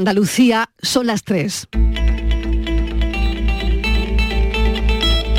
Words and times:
Andalucía 0.00 0.70
son 0.80 1.08
las 1.08 1.24
3. 1.24 1.68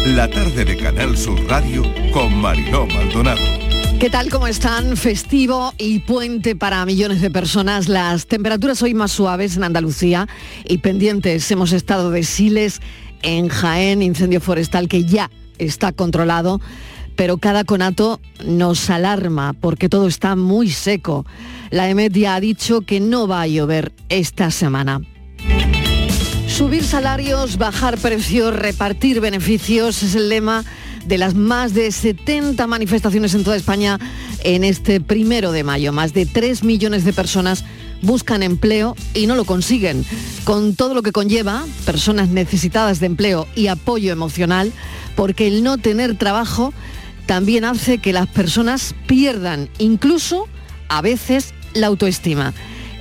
La 0.05 0.29
tarde 0.29 0.65
de 0.65 0.77
Canal 0.77 1.17
Sur 1.17 1.43
Radio 1.47 1.83
con 2.13 2.39
Mariló 2.39 2.85
Maldonado. 2.85 3.41
¿Qué 3.99 4.11
tal? 4.11 4.29
¿Cómo 4.29 4.45
están? 4.45 4.97
Festivo 4.97 5.73
y 5.79 6.01
puente 6.01 6.55
para 6.55 6.85
millones 6.85 7.21
de 7.21 7.31
personas. 7.31 7.89
Las 7.89 8.27
temperaturas 8.27 8.83
hoy 8.83 8.93
más 8.93 9.11
suaves 9.11 9.57
en 9.57 9.63
Andalucía 9.63 10.27
y 10.63 10.77
pendientes. 10.77 11.49
Hemos 11.49 11.71
estado 11.71 12.11
de 12.11 12.21
Siles 12.21 12.81
en 13.23 13.47
Jaén, 13.47 14.03
incendio 14.03 14.41
forestal 14.41 14.87
que 14.87 15.05
ya 15.05 15.31
está 15.57 15.91
controlado, 15.91 16.61
pero 17.21 17.37
cada 17.37 17.65
conato 17.65 18.19
nos 18.43 18.89
alarma 18.89 19.53
porque 19.53 19.89
todo 19.89 20.07
está 20.07 20.35
muy 20.35 20.71
seco. 20.71 21.23
La 21.69 21.87
EMET 21.87 22.13
ya 22.13 22.33
ha 22.33 22.39
dicho 22.39 22.81
que 22.81 22.99
no 22.99 23.27
va 23.27 23.43
a 23.43 23.47
llover 23.47 23.91
esta 24.09 24.49
semana. 24.49 25.01
Subir 26.47 26.83
salarios, 26.83 27.59
bajar 27.59 27.99
precios, 27.99 28.55
repartir 28.55 29.21
beneficios 29.21 30.01
es 30.01 30.15
el 30.15 30.29
lema 30.29 30.65
de 31.05 31.19
las 31.19 31.35
más 31.35 31.75
de 31.75 31.91
70 31.91 32.65
manifestaciones 32.65 33.35
en 33.35 33.43
toda 33.43 33.55
España 33.55 33.99
en 34.43 34.63
este 34.63 34.99
primero 34.99 35.51
de 35.51 35.63
mayo. 35.63 35.93
Más 35.93 36.13
de 36.13 36.25
3 36.25 36.63
millones 36.63 37.05
de 37.05 37.13
personas 37.13 37.65
buscan 38.01 38.41
empleo 38.41 38.95
y 39.13 39.27
no 39.27 39.35
lo 39.35 39.45
consiguen. 39.45 40.03
Con 40.43 40.75
todo 40.75 40.95
lo 40.95 41.03
que 41.03 41.11
conlleva, 41.11 41.67
personas 41.85 42.29
necesitadas 42.29 42.99
de 42.99 43.05
empleo 43.05 43.47
y 43.55 43.67
apoyo 43.67 44.11
emocional, 44.11 44.73
porque 45.15 45.45
el 45.45 45.61
no 45.61 45.77
tener 45.77 46.17
trabajo 46.17 46.73
también 47.25 47.65
hace 47.65 47.97
que 47.99 48.13
las 48.13 48.27
personas 48.27 48.95
pierdan 49.07 49.69
incluso 49.77 50.47
a 50.89 51.01
veces 51.01 51.53
la 51.73 51.87
autoestima. 51.87 52.53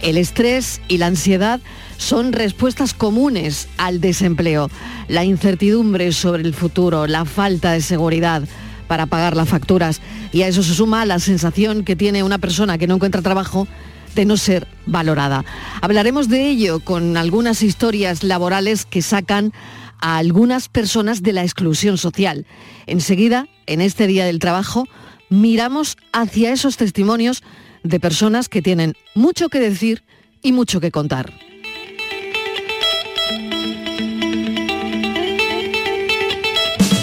El 0.03 0.17
estrés 0.17 0.81
y 0.89 0.99
la 0.99 1.07
ansiedad 1.07 1.61
son 1.99 2.33
respuestas 2.33 2.95
comunes 2.95 3.69
al 3.77 4.01
desempleo. 4.01 4.71
La 5.09 5.25
incertidumbre 5.25 6.13
sobre 6.13 6.43
el 6.43 6.55
futuro, 6.55 7.07
la 7.07 7.25
falta 7.25 7.73
de 7.73 7.83
seguridad 7.83 8.43
para 8.89 9.07
pagar 9.07 9.37
las 9.37 9.49
facturas 9.49 10.01
y 10.33 10.43
a 10.43 10.49
eso 10.49 10.63
se 10.63 10.75
suma 10.75 11.05
la 11.07 11.19
sensación 11.19 11.85
que 11.85 11.97
tiene 11.97 12.23
una 12.23 12.39
persona 12.39 12.79
que 12.79 12.87
no 12.87 12.95
encuentra 12.95 13.23
trabajo 13.23 13.69
de 14.15 14.25
no 14.25 14.37
ser 14.37 14.67
valorada. 14.87 15.45
Hablaremos 15.83 16.29
de 16.29 16.49
ello 16.49 16.81
con 16.81 17.17
algunas 17.17 17.63
historias 17.63 18.25
laborales 18.25 18.87
que 18.87 19.03
sacan 19.03 19.53
a 20.01 20.19
algunas 20.19 20.69
personas 20.69 21.23
de 21.23 21.33
la 21.33 21.43
exclusión 21.43 21.99
social. 21.99 22.47
Enseguida, 22.87 23.47
en 23.67 23.81
este 23.81 24.07
Día 24.07 24.25
del 24.25 24.39
Trabajo, 24.39 24.87
miramos 25.29 25.97
hacia 26.13 26.53
esos 26.53 26.77
testimonios 26.77 27.43
de 27.83 28.01
personas 28.01 28.49
que 28.49 28.63
tienen 28.63 28.95
mucho 29.15 29.49
que 29.49 29.61
decir 29.61 30.03
y 30.43 30.53
mucho 30.53 30.81
que 30.81 30.91
contar. 30.91 31.33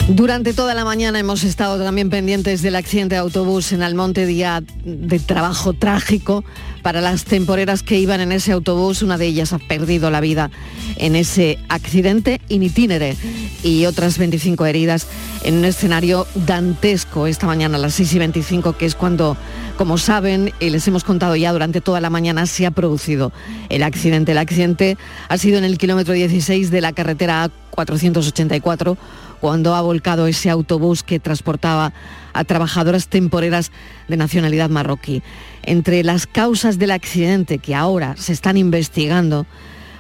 Durante 0.10 0.54
toda 0.54 0.74
la 0.74 0.86
mañana 0.86 1.20
hemos 1.20 1.44
estado 1.44 1.84
también 1.84 2.10
pendientes 2.10 2.62
del 2.62 2.76
accidente 2.76 3.16
de 3.16 3.20
autobús 3.20 3.72
en 3.74 3.84
Almonte, 3.84 4.26
día 4.26 4.64
de 4.84 5.20
trabajo 5.20 5.74
trágico 5.74 6.44
para 6.88 7.02
las 7.02 7.26
temporeras 7.26 7.84
que 7.84 8.00
iban 8.00 8.22
en 8.22 8.32
ese 8.32 8.54
autobús. 8.54 9.02
Una 9.02 9.18
de 9.18 9.26
ellas 9.26 9.52
ha 9.52 9.60
perdido 9.60 10.10
la 10.10 10.22
vida 10.22 10.52
en 10.96 11.18
ese 11.18 11.60
accidente 11.68 12.40
in 12.48 12.64
itinere 12.64 13.18
y 13.62 13.86
otras 13.88 14.18
25 14.18 14.66
heridas 14.66 15.06
en 15.44 15.56
un 15.56 15.66
escenario 15.66 16.26
dantesco 16.34 17.28
esta 17.28 17.46
mañana 17.46 17.76
a 17.76 17.82
las 17.82 17.96
6 17.96 18.14
y 18.14 18.20
25, 18.20 18.78
que 18.78 18.86
es 18.86 18.96
cuando, 18.96 19.36
como 19.78 19.98
saben, 19.98 20.54
y 20.62 20.70
les 20.70 20.88
hemos 20.88 21.04
contado 21.04 21.36
ya 21.36 21.52
durante 21.52 21.82
toda 21.82 22.00
la 22.00 22.10
mañana, 22.10 22.46
se 22.46 22.66
ha 22.66 22.72
producido 22.72 23.34
el 23.68 23.84
accidente. 23.84 24.32
El 24.32 24.38
accidente 24.38 24.98
ha 25.28 25.38
sido 25.38 25.58
en 25.58 25.66
el 25.66 25.78
kilómetro 25.78 26.14
16 26.14 26.72
de 26.72 26.80
la 26.80 26.94
carretera 26.94 27.52
A484 27.76 28.96
cuando 29.42 29.76
ha 29.76 29.82
volcado 29.82 30.28
ese 30.28 30.50
autobús 30.50 31.04
que 31.04 31.20
transportaba 31.20 31.94
a 32.34 32.44
trabajadoras 32.44 33.08
temporeras 33.08 33.72
de 34.08 34.18
nacionalidad 34.18 34.70
marroquí. 34.70 35.22
Entre 35.68 36.02
las 36.02 36.28
causas 36.28 36.80
del 36.80 36.92
accidente 36.92 37.58
que 37.58 37.76
ahora 37.76 38.16
se 38.16 38.32
están 38.32 38.56
investigando, 38.56 39.46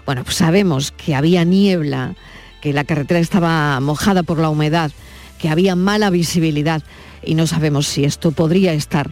bueno, 0.05 0.23
pues 0.23 0.37
sabemos 0.37 0.93
que 0.93 1.13
había 1.13 1.43
niebla, 1.43 2.15
que 2.61 2.71
la 2.71 2.85
carretera 2.85 3.19
estaba 3.19 3.77
mojada 3.81 4.23
por 4.23 4.39
la 4.39 4.47
humedad, 4.47 4.91
que 5.37 5.49
había 5.49 5.75
mala 5.75 6.09
visibilidad 6.09 6.81
y 7.21 7.35
no 7.35 7.47
sabemos 7.47 7.85
si 7.85 8.05
esto 8.05 8.31
podría 8.31 8.71
estar 8.71 9.11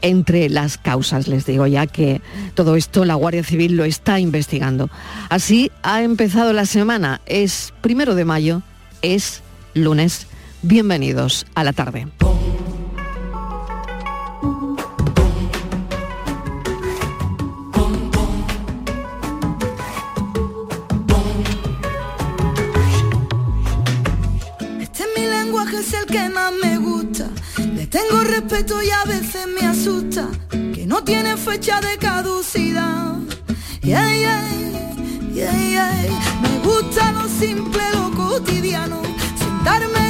entre 0.00 0.48
las 0.48 0.76
causas, 0.76 1.28
les 1.28 1.46
digo 1.46 1.68
ya 1.68 1.86
que 1.86 2.20
todo 2.54 2.74
esto 2.74 3.04
la 3.04 3.14
Guardia 3.14 3.44
Civil 3.44 3.76
lo 3.76 3.84
está 3.84 4.18
investigando. 4.18 4.90
Así 5.28 5.70
ha 5.84 6.02
empezado 6.02 6.52
la 6.52 6.66
semana, 6.66 7.20
es 7.26 7.72
primero 7.80 8.16
de 8.16 8.24
mayo, 8.24 8.62
es 9.02 9.40
lunes. 9.74 10.26
Bienvenidos 10.62 11.46
a 11.54 11.62
la 11.62 11.72
tarde. 11.72 12.08
Que 26.12 26.28
más 26.28 26.52
me 26.62 26.76
gusta. 26.76 27.30
Le 27.56 27.86
tengo 27.86 28.20
respeto 28.22 28.82
y 28.82 28.90
a 28.90 29.04
veces 29.04 29.46
me 29.48 29.66
asusta. 29.66 30.28
Que 30.50 30.84
no 30.86 31.02
tiene 31.02 31.36
fecha 31.38 31.80
de 31.80 31.96
caducidad. 31.96 33.16
Yeah, 33.82 34.14
yeah, 34.14 35.52
yeah. 35.70 35.92
Me 36.42 36.58
gusta 36.62 37.12
lo 37.12 37.26
simple, 37.28 37.82
lo 37.94 38.10
cotidiano 38.14 39.00
Darme 39.64 40.01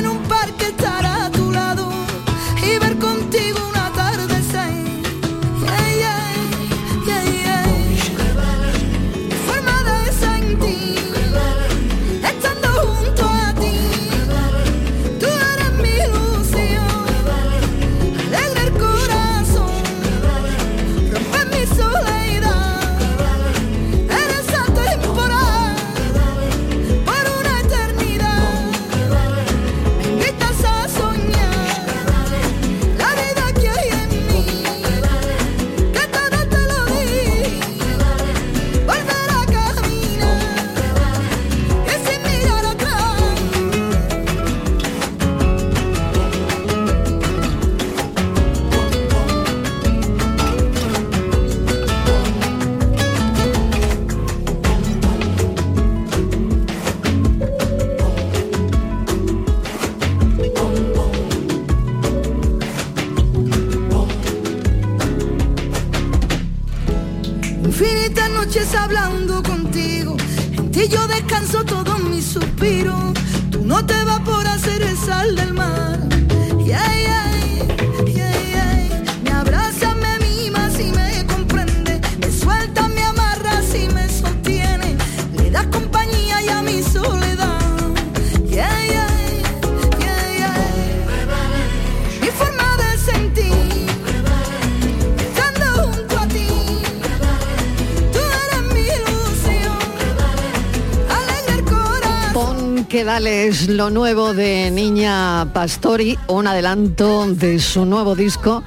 Pon 103.13 103.19
que 103.19 103.25
dale 103.25 103.47
es 103.47 103.69
lo 103.69 103.91
nuevo 103.91 104.33
de 104.33 104.71
Niña 104.71 105.53
Pastori, 105.53 106.19
un 106.29 106.47
adelanto 106.47 107.27
de 107.27 107.59
su 107.59 107.85
nuevo 107.85 108.15
disco 108.15 108.63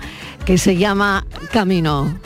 que 0.46 0.60
se 0.60 0.78
llama 0.78 1.26
Camino. 1.52 2.20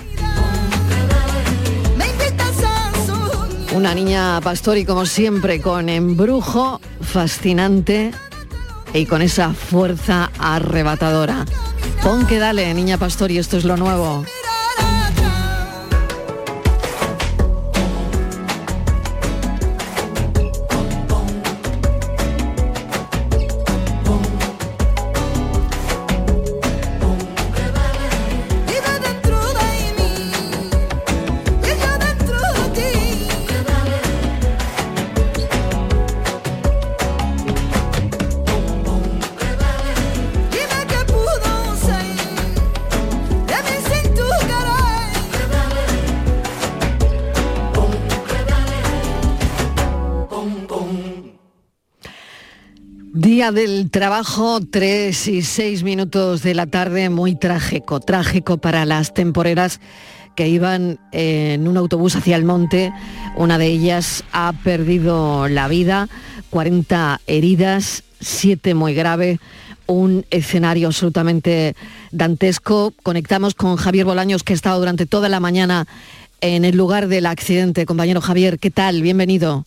Una 3.73 3.95
niña 3.95 4.41
pastori 4.41 4.83
como 4.83 5.05
siempre 5.05 5.61
con 5.61 5.87
embrujo 5.87 6.81
fascinante 6.99 8.11
y 8.93 9.05
con 9.05 9.21
esa 9.21 9.53
fuerza 9.53 10.29
arrebatadora. 10.37 11.45
Pon 12.03 12.27
que 12.27 12.37
dale, 12.37 12.73
niña 12.73 12.97
pastori, 12.97 13.37
esto 13.37 13.55
es 13.55 13.63
lo 13.63 13.77
nuevo. 13.77 14.25
Día 53.39 53.53
del 53.53 53.89
trabajo, 53.89 54.59
3 54.59 55.27
y 55.29 55.43
6 55.43 55.83
minutos 55.83 56.43
de 56.43 56.53
la 56.53 56.65
tarde, 56.65 57.09
muy 57.09 57.35
trágico, 57.35 58.01
trágico 58.01 58.57
para 58.57 58.83
las 58.83 59.13
temporeras 59.13 59.79
que 60.35 60.49
iban 60.49 60.99
en 61.13 61.65
un 61.65 61.77
autobús 61.77 62.17
hacia 62.17 62.35
el 62.35 62.43
monte. 62.43 62.91
Una 63.37 63.57
de 63.57 63.67
ellas 63.67 64.25
ha 64.33 64.51
perdido 64.51 65.47
la 65.47 65.69
vida, 65.69 66.09
40 66.49 67.21
heridas, 67.27 68.03
7 68.19 68.73
muy 68.73 68.93
graves, 68.93 69.39
un 69.87 70.25
escenario 70.31 70.87
absolutamente 70.87 71.77
dantesco. 72.11 72.93
Conectamos 73.03 73.55
con 73.55 73.77
Javier 73.77 74.03
Bolaños, 74.03 74.43
que 74.43 74.51
ha 74.51 74.55
estado 74.55 74.79
durante 74.79 75.05
toda 75.05 75.29
la 75.29 75.39
mañana 75.39 75.87
en 76.41 76.65
el 76.65 76.75
lugar 76.75 77.07
del 77.07 77.25
accidente. 77.25 77.85
Compañero 77.85 78.19
Javier, 78.19 78.59
¿qué 78.59 78.69
tal? 78.69 79.01
Bienvenido. 79.01 79.65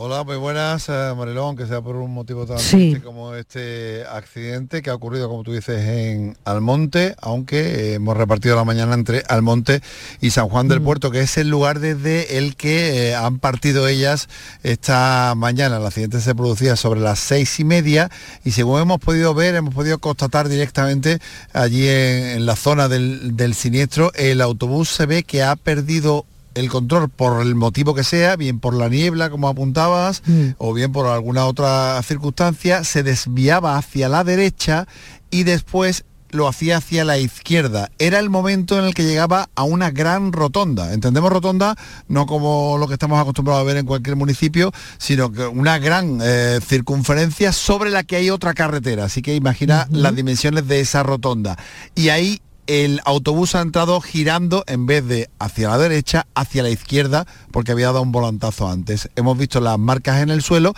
Hola, 0.00 0.22
muy 0.22 0.36
buenas, 0.36 0.88
eh, 0.88 1.12
Marilón, 1.16 1.56
que 1.56 1.66
sea 1.66 1.80
por 1.80 1.96
un 1.96 2.14
motivo 2.14 2.46
tan 2.46 2.58
triste 2.58 3.02
como 3.02 3.34
este 3.34 4.04
accidente 4.06 4.80
que 4.80 4.90
ha 4.90 4.94
ocurrido, 4.94 5.28
como 5.28 5.42
tú 5.42 5.52
dices, 5.52 5.84
en 5.88 6.36
Almonte, 6.44 7.16
aunque 7.20 7.58
eh, 7.58 7.94
hemos 7.94 8.16
repartido 8.16 8.54
la 8.54 8.62
mañana 8.62 8.94
entre 8.94 9.24
Almonte 9.26 9.82
y 10.20 10.30
San 10.30 10.48
Juan 10.48 10.68
del 10.68 10.78
mm. 10.78 10.84
Puerto, 10.84 11.10
que 11.10 11.22
es 11.22 11.36
el 11.36 11.48
lugar 11.48 11.80
desde 11.80 12.38
el 12.38 12.54
que 12.54 13.08
eh, 13.08 13.16
han 13.16 13.40
partido 13.40 13.88
ellas 13.88 14.28
esta 14.62 15.34
mañana. 15.36 15.78
El 15.78 15.86
accidente 15.86 16.20
se 16.20 16.32
producía 16.32 16.76
sobre 16.76 17.00
las 17.00 17.18
seis 17.18 17.58
y 17.58 17.64
media 17.64 18.08
y 18.44 18.52
según 18.52 18.80
hemos 18.80 19.00
podido 19.00 19.34
ver, 19.34 19.56
hemos 19.56 19.74
podido 19.74 19.98
constatar 19.98 20.48
directamente 20.48 21.18
allí 21.52 21.88
en, 21.88 22.46
la 22.46 22.54
zona 22.54 22.86
del, 22.86 23.36
del 23.36 23.52
siniestro, 23.52 24.12
el 24.14 24.42
autobús 24.42 24.90
se 24.90 25.06
ve 25.06 25.24
que 25.24 25.42
ha 25.42 25.56
perdido 25.56 26.24
el 26.58 26.68
control 26.68 27.08
por 27.08 27.40
el 27.40 27.54
motivo 27.54 27.94
que 27.94 28.04
sea, 28.04 28.36
bien 28.36 28.60
por 28.60 28.74
la 28.74 28.88
niebla, 28.88 29.30
como 29.30 29.48
apuntabas, 29.48 30.22
mm. 30.26 30.50
o 30.58 30.74
bien 30.74 30.92
por 30.92 31.06
alguna 31.06 31.46
otra 31.46 32.00
circunstancia, 32.02 32.84
se 32.84 33.02
desviaba 33.02 33.76
hacia 33.76 34.08
la 34.08 34.24
derecha 34.24 34.86
y 35.30 35.44
después 35.44 36.04
lo 36.30 36.46
hacía 36.46 36.78
hacia 36.78 37.04
la 37.04 37.18
izquierda. 37.18 37.90
Era 37.98 38.18
el 38.18 38.30
momento 38.30 38.78
en 38.78 38.84
el 38.84 38.94
que 38.94 39.04
llegaba 39.04 39.48
a 39.54 39.62
una 39.62 39.90
gran 39.90 40.32
rotonda. 40.32 40.92
Entendemos 40.92 41.32
rotonda 41.32 41.76
no 42.08 42.26
como 42.26 42.76
lo 42.78 42.86
que 42.86 42.94
estamos 42.94 43.20
acostumbrados 43.20 43.62
a 43.62 43.64
ver 43.64 43.76
en 43.76 43.86
cualquier 43.86 44.16
municipio, 44.16 44.72
sino 44.98 45.32
que 45.32 45.46
una 45.46 45.78
gran 45.78 46.18
eh, 46.22 46.60
circunferencia 46.66 47.52
sobre 47.52 47.90
la 47.90 48.02
que 48.02 48.16
hay 48.16 48.30
otra 48.30 48.54
carretera. 48.54 49.04
Así 49.04 49.22
que 49.22 49.34
imagina 49.34 49.88
las 49.90 50.14
dimensiones 50.14 50.66
de 50.68 50.80
esa 50.80 51.02
rotonda. 51.02 51.56
Y 51.94 52.10
ahí 52.10 52.40
el 52.68 53.00
autobús 53.06 53.54
ha 53.54 53.62
entrado 53.62 54.00
girando 54.00 54.62
en 54.66 54.86
vez 54.86 55.04
de 55.06 55.30
hacia 55.38 55.70
la 55.70 55.78
derecha, 55.78 56.26
hacia 56.34 56.62
la 56.62 56.68
izquierda, 56.68 57.26
porque 57.50 57.72
había 57.72 57.86
dado 57.86 58.02
un 58.02 58.12
volantazo 58.12 58.68
antes. 58.68 59.08
Hemos 59.16 59.36
visto 59.36 59.60
las 59.60 59.78
marcas 59.78 60.22
en 60.22 60.28
el 60.28 60.42
suelo 60.42 60.74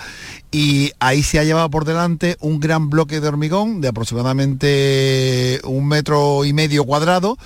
y 0.52 0.92
ahí 1.00 1.22
se 1.22 1.40
ha 1.40 1.44
llevado 1.44 1.68
por 1.68 1.84
delante 1.84 2.36
un 2.40 2.60
gran 2.60 2.90
bloque 2.90 3.20
de 3.20 3.28
hormigón 3.28 3.80
de 3.80 3.88
aproximadamente 3.88 5.60
un 5.64 5.88
metro 5.88 6.44
y 6.44 6.52
medio 6.52 6.84
cuadrado 6.84 7.36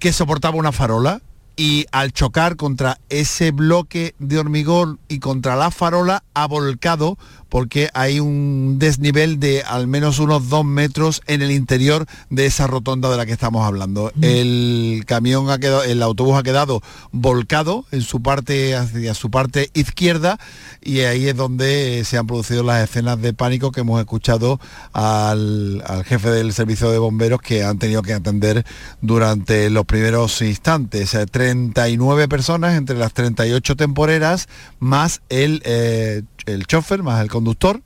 que 0.00 0.12
soportaba 0.12 0.56
una 0.56 0.72
farola 0.72 1.20
y 1.56 1.86
al 1.92 2.12
chocar 2.12 2.56
contra 2.56 2.98
ese 3.08 3.50
bloque 3.50 4.14
de 4.18 4.38
hormigón 4.38 4.98
y 5.08 5.18
contra 5.18 5.56
la 5.56 5.70
farola 5.70 6.22
ha 6.34 6.46
volcado 6.46 7.18
porque 7.50 7.90
hay 7.92 8.20
un 8.20 8.78
desnivel 8.78 9.40
de 9.40 9.62
al 9.62 9.86
menos 9.88 10.20
unos 10.20 10.48
dos 10.48 10.64
metros 10.64 11.20
en 11.26 11.42
el 11.42 11.50
interior 11.50 12.06
de 12.30 12.46
esa 12.46 12.66
rotonda 12.66 13.10
de 13.10 13.16
la 13.16 13.26
que 13.26 13.32
estamos 13.32 13.66
hablando. 13.66 14.12
Mm. 14.14 14.24
El 14.24 15.04
camión 15.06 15.50
ha 15.50 15.58
quedado, 15.58 15.82
el 15.82 16.00
autobús 16.02 16.38
ha 16.38 16.42
quedado 16.42 16.80
volcado 17.10 17.84
en 17.90 18.02
su 18.02 18.22
parte 18.22 18.76
hacia 18.76 19.14
su 19.14 19.30
parte 19.30 19.70
izquierda 19.74 20.38
y 20.80 21.00
ahí 21.00 21.28
es 21.28 21.36
donde 21.36 22.04
se 22.04 22.16
han 22.16 22.26
producido 22.26 22.62
las 22.62 22.88
escenas 22.88 23.20
de 23.20 23.34
pánico 23.34 23.72
que 23.72 23.80
hemos 23.80 24.00
escuchado 24.00 24.60
al, 24.92 25.82
jefe 26.06 26.30
del 26.30 26.52
servicio 26.52 26.90
de 26.90 26.98
bomberos 26.98 27.40
que 27.40 27.64
han 27.64 27.78
tenido 27.78 28.02
que 28.02 28.14
atender 28.14 28.64
durante 29.02 29.68
los 29.70 29.84
primeros 29.84 30.40
instantes. 30.40 31.16
39 31.40 32.28
personas 32.28 32.76
entre 32.76 32.98
las 32.98 33.14
38 33.14 33.74
temporeras 33.74 34.46
más 34.78 35.22
el 35.30 35.62
eh, 35.64 36.20
el 36.44 36.66
chofer 36.66 37.02
más 37.02 37.22
el 37.22 37.30
conductor. 37.30 37.80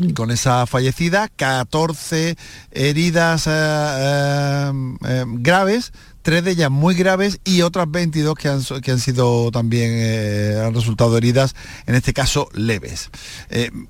Y 0.00 0.14
con 0.14 0.32
esa 0.32 0.66
fallecida, 0.66 1.28
14 1.28 2.36
heridas 2.72 3.44
eh, 3.46 4.72
eh, 5.06 5.24
graves, 5.28 5.92
tres 6.22 6.42
de 6.42 6.50
ellas 6.50 6.72
muy 6.72 6.96
graves 6.96 7.38
y 7.44 7.62
otras 7.62 7.88
22 7.88 8.34
que 8.34 8.48
han, 8.48 8.62
que 8.82 8.90
han 8.90 8.98
sido 8.98 9.52
también, 9.52 10.58
han 10.60 10.74
resultado 10.74 11.16
heridas, 11.16 11.54
en 11.86 11.94
este 11.94 12.12
caso 12.12 12.48
leves. 12.52 13.10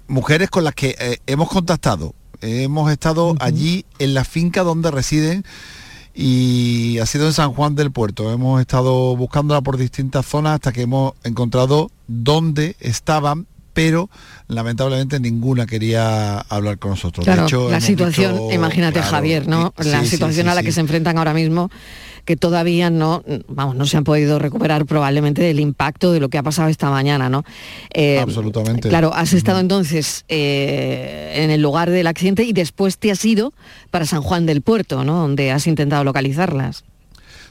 mujeres 0.07 0.51
con 0.51 0.65
las 0.65 0.75
que 0.75 1.19
hemos 1.27 1.49
contactado, 1.49 2.15
hemos 2.43 2.93
estado 2.93 3.37
allí 3.41 3.87
en 3.99 4.13
la 4.13 4.25
finca 4.25 4.65
donde 4.65 4.91
residen 4.91 5.45
y 6.15 6.99
ha 6.99 7.07
sido 7.07 7.27
en 7.27 7.33
San 7.33 7.53
Juan 7.53 7.75
del 7.75 7.91
Puerto. 7.91 8.31
Hemos 8.33 8.61
estado 8.61 9.17
buscándola 9.17 9.61
por 9.61 9.77
distintas 9.77 10.27
zonas 10.27 10.55
hasta 10.55 10.73
que 10.73 10.83
hemos 10.83 11.15
encontrado 11.25 11.91
dónde 12.07 12.77
estaban 12.81 13.47
pero 13.73 14.11
lamentablemente 14.49 15.19
ninguna 15.21 15.67
quería 15.67 16.39
hablar 16.41 16.79
con 16.79 16.93
nosotros. 16.93 17.25
de 17.25 17.35
hecho, 17.35 17.71
la 17.71 17.81
situación, 17.81 18.53
imagínate 18.53 19.03
Javier, 19.03 19.47
¿no? 19.49 19.73
la 19.79 20.05
situación 20.05 20.49
a 20.49 20.55
la 20.55 20.63
que 20.63 20.73
se 20.73 20.81
enfrentan 20.81 21.19
ahora 21.19 21.35
mismo 21.35 21.71
que 22.25 22.37
todavía 22.37 22.91
no, 22.91 23.25
vamos, 23.49 23.75
no 23.75 23.87
se 23.87 23.97
han 23.97 24.05
podido 24.05 24.39
recuperar 24.39 24.87
probablemente 24.87 25.43
del 25.43 25.61
impacto 25.61 26.13
de 26.13 26.21
lo 26.21 26.29
que 26.29 26.39
ha 26.39 26.43
pasado 26.43 26.69
esta 26.69 26.91
mañana, 26.91 27.29
¿no? 27.29 27.43
Eh, 27.93 28.21
Absolutamente. 28.21 28.89
Claro, 28.89 29.13
has 29.15 29.33
estado 29.33 29.59
entonces 29.59 30.25
eh, 30.29 31.33
en 31.37 31.51
el 31.51 31.61
lugar 31.61 31.91
del 31.91 32.07
accidente 32.07 32.45
y 32.45 32.53
después 32.53 32.99
te 32.99 33.11
has 33.11 33.25
ido 33.25 33.53
para 33.91 34.07
San 34.07 34.23
Juan 34.23 34.47
del 34.47 34.63
Puerto, 34.63 35.05
¿no? 35.05 35.21
Donde 35.21 35.51
has 35.51 35.67
intentado 35.67 36.05
localizarlas. 36.05 36.85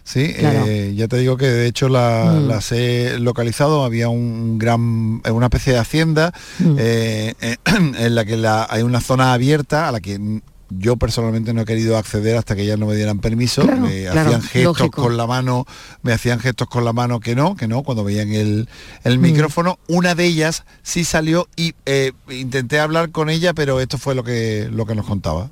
Sí, 0.04 0.34
eh, 0.36 0.94
ya 0.96 1.08
te 1.08 1.18
digo 1.18 1.38
que 1.38 1.48
de 1.48 1.68
hecho 1.68 1.88
mm. 1.88 2.48
las 2.48 2.72
he 2.72 3.20
localizado, 3.20 3.84
había 3.84 4.10
un 4.10 4.58
gran, 4.58 5.22
una 5.32 5.46
especie 5.46 5.74
de 5.74 5.80
hacienda 5.80 6.34
mm. 6.60 6.76
eh, 6.78 7.36
en 7.66 8.16
la 8.16 8.26
que 8.26 8.44
hay 8.70 8.82
una 8.82 9.02
zona 9.02 9.34
abierta 9.34 9.88
a 9.88 9.92
la 9.92 10.00
que 10.00 10.42
yo 10.78 10.96
personalmente 10.96 11.54
no 11.54 11.62
he 11.62 11.66
querido 11.66 11.98
acceder 11.98 12.38
hasta 12.38 12.56
que 12.56 12.66
ya 12.66 12.78
no 12.78 12.88
me 12.88 12.96
dieran 12.96 13.20
permiso. 13.20 13.64
me 13.64 14.08
hacían 14.08 14.42
gestos 14.42 14.90
con 14.90 15.18
la 15.18 15.28
mano, 15.28 15.66
me 16.02 16.14
hacían 16.14 16.40
gestos 16.40 16.68
con 16.68 16.86
la 16.86 16.94
mano 16.94 17.20
que 17.20 17.36
no, 17.36 17.56
que 17.56 17.68
no, 17.68 17.84
cuando 17.84 18.04
veían 18.04 18.32
el, 18.32 18.70
el 19.04 19.20
mm. 19.20 19.22
micrófono. 19.22 19.80
Una 19.88 20.16
de 20.16 20.26
ellas 20.26 20.64
sí 20.82 21.04
salió 21.04 21.48
y 21.56 21.74
eh, 21.86 22.14
intenté 22.30 22.80
hablar 22.80 23.12
con 23.12 23.30
ella, 23.30 23.54
pero 23.54 23.80
esto 23.82 23.98
fue 23.98 24.16
lo 24.16 24.24
que, 24.24 24.70
lo 24.72 24.86
que 24.86 24.96
nos 24.96 25.06
contaba. 25.06 25.50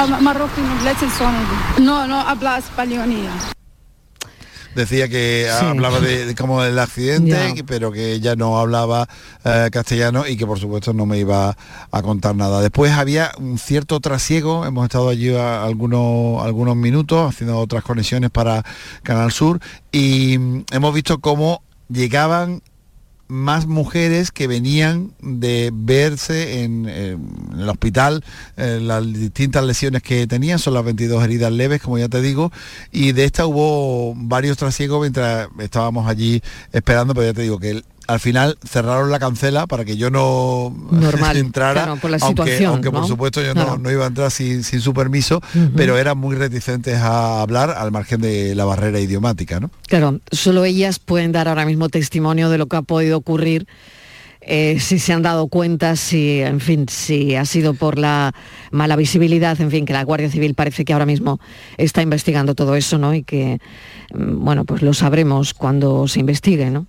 Vale. 0.00 0.22
Marroquino, 0.22 0.82
lei 0.82 0.94
si 0.96 1.08
suona. 1.10 1.38
No, 1.78 2.06
no, 2.06 2.20
habla 2.20 2.58
españolía. 2.58 3.30
decía 4.78 5.08
que 5.08 5.48
hablaba 5.50 6.00
de, 6.00 6.34
como 6.34 6.62
del 6.62 6.78
accidente, 6.78 7.64
pero 7.66 7.90
que 7.90 8.12
ella 8.12 8.36
no 8.36 8.58
hablaba 8.58 9.08
eh, 9.44 9.68
castellano 9.72 10.26
y 10.26 10.36
que 10.36 10.46
por 10.46 10.58
supuesto 10.58 10.92
no 10.92 11.04
me 11.06 11.18
iba 11.18 11.56
a 11.90 12.02
contar 12.02 12.36
nada. 12.36 12.60
Después 12.60 12.92
había 12.92 13.32
un 13.38 13.58
cierto 13.58 14.00
trasiego, 14.00 14.64
hemos 14.64 14.84
estado 14.84 15.08
allí 15.08 15.34
algunos, 15.34 16.44
algunos 16.44 16.76
minutos 16.76 17.34
haciendo 17.34 17.58
otras 17.58 17.82
conexiones 17.82 18.30
para 18.30 18.64
Canal 19.02 19.32
Sur 19.32 19.60
y 19.90 20.38
mm, 20.38 20.64
hemos 20.70 20.94
visto 20.94 21.18
cómo 21.18 21.62
llegaban 21.88 22.62
más 23.28 23.66
mujeres 23.66 24.32
que 24.32 24.46
venían 24.46 25.12
de 25.20 25.70
verse 25.72 26.64
en, 26.64 26.86
el 26.86 27.68
hospital, 27.68 28.24
eh, 28.56 28.80
las 28.82 29.04
distintas 29.12 29.64
lesiones 29.64 30.02
que 30.02 30.26
tenían, 30.26 30.58
son 30.58 30.74
las 30.74 30.84
22 30.84 31.22
heridas 31.22 31.52
leves, 31.52 31.80
como 31.80 31.98
ya 31.98 32.08
te 32.08 32.22
digo, 32.22 32.50
y 32.90 33.12
de 33.12 33.24
esta 33.24 33.46
hubo 33.46 34.14
varios 34.16 34.56
trasiegos 34.56 35.00
mientras 35.00 35.48
estábamos 35.58 36.08
allí 36.08 36.42
esperando, 36.72 37.14
pero 37.14 37.26
ya 37.26 37.34
te 37.34 37.42
digo 37.42 37.58
que 37.58 37.82
al 38.08 38.20
final 38.20 38.56
cerraron 38.66 39.10
la 39.10 39.18
cancela 39.18 39.66
para 39.66 39.84
que 39.84 39.98
yo 39.98 40.10
no 40.10 40.74
entrara, 41.34 41.94
por 41.96 42.10
la 42.10 42.16
aunque, 42.22 42.64
aunque 42.64 42.90
por 42.90 43.06
supuesto 43.06 43.42
yo 43.42 43.54
no, 43.54 43.90
iba 43.90 44.04
a 44.04 44.08
entrar 44.08 44.30
sin, 44.30 44.64
su 44.64 44.94
permiso, 44.94 45.42
pero 45.76 45.98
eran 45.98 46.16
muy 46.16 46.34
reticentes 46.34 46.96
a 46.96 47.42
hablar 47.42 47.70
al 47.70 47.92
margen 47.92 48.22
de 48.22 48.54
la 48.54 48.64
barrera 48.64 48.98
idiomática. 48.98 49.60
¿no? 49.60 49.70
Claro, 49.86 50.20
solo 50.32 50.64
ellas 50.64 50.98
pueden 50.98 51.32
dar 51.32 51.48
ahora 51.48 51.66
mismo 51.66 51.90
testimonio 51.90 52.48
de 52.48 52.58
lo 52.58 52.66
que 52.66 52.76
ha 52.76 52.82
podido 52.82 53.18
ocurrir. 53.18 53.68
Eh, 54.40 54.80
si 54.80 54.98
se 54.98 55.12
han 55.12 55.20
dado 55.20 55.48
cuenta, 55.48 55.94
si, 55.96 56.40
en 56.40 56.60
fin, 56.60 56.86
si 56.88 57.34
ha 57.34 57.44
sido 57.44 57.74
por 57.74 57.98
la 57.98 58.32
mala 58.70 58.96
visibilidad, 58.96 59.60
en 59.60 59.70
fin, 59.70 59.84
que 59.84 59.92
la 59.92 60.02
Guardia 60.04 60.30
Civil 60.30 60.54
parece 60.54 60.86
que 60.86 60.94
ahora 60.94 61.04
mismo 61.04 61.38
está 61.76 62.00
investigando 62.00 62.54
todo 62.54 62.74
eso, 62.74 62.96
¿no? 62.96 63.12
Y 63.12 63.24
que, 63.24 63.58
mm, 64.14 64.42
bueno, 64.42 64.64
pues 64.64 64.80
lo 64.80 64.94
sabremos 64.94 65.52
cuando 65.52 66.08
se 66.08 66.20
investigue, 66.20 66.70
¿no? 66.70 66.86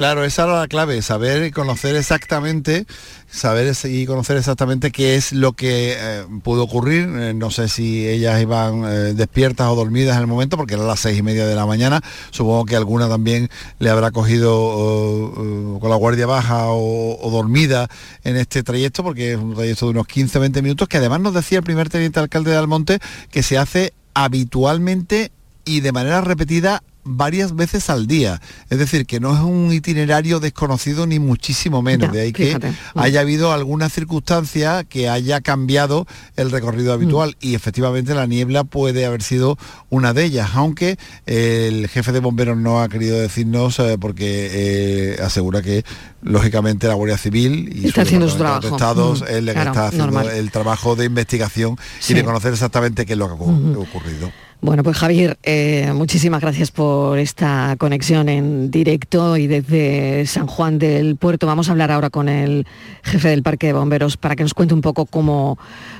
Claro, 0.00 0.24
esa 0.24 0.44
era 0.44 0.60
la 0.60 0.66
clave, 0.66 1.02
saber 1.02 1.44
y 1.44 1.50
conocer 1.50 1.94
exactamente, 1.94 2.86
saber 3.30 3.70
y 3.84 4.06
conocer 4.06 4.38
exactamente 4.38 4.92
qué 4.92 5.16
es 5.16 5.34
lo 5.34 5.52
que 5.52 5.94
eh, 5.94 6.24
pudo 6.42 6.62
ocurrir. 6.62 7.06
Eh, 7.18 7.34
no 7.34 7.50
sé 7.50 7.68
si 7.68 8.08
ellas 8.08 8.40
iban 8.40 8.82
eh, 8.86 9.12
despiertas 9.12 9.68
o 9.68 9.74
dormidas 9.74 10.16
en 10.16 10.22
el 10.22 10.26
momento, 10.26 10.56
porque 10.56 10.72
eran 10.72 10.86
las 10.86 11.00
seis 11.00 11.18
y 11.18 11.22
media 11.22 11.46
de 11.46 11.54
la 11.54 11.66
mañana. 11.66 12.00
Supongo 12.30 12.64
que 12.64 12.76
alguna 12.76 13.10
también 13.10 13.50
le 13.78 13.90
habrá 13.90 14.10
cogido 14.10 15.34
con 15.78 15.90
la 15.90 15.96
guardia 15.96 16.24
baja 16.24 16.68
o, 16.68 17.18
o, 17.20 17.30
dormida 17.30 17.90
en 18.24 18.36
este 18.36 18.62
trayecto, 18.62 19.02
porque 19.02 19.32
es 19.32 19.36
un 19.36 19.54
trayecto 19.54 19.84
de 19.84 19.90
unos 19.90 20.06
15-20 20.06 20.62
minutos, 20.62 20.88
que 20.88 20.96
además 20.96 21.20
nos 21.20 21.34
decía 21.34 21.58
el 21.58 21.64
primer 21.64 21.90
teniente 21.90 22.20
alcalde 22.20 22.52
de 22.52 22.56
Almonte 22.56 23.00
que 23.30 23.42
se 23.42 23.58
hace 23.58 23.92
habitualmente 24.14 25.30
y 25.66 25.80
de 25.80 25.92
manera 25.92 26.22
repetida 26.22 26.82
varias 27.04 27.54
veces 27.54 27.90
al 27.90 28.06
día. 28.06 28.40
Es 28.68 28.78
decir, 28.78 29.06
que 29.06 29.20
no 29.20 29.34
es 29.34 29.40
un 29.40 29.72
itinerario 29.72 30.40
desconocido 30.40 31.06
ni 31.06 31.18
muchísimo 31.18 31.82
menos. 31.82 32.12
de 32.12 32.20
ahí 32.20 32.32
que 32.32 32.58
haya 32.94 33.20
habido 33.20 33.52
alguna 33.52 33.88
circunstancia 33.88 34.84
que 34.84 35.08
haya 35.08 35.40
cambiado 35.40 36.06
el 36.36 36.50
recorrido 36.50 36.92
habitual. 36.92 37.30
Mm. 37.40 37.46
Y 37.46 37.54
efectivamente 37.54 38.14
la 38.14 38.26
niebla 38.26 38.64
puede 38.64 39.06
haber 39.06 39.22
sido 39.22 39.58
una 39.88 40.12
de 40.12 40.24
ellas, 40.24 40.50
aunque 40.54 40.98
el 41.26 41.88
jefe 41.88 42.12
de 42.12 42.20
bomberos 42.20 42.56
no 42.56 42.80
ha 42.80 42.88
querido 42.88 43.18
decirnos 43.18 43.78
eh, 43.78 43.96
porque 43.98 44.50
eh, 44.52 45.22
asegura 45.22 45.62
que 45.62 45.84
lógicamente 46.22 46.86
la 46.86 46.94
Guardia 46.94 47.18
Civil 47.18 47.70
y 47.74 47.88
está 47.88 48.02
haciendo 48.02 48.28
su 48.28 48.36
trabajo. 48.36 48.68
Estados, 48.68 49.22
mm. 49.22 49.48
está 49.48 49.86
haciendo 49.88 50.20
el 50.20 50.50
trabajo 50.50 50.96
de 50.96 51.06
investigación 51.06 51.78
y 52.08 52.14
de 52.14 52.24
conocer 52.24 52.52
exactamente 52.52 53.06
qué 53.06 53.14
es 53.14 53.18
lo 53.18 53.26
que 53.26 53.32
ha 53.32 53.78
ocurrido. 53.78 54.30
Bueno, 54.62 54.82
pues 54.82 54.98
Javier, 54.98 55.38
eh, 55.42 55.90
muchísimas 55.94 56.42
gracias 56.42 56.70
por 56.70 57.18
esta 57.18 57.76
conexión 57.78 58.28
en 58.28 58.70
directo 58.70 59.38
y 59.38 59.46
desde 59.46 60.26
San 60.26 60.46
Juan 60.46 60.78
del 60.78 61.16
Puerto. 61.16 61.46
Vamos 61.46 61.68
a 61.68 61.72
hablar 61.72 61.90
ahora 61.90 62.10
con 62.10 62.28
el 62.28 62.66
jefe 63.02 63.28
del 63.30 63.42
Parque 63.42 63.68
de 63.68 63.72
Bomberos 63.72 64.18
para 64.18 64.36
que 64.36 64.42
nos 64.42 64.52
cuente 64.52 64.74
un 64.74 64.82
poco 64.82 65.06
cómo, 65.06 65.58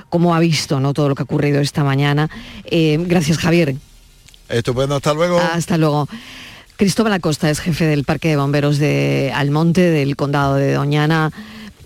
cómo 0.09 0.35
ha 0.35 0.39
visto 0.39 0.79
¿no? 0.79 0.93
todo 0.93 1.09
lo 1.09 1.15
que 1.15 1.23
ha 1.23 1.25
ocurrido 1.25 1.59
esta 1.59 1.83
mañana. 1.83 2.29
Eh, 2.65 2.99
gracias, 3.01 3.39
Javier. 3.39 3.75
Estupendo, 4.47 4.95
hasta 4.95 5.15
luego. 5.15 5.39
Hasta 5.39 5.77
luego. 5.77 6.07
Cristóbal 6.75 7.13
Acosta 7.13 7.49
es 7.49 7.61
jefe 7.61 7.85
del 7.85 8.03
Parque 8.03 8.29
de 8.29 8.37
Bomberos 8.37 8.77
de 8.77 9.31
Almonte, 9.33 9.89
del 9.89 10.15
Condado 10.15 10.55
de 10.55 10.73
Doñana. 10.73 11.31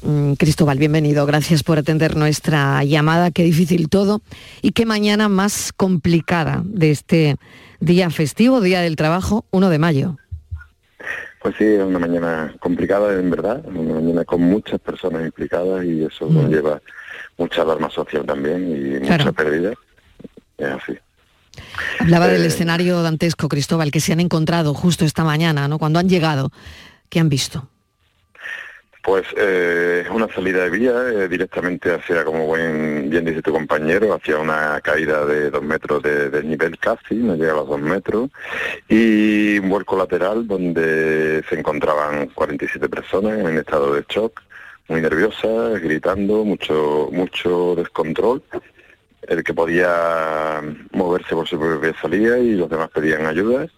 Mm, 0.05 0.33
Cristóbal, 0.33 0.77
bienvenido. 0.77 1.25
Gracias 1.25 1.63
por 1.63 1.79
atender 1.79 2.15
nuestra 2.15 2.83
llamada. 2.83 3.31
Qué 3.31 3.43
difícil 3.43 3.89
todo 3.89 4.21
y 4.61 4.71
qué 4.71 4.85
mañana 4.85 5.29
más 5.29 5.73
complicada 5.73 6.61
de 6.63 6.91
este 6.91 7.37
día 7.79 8.11
festivo, 8.11 8.61
Día 8.61 8.81
del 8.81 8.97
Trabajo, 8.97 9.45
1 9.49 9.69
de 9.69 9.79
mayo. 9.79 10.17
Pues 11.41 11.55
sí, 11.57 11.63
es 11.63 11.83
una 11.83 11.97
mañana 11.97 12.53
complicada 12.59 13.19
en 13.19 13.31
verdad, 13.31 13.65
una 13.65 13.95
mañana 13.95 14.25
con 14.25 14.41
muchas 14.41 14.79
personas 14.79 15.25
implicadas 15.25 15.83
y 15.83 16.03
eso 16.03 16.29
mm. 16.29 16.49
lleva 16.49 16.81
mucha 17.39 17.63
alarma 17.63 17.89
social 17.89 18.25
también 18.27 18.69
y 18.69 18.99
mucha 18.99 19.31
pérdida. 19.31 19.73
Es 20.59 20.67
así. 20.67 20.93
Hablaba 21.99 22.27
del 22.27 22.43
eh, 22.43 22.47
escenario 22.47 23.01
dantesco, 23.01 23.49
Cristóbal, 23.49 23.89
que 23.89 24.01
se 24.01 24.13
han 24.13 24.19
encontrado 24.19 24.75
justo 24.75 25.03
esta 25.03 25.23
mañana, 25.23 25.67
¿no? 25.67 25.79
Cuando 25.79 25.97
han 25.97 26.09
llegado, 26.09 26.51
¿qué 27.09 27.19
han 27.19 27.29
visto? 27.29 27.69
Pues 29.05 29.23
eh, 29.37 30.01
es 30.03 30.09
una 30.09 30.27
salida 30.33 30.63
de 30.63 30.71
vía 30.71 30.93
eh, 31.09 31.27
directamente 31.27 31.93
hacia, 31.93 32.25
como 32.25 32.51
bien 32.51 33.23
dice 33.23 33.43
tu 33.43 33.51
compañero, 33.51 34.15
hacia 34.15 34.39
una 34.39 34.81
caída 34.81 35.23
de 35.27 35.51
dos 35.51 35.61
metros 35.61 36.01
de, 36.01 36.43
nivel 36.43 36.79
casi, 36.79 37.13
no 37.13 37.35
llega 37.35 37.51
a 37.51 37.57
los 37.57 37.67
dos 37.67 37.79
metros, 37.79 38.31
y 38.89 39.59
un 39.59 39.69
vuelco 39.69 39.95
lateral 39.95 40.47
donde 40.47 41.43
se 41.47 41.59
encontraban 41.59 42.29
47 42.29 42.89
personas 42.89 43.37
en 43.37 43.59
estado 43.59 43.93
de 43.93 44.03
shock, 44.09 44.41
muy 44.87 45.01
nerviosas, 45.01 45.79
gritando, 45.79 46.43
mucho, 46.43 47.09
mucho 47.11 47.75
descontrol. 47.75 48.41
El 49.21 49.43
que 49.43 49.53
podía 49.53 50.63
moverse 50.93 51.35
por 51.35 51.47
su 51.47 51.59
propia 51.59 51.93
salida 52.01 52.39
y 52.39 52.53
los 52.53 52.69
demás 52.71 52.89
pedían 52.89 53.27
ayudas 53.27 53.69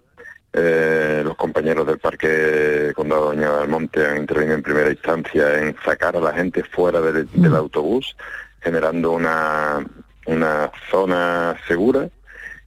eh, 0.60 1.22
los 1.24 1.36
compañeros 1.36 1.86
del 1.86 2.00
Parque 2.00 2.92
Condado 2.96 3.26
Doña 3.26 3.58
del 3.58 3.70
Monte 3.70 4.06
han 4.06 4.18
intervenido 4.18 4.56
en 4.56 4.64
primera 4.64 4.90
instancia 4.90 5.60
en 5.60 5.76
sacar 5.86 6.18
a 6.18 6.20
la 6.20 6.34
gente 6.34 6.64
fuera 6.64 7.00
del, 7.00 7.28
mm. 7.32 7.54
autobús, 7.54 8.18
generando 8.60 9.12
una, 9.12 9.86
una 10.26 10.72
zona 10.90 11.56
segura 11.68 12.10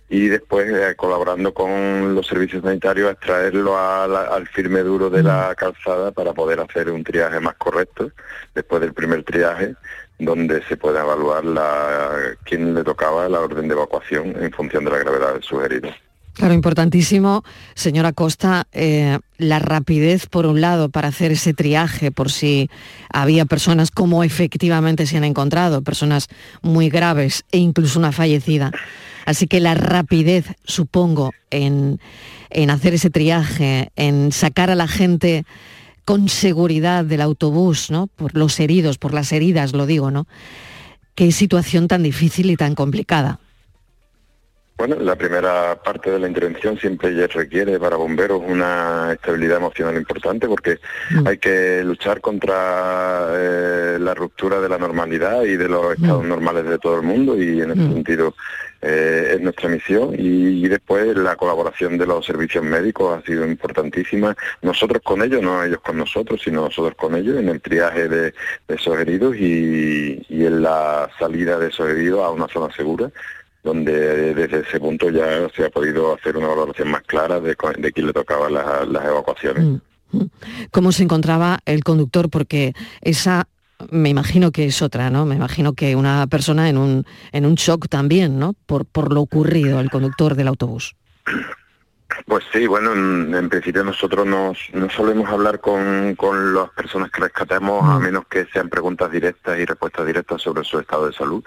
y 0.09 0.29
después 0.29 0.71
eh, 0.71 0.95
colaborando 0.97 1.53
con 1.53 2.15
los 2.15 2.27
servicios 2.27 2.63
sanitarios 2.63 3.09
a 3.09 3.13
extraerlo 3.13 3.77
al 3.77 4.47
firme 4.49 4.81
duro 4.81 5.11
de 5.11 5.25
la 5.25 5.51
mm. 5.51 5.55
calzada 5.57 6.13
para 6.13 6.33
poder 6.33 6.61
hacer 6.61 6.91
un 6.91 7.03
triaje 7.03 7.41
más 7.41 7.57
correcto 7.57 8.13
después 8.55 8.81
del 8.81 8.93
primer 8.93 9.25
triaje 9.25 9.75
donde 10.21 10.63
se 10.65 10.77
puede 10.77 11.01
evaluar 11.01 11.45
la, 11.45 12.37
quién 12.45 12.75
le 12.75 12.85
tocaba 12.85 13.29
la 13.29 13.41
orden 13.41 13.67
de 13.67 13.75
evacuación 13.75 14.35
en 14.41 14.53
función 14.53 14.85
de 14.85 14.91
la 14.91 14.99
gravedad 14.99 15.35
de 15.35 15.43
sus 15.43 15.65
heridos. 15.65 15.95
Claro, 16.33 16.55
importantísimo, 16.55 17.43
señora 17.75 18.13
Costa, 18.13 18.67
eh, 18.73 19.19
la 19.37 19.59
rapidez, 19.59 20.27
por 20.27 20.47
un 20.47 20.61
lado, 20.61 20.89
para 20.89 21.09
hacer 21.09 21.33
ese 21.33 21.55
triaje, 21.55 22.13
por 22.13 22.31
si 22.31 22.71
había 23.13 23.45
personas 23.45 23.91
como 23.91 24.23
efectivamente 24.23 25.07
se 25.07 25.17
han 25.17 25.25
encontrado, 25.25 25.83
personas 25.83 26.29
muy 26.63 26.89
graves 26.89 27.45
e 27.53 27.59
incluso 27.59 27.99
una 27.99 28.13
fallecida. 28.13 28.71
Así 29.27 29.47
que 29.49 29.61
la 29.61 29.75
rapidez, 29.75 30.47
supongo, 30.65 31.33
en, 31.51 32.01
en 32.49 32.71
hacer 32.71 32.95
ese 32.95 33.11
triaje, 33.11 33.91
en 33.97 34.33
sacar 34.33 34.71
a 34.71 34.75
la 34.77 34.89
gente 34.89 35.45
con 36.05 36.29
seguridad 36.29 37.05
del 37.05 37.21
autobús, 37.21 37.91
¿no? 37.91 38.07
Por 38.07 38.37
los 38.37 38.59
heridos, 38.61 38.99
por 38.99 39.15
las 39.15 39.33
heridas, 39.33 39.73
lo 39.73 39.87
digo, 39.87 40.11
¿no? 40.11 40.27
Qué 41.15 41.33
situación 41.33 41.87
tan 41.87 42.03
difícil 42.03 42.51
y 42.51 42.57
tan 42.57 42.75
complicada. 42.75 43.41
Bueno, 44.81 44.97
la 44.99 45.15
primera 45.15 45.75
parte 45.75 46.11
de 46.11 46.19
la 46.19 46.27
intervención 46.27 46.79
siempre 46.79 47.27
requiere 47.27 47.79
para 47.79 47.97
bomberos 47.97 48.41
una 48.43 49.13
estabilidad 49.13 49.59
emocional 49.59 49.95
importante 49.95 50.49
porque 50.49 50.79
mm. 51.11 51.27
hay 51.27 51.37
que 51.37 51.85
luchar 51.85 52.23
contra 52.23 53.27
eh, 53.33 53.99
la 54.01 54.15
ruptura 54.15 54.59
de 54.59 54.71
la 54.71 54.79
normalidad 54.79 55.43
y 55.43 55.59
de 55.59 55.69
los 55.69 55.85
mm. 55.85 55.93
estados 55.93 56.25
normales 56.25 56.65
de 56.65 56.79
todo 56.79 56.97
el 56.97 57.03
mundo 57.03 57.37
y 57.37 57.61
en 57.61 57.73
ese 57.73 57.81
mm. 57.83 57.93
sentido 57.93 58.35
eh, 58.81 59.33
es 59.35 59.41
nuestra 59.43 59.69
misión 59.69 60.15
y, 60.17 60.67
después 60.67 61.15
la 61.15 61.37
colaboración 61.37 61.99
de 61.99 62.07
los 62.07 62.25
servicios 62.25 62.65
médicos 62.65 63.19
ha 63.19 63.27
sido 63.27 63.45
importantísima, 63.45 64.35
nosotros 64.63 65.03
con 65.05 65.21
ellos, 65.21 65.43
no 65.43 65.63
ellos 65.63 65.81
con 65.81 65.99
nosotros, 65.99 66.41
sino 66.43 66.63
nosotros 66.63 66.95
con 66.95 67.17
ellos 67.17 67.37
en 67.37 67.51
el 67.51 67.61
triaje 67.61 68.09
de, 68.09 68.33
esos 68.69 68.99
heridos 68.99 69.37
y 69.37 70.23
en 70.31 70.63
la 70.63 71.11
salida 71.19 71.59
de 71.59 71.69
esos 71.69 71.87
heridos 71.91 72.25
a 72.25 72.31
una 72.31 72.49
zona 72.49 72.73
segura 72.73 73.11
donde 73.63 74.35
desde 74.35 74.61
ese 74.61 74.81
punto 74.81 75.11
ya 75.11 75.49
se 75.55 75.65
ha 75.65 75.71
podido 75.71 76.15
hacer 76.15 76.37
una 76.37 76.49
valoración 76.49 76.89
más 76.89 77.03
clara 77.03 77.41
de, 77.41 77.57
de 77.79 77.93
quién 77.93 78.07
le 78.07 78.13
tocaba 78.13 78.49
las, 78.49 79.05
evacuaciones. 79.05 79.65
Mm, 79.65 80.19
mm. 80.19 80.31
¿Cómo 80.71 80.93
se 80.93 81.03
encontraba 81.03 81.59
el 81.67 81.85
conductor? 81.85 82.31
Porque 82.31 82.73
esa 83.01 83.49
me 83.91 84.09
imagino 84.09 84.51
que 84.51 84.67
es 84.67 84.83
otra, 84.83 85.11
¿no? 85.11 85.25
Me 85.25 85.37
imagino 85.37 85.73
que 85.73 85.97
una 85.97 86.27
persona 86.27 86.69
en 86.69 86.77
un, 86.77 87.05
en 87.33 87.47
un 87.47 87.55
shock 87.55 87.89
también, 87.89 88.39
¿no? 88.39 88.55
Por, 88.67 88.85
por 88.85 89.13
lo 89.13 89.23
ocurrido, 89.23 89.81
el 89.81 89.91
conductor 89.91 90.35
del 90.35 90.49
autobús. 90.49 90.95
Pues 92.27 92.45
sí, 92.53 92.67
bueno, 92.67 92.93
en, 92.93 93.49
principio 93.49 93.85
nosotros 93.85 94.27
nos, 94.27 94.59
no 94.73 94.89
solemos 94.91 95.29
hablar 95.29 95.61
con, 95.61 96.15
con 96.17 96.55
las 96.55 96.71
personas 96.71 97.11
que 97.11 97.23
rescatemos 97.23 97.83
a 97.85 97.99
mm. 97.99 98.03
menos 98.03 98.27
que 98.29 98.47
sean 98.47 98.69
preguntas 98.69 99.11
directas 99.11 99.59
y 99.59 99.65
respuestas 99.65 100.07
directas 100.07 100.43
sobre 100.43 100.65
su 100.65 100.79
estado 100.79 101.07
de 101.07 101.13
salud. 101.13 101.45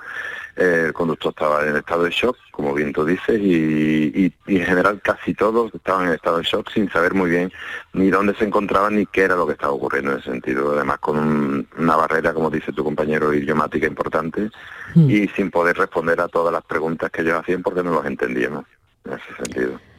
Eh, 0.55 0.83
el 0.87 0.93
conductor 0.93 1.31
estaba 1.31 1.65
en 1.65 1.75
estado 1.75 2.03
de 2.03 2.11
shock, 2.11 2.37
como 2.51 2.73
bien 2.73 2.93
tú 2.93 3.03
dices, 3.03 3.39
y, 3.41 4.31
en 4.45 4.65
general 4.65 5.01
casi 5.01 5.33
todos 5.33 5.73
estaban 5.73 6.07
en 6.07 6.13
estado 6.13 6.37
de 6.37 6.43
shock 6.43 6.69
sin 6.71 6.91
saber 6.91 7.15
muy 7.15 7.31
bien 7.31 7.51
ni 7.93 8.11
dónde 8.11 8.35
se 8.35 8.45
encontraban 8.45 8.95
ni 8.95 9.07
qué 9.07 9.23
era 9.23 9.35
lo 9.35 9.47
que 9.47 9.53
estaba 9.53 9.73
ocurriendo 9.73 10.11
en 10.11 10.19
ese 10.19 10.29
sentido. 10.29 10.73
Además 10.73 10.99
con 10.99 11.67
una 11.77 11.95
barrera, 11.95 12.33
como 12.33 12.51
dice 12.51 12.71
tu 12.71 12.83
compañero, 12.83 13.33
idiomática 13.33 13.87
importante 13.87 14.49
mm. 14.95 15.09
y 15.09 15.27
sin 15.29 15.49
poder 15.49 15.77
responder 15.77 16.21
a 16.21 16.27
todas 16.27 16.53
las 16.53 16.63
preguntas 16.63 17.09
que 17.09 17.21
ellos 17.21 17.39
hacían 17.39 17.63
porque 17.63 17.83
no 17.83 17.91
los 17.91 18.05
entendíamos 18.05 18.65
en 19.05 19.13
ese 19.13 19.35
sentido. 19.43 19.92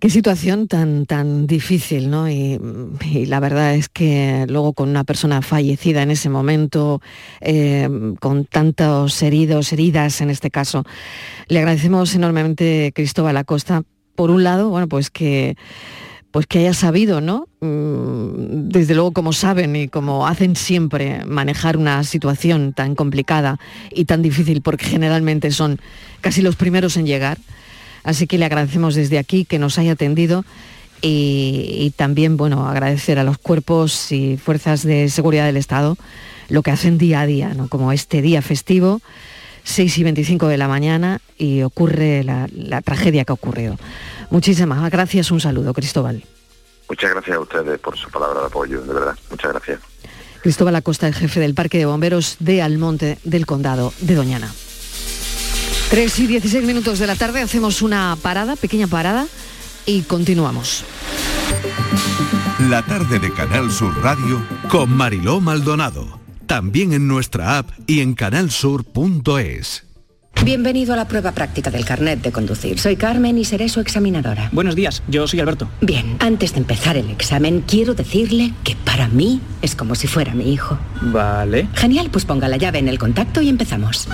Qué 0.00 0.10
situación 0.10 0.68
tan, 0.68 1.06
tan 1.06 1.46
difícil, 1.46 2.10
¿no? 2.10 2.28
Y, 2.28 2.58
la 3.26 3.40
verdad 3.40 3.74
es 3.74 3.88
que 3.88 4.44
luego 4.48 4.74
con 4.74 4.90
una 4.90 5.04
persona 5.04 5.40
fallecida 5.40 6.02
en 6.02 6.10
ese 6.10 6.28
momento, 6.28 7.00
eh, 7.40 7.88
con 8.20 8.44
tantos 8.44 9.22
heridos, 9.22 9.72
heridas 9.72 10.20
en 10.20 10.30
este 10.30 10.50
caso, 10.50 10.84
le 11.48 11.58
agradecemos 11.58 12.14
enormemente 12.14 12.92
Cristóbal 12.94 13.36
Acosta, 13.36 13.82
por 14.14 14.30
un 14.30 14.44
lado, 14.44 14.68
bueno, 14.68 14.88
pues 14.88 15.10
que 15.10 15.56
pues 16.30 16.48
que 16.48 16.58
haya 16.58 16.74
sabido, 16.74 17.20
¿no? 17.20 17.46
Mm, 17.60 18.68
desde 18.68 18.94
luego, 18.94 19.12
como 19.12 19.32
saben 19.32 19.76
y 19.76 19.86
como 19.86 20.26
hacen 20.26 20.56
siempre, 20.56 21.24
manejar 21.24 21.76
una 21.76 22.02
situación 22.02 22.72
tan 22.72 22.96
complicada 22.96 23.60
y 23.92 24.06
tan 24.06 24.20
difícil, 24.20 24.60
porque 24.60 24.84
generalmente 24.84 25.52
son 25.52 25.78
casi 26.20 26.42
los 26.42 26.56
primeros 26.56 26.96
en 26.96 27.06
llegar 27.06 27.38
Así 28.04 28.26
que 28.26 28.38
le 28.38 28.44
agradecemos 28.44 28.94
desde 28.94 29.18
aquí 29.18 29.44
que 29.44 29.58
nos 29.58 29.78
haya 29.78 29.92
atendido 29.92 30.44
y, 31.06 31.92
también, 31.96 32.36
bueno, 32.36 32.66
agradecer 32.66 33.18
a 33.18 33.24
los 33.24 33.36
cuerpos 33.36 34.10
y 34.12 34.38
fuerzas 34.38 34.84
de 34.84 35.08
seguridad 35.10 35.44
del 35.44 35.56
Estado 35.56 35.96
lo 36.48 36.62
que 36.62 36.70
hacen 36.70 36.98
día 36.98 37.20
a 37.20 37.26
día, 37.26 37.54
¿no? 37.54 37.68
Como 37.68 37.92
este 37.92 38.22
día 38.22 38.42
festivo, 38.42 39.00
6 39.64 39.98
y 39.98 40.04
25 40.04 40.48
de 40.48 40.56
la 40.56 40.68
mañana 40.68 41.20
y 41.38 41.62
ocurre 41.62 42.22
la, 42.22 42.82
tragedia 42.82 43.24
que 43.24 43.32
ha 43.32 43.34
ocurrido. 43.34 43.76
Muchísimas 44.30 44.90
gracias, 44.90 45.30
un 45.30 45.40
saludo, 45.40 45.72
Cristóbal. 45.72 46.22
Muchas 46.88 47.10
gracias 47.10 47.36
a 47.36 47.40
ustedes 47.40 47.78
por 47.80 47.96
su 47.96 48.10
palabra 48.10 48.40
de 48.40 48.46
apoyo, 48.46 48.82
de 48.82 48.92
verdad. 48.92 49.16
Muchas 49.30 49.52
gracias. 49.52 49.80
Cristóbal 50.42 50.76
Acosta, 50.76 51.06
el 51.06 51.14
jefe 51.14 51.40
del 51.40 51.54
Parque 51.54 51.78
de 51.78 51.86
Bomberos 51.86 52.36
de 52.40 52.60
Almonte 52.60 53.18
del 53.24 53.46
Condado 53.46 53.94
de 54.00 54.14
Doñana. 54.14 54.52
3 55.90 56.18
y 56.18 56.26
16 56.26 56.64
minutos 56.64 56.98
de 56.98 57.06
la 57.06 57.14
tarde 57.14 57.40
hacemos 57.40 57.82
una 57.82 58.16
parada, 58.20 58.56
pequeña 58.56 58.86
parada, 58.86 59.26
y 59.86 60.02
continuamos. 60.02 60.84
La 62.68 62.82
tarde 62.82 63.18
de 63.18 63.32
Canal 63.32 63.70
Sur 63.70 64.02
Radio 64.02 64.42
con 64.68 64.90
Mariló 64.90 65.40
Maldonado. 65.40 66.20
También 66.46 66.92
en 66.92 67.06
nuestra 67.06 67.58
app 67.58 67.70
y 67.86 68.00
en 68.00 68.14
canalsur.es. 68.14 69.84
Bienvenido 70.42 70.92
a 70.92 70.96
la 70.96 71.06
prueba 71.06 71.32
práctica 71.32 71.70
del 71.70 71.84
carnet 71.84 72.20
de 72.20 72.32
conducir. 72.32 72.78
Soy 72.78 72.96
Carmen 72.96 73.38
y 73.38 73.44
seré 73.44 73.68
su 73.68 73.80
examinadora. 73.80 74.50
Buenos 74.52 74.74
días, 74.74 75.02
yo 75.08 75.26
soy 75.26 75.40
Alberto. 75.40 75.68
Bien, 75.80 76.16
antes 76.18 76.52
de 76.52 76.58
empezar 76.58 76.96
el 76.96 77.08
examen, 77.10 77.62
quiero 77.66 77.94
decirle 77.94 78.52
que 78.62 78.76
para 78.76 79.08
mí 79.08 79.40
es 79.62 79.74
como 79.74 79.94
si 79.94 80.06
fuera 80.06 80.34
mi 80.34 80.52
hijo. 80.52 80.78
Vale. 81.00 81.68
Genial, 81.74 82.10
pues 82.10 82.24
ponga 82.24 82.48
la 82.48 82.56
llave 82.56 82.78
en 82.78 82.88
el 82.88 82.98
contacto 82.98 83.40
y 83.40 83.48
empezamos. 83.48 84.08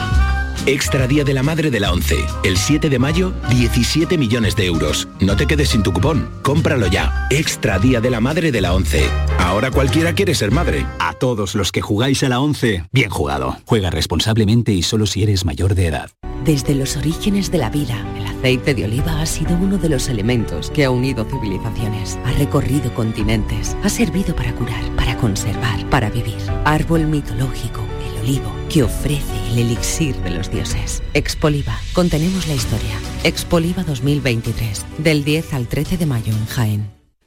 Extra 0.67 1.07
Día 1.07 1.25
de 1.25 1.35
la 1.35 1.43
Madre 1.43 1.71
de 1.71 1.81
la 1.81 1.93
11. 1.93 2.17
El 2.45 2.57
7 2.57 2.91
de 2.91 2.99
mayo, 2.99 3.33
17 3.49 4.19
millones 4.19 4.57
de 4.57 4.67
euros. 4.67 5.09
No 5.19 5.37
te 5.37 5.47
quedes 5.47 5.71
sin 5.71 5.83
tu 5.83 5.93
cupón. 5.93 6.29
Cómpralo 6.43 6.87
ya. 6.87 7.27
Extra 7.31 7.79
Día 7.79 8.01
de 8.01 8.11
la 8.11 8.21
Madre 8.21 8.53
de 8.53 8.61
la 8.61 8.75
11. 8.75 9.05
Ahora 9.39 9.71
cualquiera 9.71 10.15
quiere 10.15 10.35
ser 10.35 10.51
madre. 10.51 10.87
A 10.99 11.15
todos 11.15 11.55
los 11.55 11.73
que 11.73 11.81
jugáis 11.81 12.23
a 12.23 12.29
la 12.29 12.41
11, 12.41 12.85
bien 12.93 13.11
jugado. 13.11 13.57
Juega 13.67 13.91
responsablemente 13.91 14.73
y 14.73 14.83
solo 14.83 15.07
si 15.07 15.23
eres 15.23 15.45
mayor 15.45 15.75
de 15.75 15.87
edad. 15.87 16.11
Desde 16.45 16.75
los 16.75 16.97
orígenes 16.97 17.51
de 17.51 17.59
la 17.59 17.69
vida, 17.69 18.03
el 18.17 18.27
aceite 18.27 18.75
de 18.75 18.85
oliva 18.85 19.21
ha 19.21 19.27
sido 19.27 19.57
uno 19.57 19.77
de 19.77 19.89
los 19.89 20.09
elementos 20.09 20.71
que 20.71 20.85
ha 20.85 20.91
unido 20.91 21.25
civilizaciones. 21.25 22.19
Ha 22.25 22.33
recorrido 22.33 22.93
continentes. 22.95 23.77
Ha 23.83 23.89
servido 23.89 24.35
para 24.35 24.55
curar, 24.55 24.85
para 24.97 25.17
conservar, 25.17 25.85
para 25.91 26.11
vivir. 26.11 26.39
Árbol 26.65 27.07
mitológico 27.07 27.83
olivo 28.21 28.60
que 28.71 28.85
ofrece 28.85 29.49
el 29.51 29.59
elixir 29.59 30.17
de 30.23 30.31
los 30.31 30.51
dioses. 30.51 31.03
Expoliva, 31.13 31.79
contenemos 31.93 32.47
la 32.47 32.55
historia. 32.55 32.99
Expoliva 33.25 33.83
2023, 33.83 34.87
del 34.99 35.25
10 35.25 35.55
al 35.55 35.67
13 35.67 35.99
de 35.99 36.07
mayo 36.07 36.33
en 36.33 36.47
Jaén. 36.47 37.00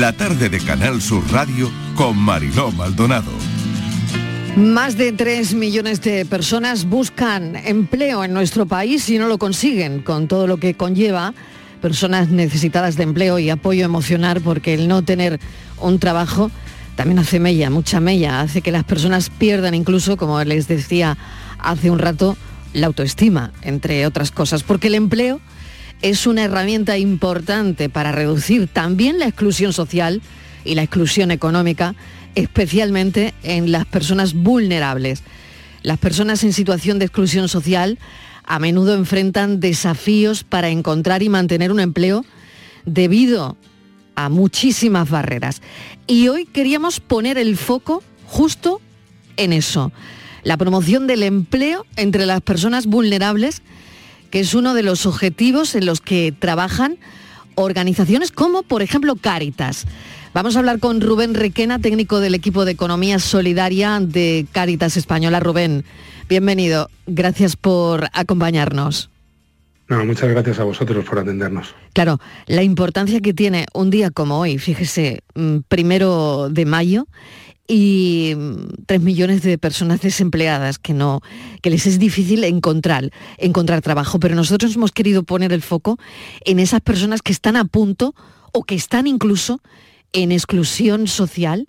La 0.00 0.12
tarde 0.12 0.48
de 0.48 0.58
Canal 0.58 1.00
Sur 1.00 1.22
Radio 1.30 1.70
con 1.94 2.16
Mariló 2.18 2.72
Maldonado. 2.72 3.30
Más 4.56 4.96
de 4.98 5.12
3 5.12 5.54
millones 5.54 6.00
de 6.00 6.24
personas 6.24 6.86
buscan 6.86 7.54
empleo 7.54 8.24
en 8.24 8.32
nuestro 8.32 8.66
país 8.66 9.08
y 9.08 9.18
no 9.18 9.28
lo 9.28 9.38
consiguen, 9.38 10.02
con 10.02 10.26
todo 10.26 10.48
lo 10.48 10.56
que 10.56 10.74
conlleva 10.74 11.32
personas 11.80 12.28
necesitadas 12.28 12.96
de 12.96 13.04
empleo 13.04 13.38
y 13.38 13.50
apoyo 13.50 13.84
emocional, 13.84 14.40
porque 14.40 14.74
el 14.74 14.88
no 14.88 15.02
tener 15.02 15.38
un 15.80 16.00
trabajo 16.00 16.50
también 16.96 17.20
hace 17.20 17.38
mella, 17.38 17.70
mucha 17.70 18.00
mella, 18.00 18.40
hace 18.40 18.62
que 18.62 18.72
las 18.72 18.82
personas 18.82 19.30
pierdan 19.30 19.74
incluso, 19.74 20.16
como 20.16 20.42
les 20.42 20.66
decía 20.66 21.16
hace 21.60 21.92
un 21.92 22.00
rato, 22.00 22.36
la 22.72 22.88
autoestima, 22.88 23.52
entre 23.62 24.06
otras 24.06 24.32
cosas, 24.32 24.64
porque 24.64 24.88
el 24.88 24.96
empleo 24.96 25.40
es 26.04 26.26
una 26.26 26.44
herramienta 26.44 26.98
importante 26.98 27.88
para 27.88 28.12
reducir 28.12 28.68
también 28.68 29.18
la 29.18 29.24
exclusión 29.24 29.72
social 29.72 30.20
y 30.62 30.74
la 30.74 30.82
exclusión 30.82 31.30
económica, 31.30 31.94
especialmente 32.34 33.32
en 33.42 33.72
las 33.72 33.86
personas 33.86 34.34
vulnerables. 34.34 35.22
Las 35.82 35.96
personas 35.96 36.44
en 36.44 36.52
situación 36.52 36.98
de 36.98 37.06
exclusión 37.06 37.48
social 37.48 37.98
a 38.44 38.58
menudo 38.58 38.92
enfrentan 38.92 39.60
desafíos 39.60 40.44
para 40.44 40.68
encontrar 40.68 41.22
y 41.22 41.30
mantener 41.30 41.72
un 41.72 41.80
empleo 41.80 42.26
debido 42.84 43.56
a 44.14 44.28
muchísimas 44.28 45.08
barreras. 45.08 45.62
Y 46.06 46.28
hoy 46.28 46.44
queríamos 46.44 47.00
poner 47.00 47.38
el 47.38 47.56
foco 47.56 48.02
justo 48.26 48.82
en 49.38 49.54
eso, 49.54 49.90
la 50.42 50.58
promoción 50.58 51.06
del 51.06 51.22
empleo 51.22 51.86
entre 51.96 52.26
las 52.26 52.42
personas 52.42 52.84
vulnerables 52.84 53.62
que 54.34 54.40
es 54.40 54.52
uno 54.52 54.74
de 54.74 54.82
los 54.82 55.06
objetivos 55.06 55.76
en 55.76 55.86
los 55.86 56.00
que 56.00 56.34
trabajan 56.36 56.96
organizaciones 57.54 58.32
como, 58.32 58.64
por 58.64 58.82
ejemplo, 58.82 59.14
Cáritas. 59.14 59.86
Vamos 60.32 60.56
a 60.56 60.58
hablar 60.58 60.80
con 60.80 61.00
Rubén 61.00 61.34
Requena, 61.34 61.78
técnico 61.78 62.18
del 62.18 62.34
equipo 62.34 62.64
de 62.64 62.72
Economía 62.72 63.20
Solidaria 63.20 64.00
de 64.00 64.44
Cáritas 64.50 64.96
Española. 64.96 65.38
Rubén, 65.38 65.84
bienvenido. 66.28 66.90
Gracias 67.06 67.54
por 67.54 68.08
acompañarnos. 68.12 69.08
No, 69.86 70.04
muchas 70.04 70.30
gracias 70.30 70.58
a 70.58 70.64
vosotros 70.64 71.04
por 71.04 71.20
atendernos. 71.20 71.72
Claro, 71.92 72.18
la 72.46 72.64
importancia 72.64 73.20
que 73.20 73.34
tiene 73.34 73.66
un 73.72 73.90
día 73.90 74.10
como 74.10 74.40
hoy, 74.40 74.58
fíjese, 74.58 75.22
mm, 75.36 75.58
primero 75.68 76.48
de 76.50 76.64
mayo, 76.64 77.06
y 77.66 78.34
mm, 78.36 78.84
tres 78.86 79.00
millones 79.00 79.42
de 79.42 79.58
personas 79.58 80.00
desempleadas 80.00 80.78
que 80.78 80.94
no 80.94 81.20
que 81.62 81.70
les 81.70 81.86
es 81.86 81.98
difícil 81.98 82.44
encontrar 82.44 83.10
encontrar 83.38 83.80
trabajo. 83.80 84.18
Pero 84.20 84.34
nosotros 84.34 84.74
hemos 84.76 84.92
querido 84.92 85.22
poner 85.22 85.52
el 85.52 85.62
foco 85.62 85.98
en 86.44 86.58
esas 86.58 86.80
personas 86.80 87.22
que 87.22 87.32
están 87.32 87.56
a 87.56 87.64
punto 87.64 88.14
o 88.52 88.64
que 88.64 88.74
están 88.74 89.06
incluso 89.06 89.60
en 90.12 90.32
exclusión 90.32 91.06
social 91.08 91.66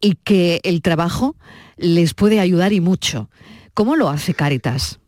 y 0.00 0.14
que 0.14 0.60
el 0.62 0.82
trabajo 0.82 1.36
les 1.76 2.14
puede 2.14 2.40
ayudar 2.40 2.72
y 2.72 2.80
mucho. 2.80 3.30
Cómo 3.74 3.96
lo 3.96 4.08
hace 4.08 4.34
Caritas 4.34 5.00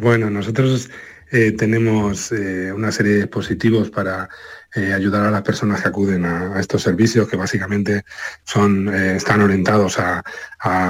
bueno 0.00 0.30
nosotros 0.30 0.90
eh, 1.32 1.52
tenemos 1.52 2.30
eh, 2.30 2.72
una 2.72 2.92
serie 2.92 3.12
de 3.12 3.18
dispositivos 3.22 3.90
para 3.90 4.28
eh, 4.76 4.92
ayudar 4.92 5.24
a 5.24 5.30
las 5.30 5.40
personas 5.40 5.80
que 5.80 5.88
acuden 5.88 6.26
a, 6.26 6.60
estos 6.60 6.82
servicios, 6.82 7.26
que 7.26 7.36
básicamente 7.36 8.04
son, 8.44 8.94
eh, 8.94 9.16
están 9.16 9.40
orientados 9.40 9.98
a, 9.98 10.22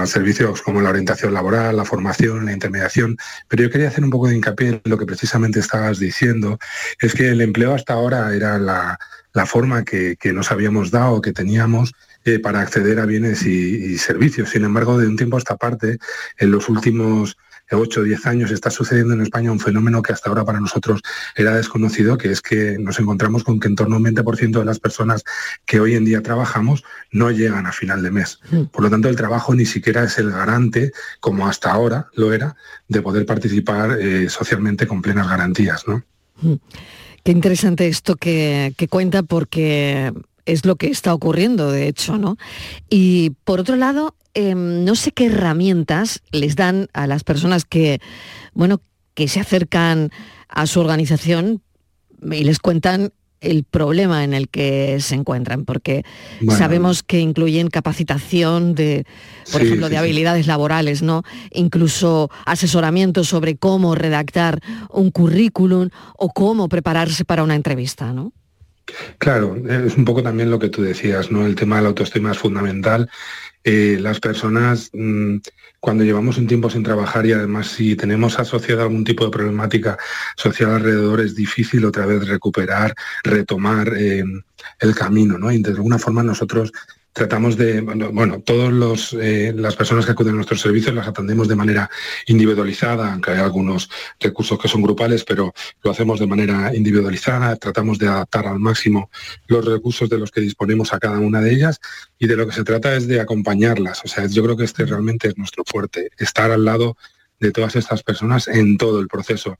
servicios 0.07 0.63
como 0.63 0.81
la 0.81 0.89
orientación 0.89 1.35
laboral, 1.35 1.77
la 1.77 1.85
formación, 1.85 2.47
la 2.47 2.53
intermediación. 2.53 3.17
Pero 3.47 3.63
yo 3.63 3.71
quería 3.71 3.89
hacer 3.89 4.03
un 4.03 4.11
poco 4.11 4.27
de 4.27 4.35
hincapié 4.35 4.69
en 4.69 4.81
lo 4.85 4.99
que 4.99 5.07
precisamente 5.07 5.61
estabas 5.61 5.99
diciendo, 5.99 6.59
es 6.99 7.15
que 7.15 7.29
el 7.29 7.43
empleo 7.43 7.75
hasta 7.75 7.93
ahora 7.93 8.35
era 8.35 8.59
la, 8.59 8.99
forma 9.47 9.85
que, 9.85 10.17
nos 10.33 10.51
habíamos 10.51 10.91
dado, 10.91 11.21
que 11.21 11.33
teníamos 11.33 11.93
eh, 12.25 12.39
para 12.39 12.61
acceder 12.61 12.99
a 12.99 13.07
bienes 13.07 13.45
y, 13.45 13.99
servicios. 13.99 14.51
Sin 14.51 14.65
embargo, 14.65 14.99
de 14.99 15.07
un 15.07 15.17
tiempo 15.17 15.37
a 15.37 15.39
esta 15.39 15.57
parte, 15.57 15.99
en 16.39 16.51
los 16.51 16.69
últimos 16.69 17.37
8 17.71 18.01
o 18.01 18.05
10 18.05 18.27
años 18.27 18.51
está 18.51 18.71
sucediendo 18.71 19.15
en 19.15 19.23
España 19.23 19.51
un 19.51 19.61
fenómeno 19.61 20.03
que 20.03 20.13
hasta 20.13 20.29
ahora 20.29 20.45
para 20.45 20.61
nosotros 20.61 21.01
era 21.35 21.55
desconocido, 21.57 22.17
que 22.19 22.31
es 22.31 22.41
que 22.41 22.79
nos 22.79 22.99
encontramos 23.01 23.45
con 23.45 23.59
que 23.61 23.69
en 23.69 23.77
torno 23.77 23.97
a 23.97 23.99
un 23.99 24.05
20% 24.05 24.59
de 24.59 24.65
las 24.65 24.79
personas 24.79 25.25
que 25.65 25.81
hoy 25.81 25.95
en 25.95 26.05
día 26.05 26.23
trabajamos 26.23 26.85
no 27.11 27.31
llegan 27.31 27.67
a 27.67 27.73
final 27.73 28.03
de 28.03 28.11
mes. 28.11 28.39
Mm. 28.51 28.65
Por 28.65 28.83
lo 28.83 28.91
tanto, 28.91 29.09
el 29.09 29.17
trabajo 29.17 29.55
ni 29.55 29.67
siquiera 29.67 30.05
es 30.05 30.19
el 30.19 30.31
garante, 30.31 30.93
como 31.21 31.47
hasta 31.47 31.73
ahora 31.73 32.09
lo 32.15 32.33
era, 32.33 32.57
de 32.89 33.03
poder 33.03 33.27
participar 33.27 33.99
eh, 34.01 34.29
socialmente 34.29 34.87
con 34.87 35.03
plenas 35.03 35.29
garantías. 35.29 35.85
¿no? 35.87 36.05
Mm. 36.43 36.55
Qué 37.25 37.33
interesante 37.33 37.89
esto 37.89 38.15
que, 38.15 38.73
que 38.77 38.87
cuenta 38.87 39.25
porque 39.25 40.13
es 40.45 40.65
lo 40.65 40.77
que 40.77 40.87
está 40.87 41.13
ocurriendo, 41.13 41.71
de 41.71 41.89
hecho, 41.89 42.19
¿no? 42.19 42.39
Y 42.89 43.31
por 43.45 43.59
otro 43.59 43.75
lado, 43.75 44.15
Em, 44.39 44.85
no 44.85 44.97
sé 44.97 45.13
qué 45.13 45.27
herramientas 45.27 46.21
les 46.31 46.57
dan 46.57 46.89
a 46.93 47.07
las 47.07 47.25
personas 47.25 47.65
que, 47.65 48.01
bueno, 48.53 48.83
que 49.15 49.29
se 49.29 49.41
acercan 49.41 50.11
a 50.51 50.67
su 50.67 50.79
organización 50.79 51.63
y 52.23 52.45
les 52.45 52.59
cuentan 52.59 53.15
el 53.41 53.65
problema 53.65 54.25
en 54.25 54.35
el 54.35 54.51
que 54.51 54.99
se 55.01 55.15
encuentran, 55.15 55.65
porque 55.65 56.05
sabemos 56.51 57.03
que 57.03 57.21
incluyen 57.21 57.69
capacitación 57.69 58.75
de, 58.75 59.07
por 59.51 59.63
ejemplo, 59.63 59.89
de 59.89 59.97
habilidades 59.97 60.47
laborales, 60.47 61.01
¿no? 61.01 61.23
Incluso 61.53 62.31
asesoramiento 62.45 63.25
sobre 63.25 63.57
cómo 63.57 63.95
redactar 63.95 64.61
un 64.91 65.11
currículum 65.13 65.89
o 66.19 66.29
cómo 66.29 66.69
prepararse 66.69 67.25
para 67.25 67.43
una 67.43 67.55
entrevista, 67.55 68.13
¿no? 68.13 68.35
Claro, 69.19 69.57
es 69.69 69.97
un 69.97 70.05
poco 70.05 70.23
también 70.23 70.51
lo 70.51 70.59
que 70.59 70.69
tú 70.69 70.83
decías, 70.83 71.31
¿no? 71.31 71.45
El 71.45 71.57
tema 71.57 71.77
de 71.77 71.83
la 71.83 71.89
autoestima 71.89 72.31
es 72.31 72.39
fundamental 72.39 73.11
eh, 73.69 73.99
las 74.01 74.21
personas 74.21 74.91
mm, 74.93 75.39
cuando 75.81 76.05
llevamos 76.05 76.39
un 76.39 76.47
tiempo 76.47 76.71
sin 76.71 76.85
trabajar 76.85 77.27
y 77.27 77.33
además 77.33 77.67
si 77.67 77.97
tenemos 77.97 78.39
asociada 78.39 78.85
algún 78.85 79.03
tipo 79.03 79.25
de 79.25 79.33
problemática 79.33 79.99
social 80.37 80.71
alrededor 80.71 81.21
es 81.21 81.35
difícil 81.35 81.85
otra 81.85 82.07
vez 82.07 82.29
recuperar, 82.29 82.95
retomar 83.25 83.93
eh, 83.97 84.23
el 84.79 84.95
camino, 84.95 85.37
¿no? 85.37 85.51
Y 85.51 85.61
de 85.61 85.71
alguna 85.71 85.99
forma 85.99 86.23
nosotros 86.23 86.73
tratamos 87.17 87.57
de, 87.57 87.81
bueno, 87.81 88.41
todas 88.41 89.17
eh, 89.19 89.51
las 89.57 89.75
personas 89.75 90.05
que 90.05 90.13
acuden 90.13 90.35
a 90.35 90.37
nuestros 90.37 90.61
servicios 90.61 90.95
las 90.95 91.09
atendemos 91.09 91.49
de 91.49 91.57
manera 91.57 91.89
individualizada, 92.27 93.11
aunque 93.11 93.31
hay 93.31 93.39
algunos 93.39 93.89
recursos 94.21 94.59
que 94.59 94.69
son 94.69 94.83
grupales, 94.83 95.25
pero 95.25 95.55
lo 95.83 95.91
hacemos 95.91 96.21
de 96.21 96.27
manera 96.27 96.77
individualizada, 96.77 97.57
tratamos 97.57 97.99
de 97.99 98.09
adaptar 98.09 98.47
al 98.47 98.59
máximo 98.59 99.09
los 99.47 99.65
recursos 99.65 100.11
de 100.11 100.19
los 100.19 100.31
que 100.31 100.43
disponemos 100.43 100.93
a 100.93 100.99
cada 100.99 101.19
una 101.19 101.41
de 101.41 101.55
ellas 101.55 101.81
y 102.19 102.27
de 102.27 102.37
lo 102.37 102.47
que 102.47 102.53
se 102.53 102.65
trata 102.65 102.95
es 102.95 103.09
de 103.09 103.19
acompañarlas. 103.19 104.03
O 104.05 104.09
sea, 104.09 104.27
yo 104.27 104.45
creo 104.45 104.59
que 104.59 104.65
este 104.65 104.85
realmente 104.85 105.29
es 105.29 105.39
nuestro 105.39 105.65
fuerte, 105.65 106.11
estar 106.19 106.51
al 106.51 106.67
lado 106.67 106.99
de 107.39 107.53
todas 107.53 107.77
estas 107.77 108.03
personas 108.03 108.49
en 108.49 108.79
todo 108.79 109.01
el 109.01 109.09
proceso, 109.09 109.59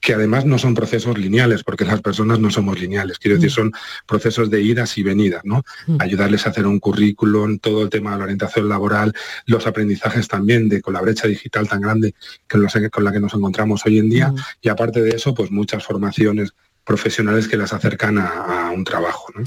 que 0.00 0.14
además 0.14 0.44
no 0.44 0.58
son 0.58 0.74
procesos 0.74 1.18
lineales, 1.18 1.62
porque 1.64 1.84
las 1.84 2.00
personas 2.00 2.38
no 2.38 2.50
somos 2.50 2.80
lineales, 2.80 3.18
quiero 3.18 3.36
decir, 3.36 3.50
mm. 3.50 3.54
son 3.54 3.72
procesos 4.06 4.50
de 4.50 4.62
idas 4.62 4.96
y 4.98 5.02
venidas, 5.02 5.42
¿no? 5.44 5.62
Mm. 5.86 5.96
Ayudarles 6.00 6.46
a 6.46 6.50
hacer 6.50 6.66
un 6.66 6.80
currículum, 6.80 7.58
todo 7.58 7.82
el 7.82 7.90
tema 7.90 8.12
de 8.12 8.18
la 8.18 8.24
orientación 8.24 8.68
laboral, 8.68 9.14
los 9.46 9.66
aprendizajes 9.66 10.28
también 10.28 10.68
de 10.68 10.80
con 10.80 10.94
la 10.94 11.00
brecha 11.00 11.28
digital 11.28 11.68
tan 11.68 11.80
grande 11.80 12.14
que 12.46 12.58
con 12.90 13.04
la 13.04 13.12
que 13.12 13.20
nos 13.20 13.34
encontramos 13.34 13.84
hoy 13.86 13.98
en 13.98 14.08
día, 14.08 14.28
mm. 14.28 14.36
y 14.62 14.68
aparte 14.68 15.02
de 15.02 15.10
eso, 15.10 15.34
pues 15.34 15.50
muchas 15.50 15.84
formaciones 15.84 16.52
profesionales 16.84 17.48
que 17.48 17.58
las 17.58 17.74
acercan 17.74 18.18
a, 18.18 18.68
a 18.68 18.70
un 18.70 18.84
trabajo. 18.84 19.26
¿no? 19.34 19.44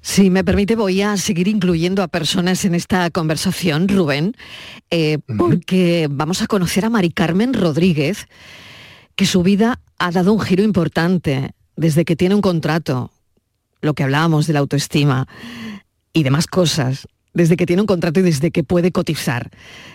Si 0.00 0.30
me 0.30 0.44
permite, 0.44 0.76
voy 0.76 1.02
a 1.02 1.16
seguir 1.16 1.48
incluyendo 1.48 2.02
a 2.02 2.08
personas 2.08 2.64
en 2.64 2.74
esta 2.74 3.10
conversación, 3.10 3.88
Rubén, 3.88 4.34
eh, 4.90 5.18
porque 5.36 6.08
vamos 6.10 6.40
a 6.42 6.46
conocer 6.46 6.84
a 6.84 6.90
Mari 6.90 7.10
Carmen 7.10 7.52
Rodríguez, 7.52 8.28
que 9.16 9.26
su 9.26 9.42
vida 9.42 9.80
ha 9.98 10.10
dado 10.10 10.32
un 10.32 10.40
giro 10.40 10.62
importante 10.62 11.52
desde 11.76 12.04
que 12.04 12.16
tiene 12.16 12.34
un 12.34 12.40
contrato, 12.40 13.10
lo 13.80 13.94
que 13.94 14.04
hablábamos 14.04 14.46
de 14.46 14.52
la 14.52 14.60
autoestima 14.60 15.26
y 16.12 16.22
demás 16.22 16.46
cosas 16.46 17.06
desde 17.34 17.56
que 17.56 17.66
tiene 17.66 17.82
un 17.82 17.86
contrato 17.86 18.20
y 18.20 18.22
desde 18.22 18.50
que 18.50 18.64
puede 18.64 18.92
cotizar. 18.92 19.50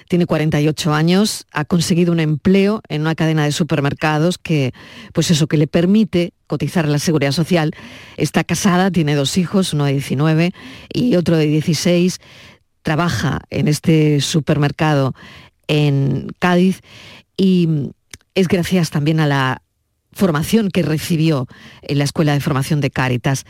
Tiene 0.07 0.25
48 0.25 0.93
años, 0.93 1.45
ha 1.51 1.65
conseguido 1.65 2.11
un 2.11 2.19
empleo 2.19 2.81
en 2.89 3.01
una 3.01 3.15
cadena 3.15 3.45
de 3.45 3.51
supermercados 3.51 4.37
que, 4.37 4.73
pues 5.13 5.31
eso, 5.31 5.47
que 5.47 5.57
le 5.57 5.67
permite 5.67 6.33
cotizar 6.47 6.85
a 6.85 6.89
la 6.89 6.99
seguridad 6.99 7.31
social. 7.31 7.71
Está 8.17 8.43
casada, 8.43 8.91
tiene 8.91 9.15
dos 9.15 9.37
hijos, 9.37 9.73
uno 9.73 9.85
de 9.85 9.93
19 9.93 10.51
y 10.93 11.15
otro 11.15 11.37
de 11.37 11.47
16. 11.47 12.19
Trabaja 12.81 13.41
en 13.49 13.67
este 13.67 14.21
supermercado 14.21 15.15
en 15.67 16.27
Cádiz 16.39 16.81
y 17.37 17.91
es 18.35 18.47
gracias 18.47 18.89
también 18.89 19.19
a 19.19 19.27
la 19.27 19.61
formación 20.11 20.69
que 20.69 20.83
recibió 20.83 21.47
en 21.81 21.97
la 21.97 22.03
Escuela 22.03 22.33
de 22.33 22.39
Formación 22.39 22.81
de 22.81 22.91
Cáritas 22.91 23.45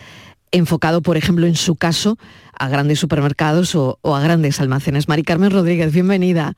enfocado, 0.53 1.01
por 1.01 1.17
ejemplo, 1.17 1.45
en 1.45 1.55
su 1.55 1.75
caso, 1.75 2.17
a 2.57 2.69
grandes 2.69 2.99
supermercados 2.99 3.75
o, 3.75 3.99
a 4.03 4.21
grandes 4.21 4.61
almacenes. 4.61 5.09
Mari 5.09 5.23
Carmen 5.23 5.51
Rodríguez, 5.51 5.91
bienvenida. 5.91 6.53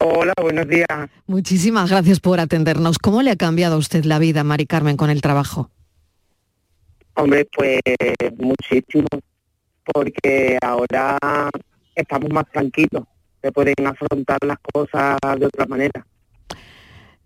Hola, 0.00 0.32
buenos 0.40 0.66
días. 0.66 0.88
Muchísimas 1.26 1.90
gracias 1.90 2.18
por 2.18 2.40
atendernos. 2.40 2.98
¿Cómo 2.98 3.22
le 3.22 3.30
ha 3.30 3.36
cambiado 3.36 3.76
a 3.76 3.78
usted 3.78 4.04
la 4.04 4.18
vida, 4.18 4.42
Mari 4.42 4.66
Carmen, 4.66 4.96
con 4.96 5.10
el 5.10 5.20
trabajo? 5.20 5.70
Hombre, 7.14 7.46
pues 7.54 7.80
muchísimo, 8.38 9.06
porque 9.84 10.58
ahora 10.62 11.18
estamos 11.94 12.30
más 12.30 12.46
tranquilos, 12.50 13.04
se 13.42 13.52
pueden 13.52 13.86
afrontar 13.86 14.38
las 14.44 14.58
cosas 14.72 15.18
de 15.38 15.46
otra 15.46 15.66
manera. 15.66 16.06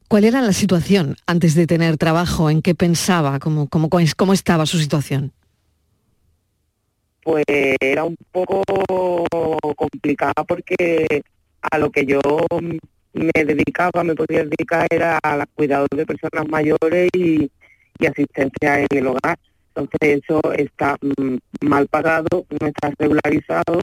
¿Cuál 0.08 0.24
era 0.24 0.40
la 0.40 0.52
situación 0.52 1.16
antes 1.26 1.54
de 1.54 1.66
tener 1.66 1.96
trabajo? 1.96 2.48
¿En 2.48 2.62
qué 2.62 2.74
pensaba? 2.74 3.38
¿Cómo, 3.40 3.68
cómo, 3.68 3.88
cómo 4.16 4.32
estaba 4.32 4.64
su 4.66 4.78
situación? 4.78 5.32
Pues 7.22 7.44
era 7.48 8.04
un 8.04 8.16
poco 8.30 8.62
complicada 9.74 10.44
porque 10.46 11.22
a 11.60 11.78
lo 11.78 11.90
que 11.90 12.06
yo 12.06 12.20
me 13.12 13.44
dedicaba, 13.44 14.04
me 14.04 14.14
podía 14.14 14.44
dedicar 14.44 14.86
era 14.90 15.18
al 15.22 15.44
cuidado 15.54 15.86
de 15.90 16.06
personas 16.06 16.46
mayores 16.48 17.08
y, 17.16 17.50
asistencia 18.06 18.80
en 18.80 18.86
el 18.90 19.06
hogar. 19.06 19.38
Entonces 19.74 20.22
eso 20.22 20.40
está 20.52 20.96
mm, 21.00 21.66
mal 21.66 21.88
pagado, 21.88 22.46
no 22.60 22.66
está 22.66 22.92
regularizado 22.98 23.80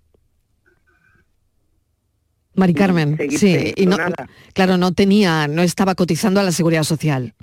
Mari 2.55 2.73
Carmen, 2.73 3.17
sí, 3.31 3.73
y 3.75 3.85
no, 3.85 3.97
claro, 4.53 4.77
no 4.77 4.91
tenía, 4.91 5.47
no 5.47 5.63
estaba 5.63 5.95
cotizando 5.95 6.39
a 6.39 6.43
la 6.43 6.51
seguridad 6.51 6.83
social. 6.83 7.33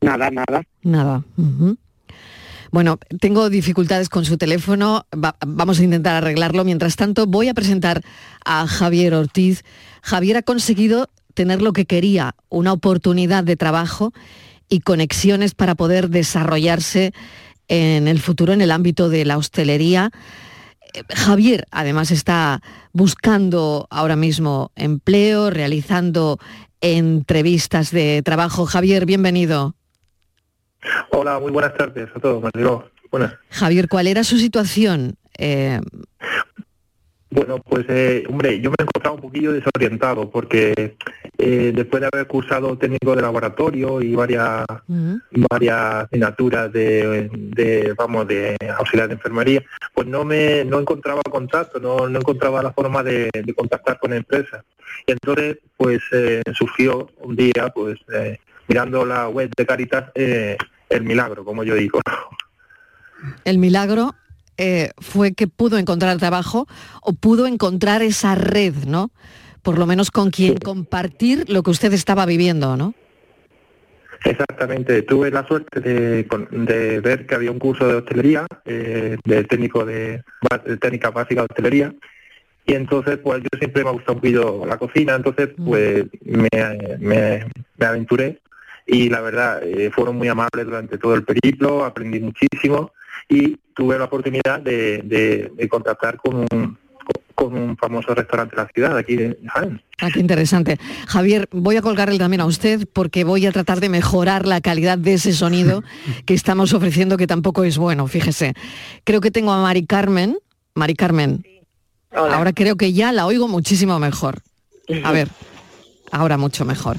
Nada, 0.00 0.30
nada. 0.30 0.62
Nada. 0.82 1.24
Bueno, 2.72 2.98
tengo 3.20 3.48
dificultades 3.48 4.08
con 4.08 4.24
su 4.24 4.36
teléfono, 4.36 5.06
vamos 5.46 5.78
a 5.78 5.84
intentar 5.84 6.16
arreglarlo. 6.16 6.64
Mientras 6.64 6.96
tanto, 6.96 7.26
voy 7.26 7.48
a 7.48 7.54
presentar 7.54 8.02
a 8.44 8.66
Javier 8.66 9.14
Ortiz. 9.14 9.64
Javier 10.02 10.38
ha 10.38 10.42
conseguido 10.42 11.08
tener 11.34 11.62
lo 11.62 11.72
que 11.72 11.86
quería, 11.86 12.34
una 12.48 12.72
oportunidad 12.72 13.44
de 13.44 13.56
trabajo 13.56 14.12
y 14.68 14.80
conexiones 14.80 15.54
para 15.54 15.74
poder 15.74 16.10
desarrollarse 16.10 17.12
en 17.68 18.08
el 18.08 18.20
futuro 18.20 18.52
en 18.52 18.60
el 18.60 18.70
ámbito 18.70 19.08
de 19.08 19.24
la 19.24 19.38
hostelería 19.38 20.10
Javier 21.14 21.66
además 21.70 22.10
está 22.10 22.60
buscando 22.92 23.86
ahora 23.90 24.16
mismo 24.16 24.72
empleo, 24.76 25.50
realizando 25.50 26.38
entrevistas 26.80 27.90
de 27.90 28.22
trabajo. 28.24 28.66
Javier, 28.66 29.06
bienvenido. 29.06 29.74
Hola, 31.10 31.38
muy 31.38 31.50
buenas 31.50 31.74
tardes 31.74 32.08
a 32.14 32.20
todos. 32.20 32.50
Buenas. 33.10 33.34
Javier, 33.50 33.88
¿cuál 33.88 34.06
era 34.06 34.24
su 34.24 34.38
situación? 34.38 35.16
Eh, 35.38 35.80
bueno, 37.36 37.58
pues 37.58 37.84
eh, 37.90 38.24
hombre, 38.30 38.58
yo 38.62 38.70
me 38.70 38.76
he 38.78 38.82
encontrado 38.82 39.16
un 39.16 39.20
poquillo 39.20 39.52
desorientado 39.52 40.30
porque 40.30 40.96
eh, 41.36 41.72
después 41.74 42.00
de 42.00 42.08
haber 42.10 42.26
cursado 42.26 42.78
técnico 42.78 43.14
de 43.14 43.20
laboratorio 43.20 44.00
y 44.00 44.14
varias 44.14 44.64
varias 45.50 46.04
asignaturas 46.04 46.72
de, 46.72 47.94
vamos 47.94 48.26
de 48.26 48.56
auxiliar 48.78 49.08
de 49.08 49.14
enfermería, 49.14 49.62
pues 49.92 50.06
no 50.06 50.24
me 50.24 50.64
no 50.64 50.80
encontraba 50.80 51.20
contacto, 51.30 51.78
no, 51.78 52.08
no 52.08 52.18
encontraba 52.18 52.62
la 52.62 52.72
forma 52.72 53.02
de, 53.02 53.28
contactar 53.54 53.98
con 53.98 54.14
empresas. 54.14 54.64
Y 55.06 55.12
entonces, 55.12 55.58
pues 55.76 56.00
eh, 56.12 56.42
surgió 56.54 57.10
un 57.18 57.36
día, 57.36 57.68
pues 57.74 57.98
mirando 58.66 59.04
la 59.04 59.28
web 59.28 59.50
de 59.54 59.66
Caritas, 59.66 60.10
el 60.14 61.02
milagro, 61.02 61.44
como 61.44 61.64
yo 61.64 61.74
digo. 61.74 62.00
El 63.44 63.58
milagro 63.58 64.14
eh, 64.58 64.90
fue 64.98 65.34
que 65.34 65.46
pudo 65.46 65.78
encontrar 65.78 66.16
trabajo 66.18 66.66
o 67.02 67.12
pudo 67.12 67.46
encontrar 67.46 68.02
esa 68.02 68.34
red, 68.34 68.74
¿no? 68.86 69.10
Por 69.62 69.78
lo 69.78 69.86
menos 69.86 70.10
con 70.10 70.30
quien 70.30 70.58
compartir 70.58 71.50
lo 71.50 71.62
que 71.62 71.70
usted 71.70 71.92
estaba 71.92 72.24
viviendo, 72.26 72.76
¿no? 72.76 72.94
Exactamente, 74.24 75.02
tuve 75.02 75.30
la 75.30 75.46
suerte 75.46 75.80
de, 75.80 77.00
ver 77.00 77.26
que 77.26 77.34
había 77.34 77.50
un 77.50 77.58
curso 77.58 77.86
de 77.86 77.94
hostelería, 77.94 78.46
eh, 78.64 79.16
de 79.24 79.44
técnico 79.44 79.84
de, 79.84 80.22
técnica 80.80 81.10
básica 81.10 81.42
de 81.42 81.46
hostelería, 81.50 81.94
y 82.66 82.74
entonces 82.74 83.18
pues 83.18 83.42
yo 83.42 83.58
siempre 83.58 83.84
me 83.84 83.90
ha 83.90 83.92
gustado 83.92 84.14
un 84.14 84.20
poquito 84.20 84.66
la 84.66 84.78
cocina, 84.78 85.14
entonces 85.14 85.50
mm. 85.56 85.64
pues 85.64 86.04
me, 86.22 87.46
aventuré. 87.78 88.40
Y 88.88 89.08
la 89.08 89.20
verdad 89.20 89.62
eh, 89.64 89.90
fueron 89.92 90.16
muy 90.16 90.28
amables 90.28 90.64
durante 90.64 90.96
todo 90.96 91.14
el 91.14 91.24
periplo, 91.24 91.84
aprendí 91.84 92.20
muchísimo 92.20 92.92
y 93.28 93.56
tuve 93.74 93.98
la 93.98 94.04
oportunidad 94.04 94.60
de, 94.60 95.50
de 95.54 95.68
contactar 95.68 96.16
con 96.16 96.46
un, 96.50 96.78
con 97.36 97.54
un 97.54 97.76
famoso 97.76 98.14
restaurante 98.14 98.56
de 98.56 98.62
la 98.62 98.68
ciudad, 98.68 98.96
aquí 98.96 99.14
de 99.14 99.38
Jaén. 99.46 99.80
Ah, 99.98 100.08
qué 100.12 100.20
interesante. 100.20 100.78
Javier, 101.06 101.48
voy 101.52 101.76
a 101.76 101.82
colgarle 101.82 102.18
también 102.18 102.40
a 102.40 102.46
usted 102.46 102.88
porque 102.92 103.24
voy 103.24 103.44
a 103.46 103.52
tratar 103.52 103.78
de 103.78 103.90
mejorar 103.90 104.46
la 104.46 104.60
calidad 104.62 104.96
de 104.96 105.14
ese 105.14 105.32
sonido 105.34 105.84
que 106.24 106.34
estamos 106.34 106.72
ofreciendo, 106.72 107.16
que 107.18 107.26
tampoco 107.26 107.62
es 107.62 107.76
bueno, 107.76 108.06
fíjese. 108.08 108.54
Creo 109.04 109.20
que 109.20 109.30
tengo 109.30 109.52
a 109.52 109.62
Mari 109.62 109.86
Carmen. 109.86 110.38
Mari 110.74 110.94
Carmen. 110.94 111.46
Ahora 112.10 112.54
creo 112.54 112.76
que 112.76 112.94
ya 112.94 113.12
la 113.12 113.26
oigo 113.26 113.46
muchísimo 113.48 113.98
mejor. 113.98 114.40
A 115.04 115.12
ver, 115.12 115.28
ahora 116.10 116.38
mucho 116.38 116.64
mejor. 116.64 116.96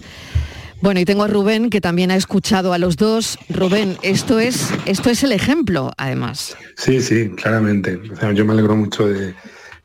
Bueno, 0.81 0.99
y 0.99 1.05
tengo 1.05 1.23
a 1.23 1.27
Rubén, 1.27 1.69
que 1.69 1.81
también 1.81 2.11
ha 2.11 2.15
escuchado 2.15 2.71
a 2.71 2.77
los 2.77 2.97
dos. 2.97 3.39
Rubén, 3.49 3.97
esto 4.03 4.39
es, 4.39 4.71
esto 4.85 5.09
es 5.09 5.23
el 5.23 5.31
ejemplo, 5.31 5.91
además. 5.97 6.55
Sí, 6.75 7.01
sí, 7.01 7.29
claramente. 7.29 7.99
yo 8.33 8.45
me 8.45 8.53
alegro 8.53 8.75
mucho 8.75 9.07
de, 9.07 9.33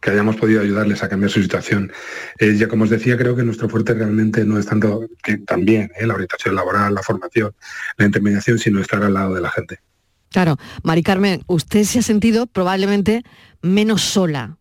que 0.02 0.10
hayamos 0.10 0.36
podido 0.36 0.60
ayudarles 0.60 1.02
a 1.02 1.08
cambiar 1.08 1.30
su 1.30 1.40
situación. 1.40 1.92
Eh, 2.38 2.56
ya 2.56 2.68
como 2.68 2.84
os 2.84 2.90
decía, 2.90 3.16
creo 3.16 3.36
que 3.36 3.44
nuestro 3.44 3.68
fuerte 3.68 3.94
realmente 3.94 4.44
no 4.44 4.58
es 4.58 4.66
tanto 4.66 5.08
que 5.22 5.38
también 5.38 5.90
eh, 5.98 6.06
la 6.06 6.14
orientación 6.14 6.56
laboral, 6.56 6.94
la 6.94 7.02
formación, 7.02 7.54
la 7.96 8.06
intermediación, 8.06 8.58
sino 8.58 8.80
estar 8.80 9.02
al 9.02 9.14
lado 9.14 9.34
de 9.34 9.40
la 9.40 9.50
gente. 9.50 9.78
Claro, 10.30 10.56
Mari 10.82 11.02
Carmen, 11.02 11.42
usted 11.46 11.84
se 11.84 12.00
ha 12.00 12.02
sentido 12.02 12.46
probablemente 12.46 13.22
menos 13.60 14.02
sola. 14.02 14.56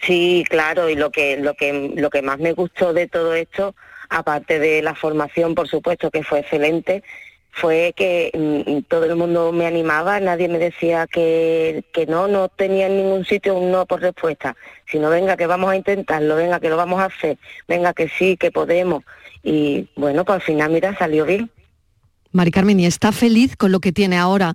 Sí, 0.00 0.44
claro, 0.48 0.88
y 0.88 0.96
lo 0.96 1.10
que, 1.10 1.36
lo 1.36 1.54
que, 1.54 1.92
lo 1.94 2.08
que 2.08 2.22
más 2.22 2.38
me 2.38 2.52
gustó 2.52 2.94
de 2.94 3.08
todo 3.08 3.34
esto, 3.34 3.74
aparte 4.08 4.58
de 4.58 4.82
la 4.82 4.94
formación, 4.94 5.54
por 5.54 5.68
supuesto, 5.68 6.10
que 6.10 6.22
fue 6.22 6.40
excelente, 6.40 7.02
fue 7.50 7.92
que 7.96 8.30
mm, 8.34 8.82
todo 8.88 9.04
el 9.04 9.16
mundo 9.16 9.52
me 9.52 9.66
animaba, 9.66 10.20
nadie 10.20 10.48
me 10.48 10.58
decía 10.58 11.06
que, 11.06 11.84
que 11.92 12.06
no, 12.06 12.28
no 12.28 12.48
tenía 12.48 12.86
en 12.86 12.96
ningún 12.96 13.24
sitio 13.24 13.56
un 13.56 13.70
no 13.72 13.86
por 13.86 14.00
respuesta, 14.00 14.56
sino 14.86 15.10
venga 15.10 15.36
que 15.36 15.46
vamos 15.46 15.70
a 15.70 15.76
intentarlo, 15.76 16.36
venga 16.36 16.60
que 16.60 16.68
lo 16.68 16.76
vamos 16.76 17.00
a 17.00 17.06
hacer, 17.06 17.38
venga 17.66 17.92
que 17.94 18.08
sí, 18.08 18.36
que 18.36 18.50
podemos. 18.50 19.04
Y 19.42 19.88
bueno, 19.96 20.24
pues 20.24 20.36
al 20.36 20.42
final, 20.42 20.70
mira, 20.70 20.96
salió 20.96 21.24
bien. 21.24 21.50
Mari 22.32 22.50
Carmen, 22.50 22.78
¿y 22.78 22.86
está 22.86 23.10
feliz 23.12 23.56
con 23.56 23.72
lo 23.72 23.80
que 23.80 23.92
tiene 23.92 24.18
ahora? 24.18 24.54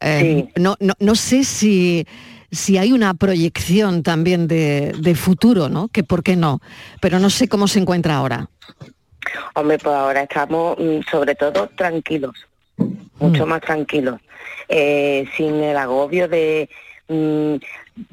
Eh, 0.00 0.48
no, 0.56 0.76
no, 0.80 0.94
no 0.98 1.14
sé 1.14 1.44
si 1.44 2.06
si 2.50 2.78
hay 2.78 2.92
una 2.92 3.14
proyección 3.14 4.02
también 4.02 4.48
de, 4.48 4.92
de, 4.98 5.14
futuro, 5.14 5.68
¿no? 5.68 5.88
Que 5.88 6.02
por 6.02 6.22
qué 6.22 6.36
no, 6.36 6.60
pero 7.00 7.18
no 7.18 7.30
sé 7.30 7.48
cómo 7.48 7.68
se 7.68 7.78
encuentra 7.78 8.16
ahora. 8.16 8.48
Hombre, 9.54 9.78
pues 9.78 9.94
ahora 9.94 10.22
estamos 10.22 10.76
mm, 10.78 11.00
sobre 11.10 11.34
todo 11.34 11.68
tranquilos, 11.76 12.34
mucho 13.18 13.46
mm. 13.46 13.48
más 13.48 13.60
tranquilos, 13.60 14.20
eh, 14.68 15.26
sin 15.36 15.62
el 15.62 15.76
agobio 15.76 16.28
de 16.28 16.68
mm, 17.08 17.56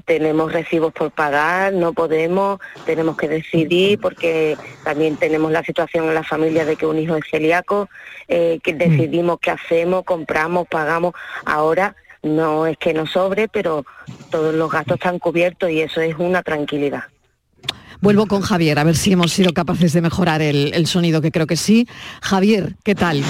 tenemos 0.05 0.51
recibos 0.51 0.93
por 0.93 1.11
pagar, 1.11 1.73
no 1.73 1.93
podemos, 1.93 2.59
tenemos 2.85 3.15
que 3.15 3.27
decidir 3.27 3.99
porque 3.99 4.57
también 4.83 5.15
tenemos 5.15 5.51
la 5.51 5.63
situación 5.63 6.05
en 6.05 6.13
la 6.13 6.23
familia 6.23 6.65
de 6.65 6.75
que 6.75 6.85
un 6.85 6.99
hijo 6.99 7.15
es 7.15 7.23
celíaco, 7.29 7.89
eh, 8.27 8.59
que 8.63 8.73
decidimos 8.73 9.39
qué 9.39 9.51
hacemos, 9.51 10.03
compramos, 10.03 10.67
pagamos. 10.67 11.13
Ahora 11.45 11.95
no 12.27 12.65
es 12.67 12.77
que 12.77 12.93
nos 12.93 13.11
sobre, 13.11 13.47
pero 13.47 13.85
todos 14.29 14.53
los 14.53 14.71
gastos 14.71 14.95
están 14.95 15.19
cubiertos 15.19 15.69
y 15.69 15.81
eso 15.81 16.01
es 16.01 16.15
una 16.17 16.43
tranquilidad. 16.43 17.03
Vuelvo 17.99 18.27
con 18.27 18.41
Javier, 18.41 18.77
a 18.77 18.83
ver 18.83 18.95
si 18.95 19.13
hemos 19.13 19.31
sido 19.31 19.53
capaces 19.53 19.93
de 19.93 20.01
mejorar 20.01 20.41
el, 20.41 20.87
sonido, 20.87 21.21
que 21.21 21.31
creo 21.31 21.47
que 21.47 21.55
sí. 21.55 21.87
Javier, 22.21 22.75
¿qué 22.83 22.93
tal? 22.93 23.23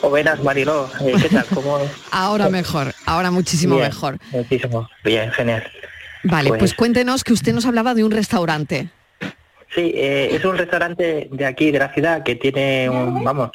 O 0.00 0.08
buenas, 0.08 0.42
Mariló. 0.42 0.88
Eh, 1.00 1.14
¿Qué 1.20 1.28
tal? 1.28 1.44
¿Cómo... 1.52 1.78
ahora 2.10 2.48
mejor, 2.48 2.94
ahora 3.04 3.30
muchísimo 3.30 3.76
mejor. 3.76 4.18
Muchísimo, 4.30 4.88
bien, 5.04 5.30
genial. 5.32 5.64
Vale, 6.24 6.48
pues... 6.48 6.58
pues, 6.58 6.74
cuéntenos 6.74 7.22
que 7.22 7.32
usted 7.32 7.52
nos 7.52 7.66
hablaba 7.66 7.94
de 7.94 8.04
un 8.04 8.10
restaurante. 8.10 8.88
Sí, 9.74 9.92
eh, 9.94 10.28
es 10.32 10.44
un 10.44 10.56
restaurante 10.56 11.28
de 11.30 11.46
aquí, 11.46 11.70
de 11.70 11.78
la 11.78 11.92
ciudad, 11.92 12.22
que 12.22 12.36
tiene, 12.36 12.90
un, 12.90 13.24
vamos, 13.24 13.50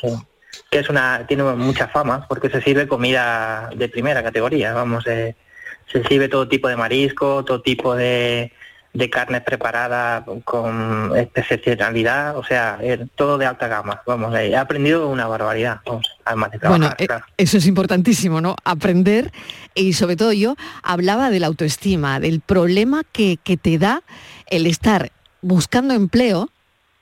que, 0.70 0.80
es 0.80 0.90
una, 0.90 1.26
tiene 1.28 1.44
mucha 1.44 1.88
fama, 1.88 2.26
porque 2.28 2.50
se 2.50 2.62
sirve 2.62 2.88
comida 2.88 3.70
de 3.76 3.90
primera 3.90 4.24
categoría, 4.24 4.74
vamos, 4.74 5.06
eh, 5.08 5.36
se 5.92 6.04
sirve 6.04 6.28
todo 6.28 6.48
tipo 6.48 6.68
de 6.68 6.76
marisco, 6.76 7.46
todo 7.46 7.62
tipo 7.62 7.96
de, 7.96 8.52
de 8.98 9.12
carne 9.12 9.42
preparada 9.42 10.26
con 10.44 11.14
excepcionalidad, 11.16 12.36
o 12.36 12.44
sea, 12.44 12.80
todo 13.16 13.38
de 13.38 13.46
alta 13.46 13.68
gama. 13.68 14.02
Vamos, 14.08 14.34
he 14.36 14.56
aprendido 14.56 15.08
una 15.08 15.28
barbaridad, 15.28 15.82
además 16.26 16.52
de 16.52 16.58
trabajar. 16.58 16.96
Bueno, 16.98 17.16
eh, 17.16 17.24
eso 17.38 17.58
es 17.58 17.68
importantísimo, 17.68 18.42
¿no? 18.42 18.56
Aprender 18.64 19.32
y 19.76 19.94
sobre 19.94 20.16
todo 20.16 20.34
yo 20.34 20.56
hablaba 20.82 21.30
de 21.30 21.40
la 21.40 21.46
autoestima, 21.46 22.20
del 22.20 22.42
problema 22.42 23.04
que, 23.12 23.38
te 23.62 23.78
da 23.78 24.02
el 24.48 24.66
estar 24.66 25.12
buscando 25.42 25.94
empleo 25.94 26.50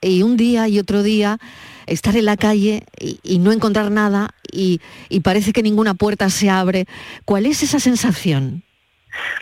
y 0.02 0.22
un 0.22 0.36
día 0.36 0.68
y 0.68 0.78
otro 0.78 1.02
día 1.02 1.38
estar 1.86 2.16
en 2.16 2.24
la 2.24 2.36
calle 2.36 2.84
y, 2.98 3.38
no 3.38 3.52
encontrar 3.52 3.90
nada 3.90 4.30
y, 4.50 4.80
y, 5.08 5.20
parece 5.20 5.52
que 5.52 5.62
ninguna 5.62 5.94
puerta 5.94 6.30
se 6.30 6.50
abre. 6.50 6.86
¿Cuál 7.24 7.46
es 7.46 7.62
esa 7.62 7.80
sensación? 7.80 8.62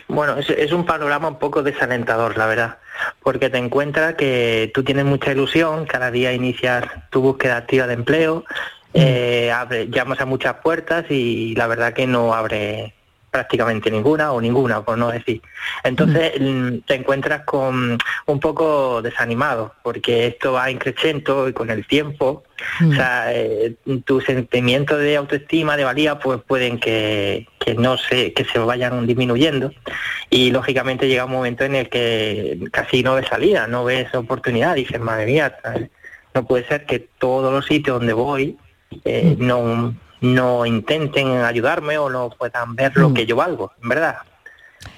Bueno, 0.07 0.37
es, 0.37 0.71
un 0.71 0.85
panorama 0.85 1.27
un 1.27 1.39
poco 1.39 1.63
desalentador, 1.63 2.37
la 2.37 2.45
verdad, 2.45 2.77
porque 3.23 3.49
te 3.49 3.57
encuentras 3.57 4.15
que 4.15 4.71
tú 4.73 4.83
tienes 4.83 5.05
mucha 5.05 5.31
ilusión, 5.31 5.85
cada 5.85 6.11
día 6.11 6.33
inicias 6.33 6.83
tu 7.09 7.21
búsqueda 7.21 7.57
activa 7.57 7.87
de 7.87 7.95
empleo, 7.95 8.45
mm. 8.93 8.99
eh, 8.99 9.87
llamas 9.89 10.21
a 10.21 10.25
muchas 10.25 10.55
puertas 10.63 11.05
y 11.09 11.55
la 11.55 11.67
verdad 11.67 11.93
que 11.93 12.07
no 12.07 12.33
abre 12.33 12.93
prácticamente 13.35 13.91
ninguna 13.91 14.31
o 14.31 14.39
ninguna, 14.39 14.85
por 14.85 14.97
no 14.97 15.11
decir. 15.11 15.41
Entonces 15.83 16.39
mm, 16.39 16.85
te 16.87 16.95
encuentras 16.95 17.41
con 17.41 17.97
un 18.27 18.39
poco 18.39 19.01
desanimado, 19.01 19.73
porque 19.83 20.27
esto 20.27 20.53
va 20.53 20.71
increciendo 20.71 21.49
y 21.49 21.51
con 21.51 21.69
el 21.69 21.85
tiempo, 21.85 22.45
o 22.89 22.93
sea, 22.93 23.33
eh, 23.33 23.75
tus 24.05 24.23
sentimientos 24.23 24.99
de 24.99 25.17
autoestima, 25.17 25.75
de 25.75 25.83
valía, 25.83 26.17
pues 26.17 26.39
pueden 26.47 26.79
que, 26.79 27.45
que 27.59 27.73
no 27.73 27.97
se, 27.97 28.31
que 28.31 28.45
se 28.45 28.57
vayan 28.59 29.05
disminuyendo. 29.05 29.73
Y 30.29 30.51
lógicamente 30.51 31.09
llega 31.09 31.25
un 31.25 31.33
momento 31.33 31.65
en 31.65 31.75
el 31.75 31.89
que 31.89 32.57
casi 32.71 33.03
no 33.03 33.15
ves 33.15 33.27
salida, 33.27 33.67
no 33.67 33.83
ves 33.83 34.15
oportunidad, 34.15 34.75
dices, 34.75 35.01
madre 35.01 35.25
mía, 35.25 35.57
no 36.33 36.45
puede 36.45 36.65
ser 36.69 36.85
que 36.85 36.99
todos 36.99 37.51
los 37.51 37.65
sitios 37.65 37.99
donde 37.99 38.13
voy 38.13 38.57
eh, 39.03 39.35
no 39.37 39.93
no 40.33 40.65
intenten 40.65 41.27
ayudarme 41.43 41.97
o 41.97 42.09
no 42.09 42.29
puedan 42.29 42.75
ver 42.75 42.95
lo 42.95 43.09
mm. 43.09 43.13
que 43.13 43.25
yo 43.25 43.35
valgo, 43.35 43.71
en 43.81 43.89
verdad. 43.89 44.17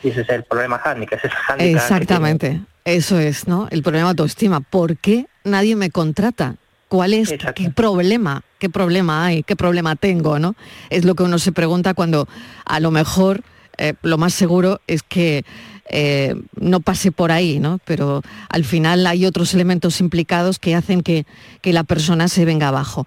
Y 0.04 0.10
ese 0.10 0.22
es 0.22 0.30
el 0.30 0.44
problema 0.44 0.82
handicap, 0.84 1.20
es 1.24 1.32
Exactamente, 1.60 2.62
eso 2.86 3.20
es, 3.20 3.48
¿no? 3.48 3.68
El 3.72 3.84
problema 3.84 4.06
de 4.06 4.10
autoestima. 4.12 4.60
¿Por 4.62 4.98
qué 4.98 5.28
nadie 5.44 5.76
me 5.76 5.90
contrata? 5.90 6.56
¿Cuál 6.88 7.14
es? 7.14 7.34
¿Qué 7.56 7.70
problema? 7.70 8.44
¿Qué 8.60 8.70
problema 8.70 9.26
hay? 9.26 9.44
¿Qué 9.44 9.56
problema 9.56 9.96
tengo? 9.96 10.40
¿no? 10.40 10.56
Es 10.90 11.04
lo 11.04 11.16
que 11.16 11.24
uno 11.24 11.38
se 11.38 11.52
pregunta 11.52 11.94
cuando 11.94 12.28
a 12.66 12.80
lo 12.80 12.92
mejor 12.92 13.44
eh, 13.78 13.94
lo 14.04 14.18
más 14.18 14.34
seguro 14.34 14.80
es 14.88 15.04
que 15.04 15.44
eh, 15.90 16.36
no 16.56 16.80
pase 16.80 17.12
por 17.12 17.32
ahí, 17.32 17.60
¿no? 17.60 17.80
Pero 17.86 18.22
al 18.50 18.64
final 18.64 19.06
hay 19.06 19.26
otros 19.26 19.54
elementos 19.54 20.00
implicados 20.00 20.60
que 20.60 20.76
hacen 20.76 21.02
que, 21.02 21.26
que 21.62 21.74
la 21.74 21.84
persona 21.84 22.28
se 22.28 22.46
venga 22.46 22.70
abajo. 22.70 23.06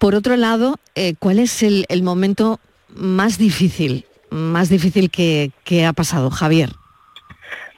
Por 0.00 0.14
otro 0.14 0.34
lado, 0.36 0.76
eh, 0.94 1.14
¿cuál 1.18 1.38
es 1.38 1.62
el, 1.62 1.84
momento 2.02 2.58
más 2.88 3.36
difícil, 3.36 4.06
más 4.30 4.70
difícil 4.70 5.10
que, 5.10 5.52
ha 5.86 5.92
pasado, 5.92 6.30
Javier? 6.30 6.70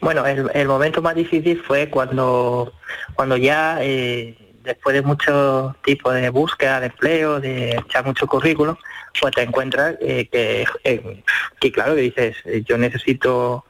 Bueno, 0.01 0.25
el, 0.25 0.69
momento 0.69 1.03
más 1.03 1.17
difícil 1.17 1.61
fue 1.67 1.91
cuando, 1.91 2.75
cuando 3.17 3.37
ya, 3.37 3.79
eh, 3.81 4.39
después 4.63 4.95
de 4.95 5.03
mucho 5.03 5.75
tipo 5.85 6.13
de 6.13 6.31
búsqueda 6.31 6.79
de 6.79 6.87
empleo, 6.87 7.41
de 7.41 7.73
echar 7.73 8.07
mucho 8.07 8.29
currículum, 8.29 8.77
pues 9.21 9.35
te 9.35 9.43
encuentras 9.43 9.97
eh, 10.01 10.29
que, 10.31 10.65
que, 11.59 11.73
claro, 11.73 11.97
que 11.97 12.03
dices, 12.03 12.37
yo 12.65 12.79
necesito 12.79 13.65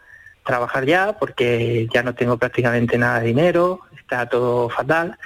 trabajar 0.44 0.84
ya 0.84 1.14
porque 1.18 1.88
ya 1.90 2.02
no 2.02 2.14
tengo 2.14 2.36
prácticamente 2.36 2.98
nada 2.98 3.20
de 3.20 3.28
dinero, 3.28 3.80
está 3.96 4.28
todo 4.28 4.68
fatal 4.68 5.16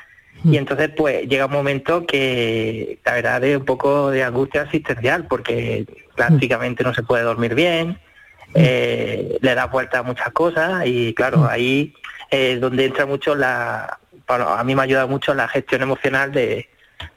Y 0.44 0.48
mm. 0.48 0.54
entonces 0.54 0.90
pues 0.96 1.28
llega 1.28 1.46
un 1.46 1.52
momento 1.52 2.06
que 2.06 2.98
la 3.04 3.14
verdad 3.14 3.44
es 3.44 3.56
un 3.56 3.64
poco 3.64 4.10
de 4.10 4.22
angustia 4.22 4.62
asistencial 4.62 5.26
porque 5.26 5.86
prácticamente 6.14 6.84
no 6.84 6.94
se 6.94 7.02
puede 7.02 7.24
dormir 7.24 7.54
bien, 7.54 7.90
mm. 7.90 8.52
eh, 8.54 9.38
le 9.40 9.54
da 9.54 9.66
vuelta 9.66 9.98
a 9.98 10.02
muchas 10.02 10.30
cosas 10.32 10.86
y 10.86 11.14
claro, 11.14 11.46
ahí 11.48 11.94
es 12.30 12.60
donde 12.60 12.84
entra 12.84 13.06
mucho 13.06 13.34
la, 13.34 13.98
bueno, 14.26 14.48
a 14.48 14.62
mí 14.64 14.74
me 14.74 14.82
ayuda 14.82 15.06
mucho 15.06 15.34
la 15.34 15.48
gestión 15.48 15.82
emocional 15.82 16.32
de, 16.32 16.68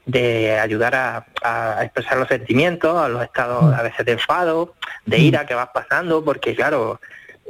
de 0.06 0.58
ayudar 0.58 0.94
a, 0.94 1.82
expresar 1.82 2.18
los 2.18 2.28
sentimientos, 2.28 2.96
a 2.96 3.08
los 3.08 3.22
estados 3.22 3.74
a 3.74 3.82
veces 3.82 4.04
de 4.04 4.12
enfado, 4.12 4.74
de 5.06 5.18
ira 5.18 5.46
que 5.46 5.54
vas 5.54 5.70
pasando, 5.72 6.24
porque 6.24 6.54
claro, 6.54 7.00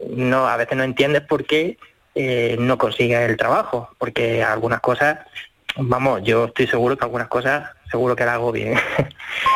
no 0.09 0.47
a 0.47 0.57
veces 0.57 0.77
no 0.77 0.85
entiendes 0.85 1.23
por 1.23 1.45
qué 1.45 1.79
eh, 2.15 2.57
no 2.59 2.79
consigues 2.79 3.29
el 3.29 3.37
trabajo, 3.37 3.91
porque 3.99 4.43
algunas 4.43 4.81
cosas 4.81 5.19
vamos, 5.77 6.23
yo 6.23 6.47
estoy 6.47 6.67
seguro 6.67 6.97
que 6.97 7.05
algunas 7.05 7.29
cosas 7.29 7.71
seguro 7.91 8.15
que 8.17 8.25
la 8.25 8.35
hago 8.35 8.53
bien. 8.53 8.75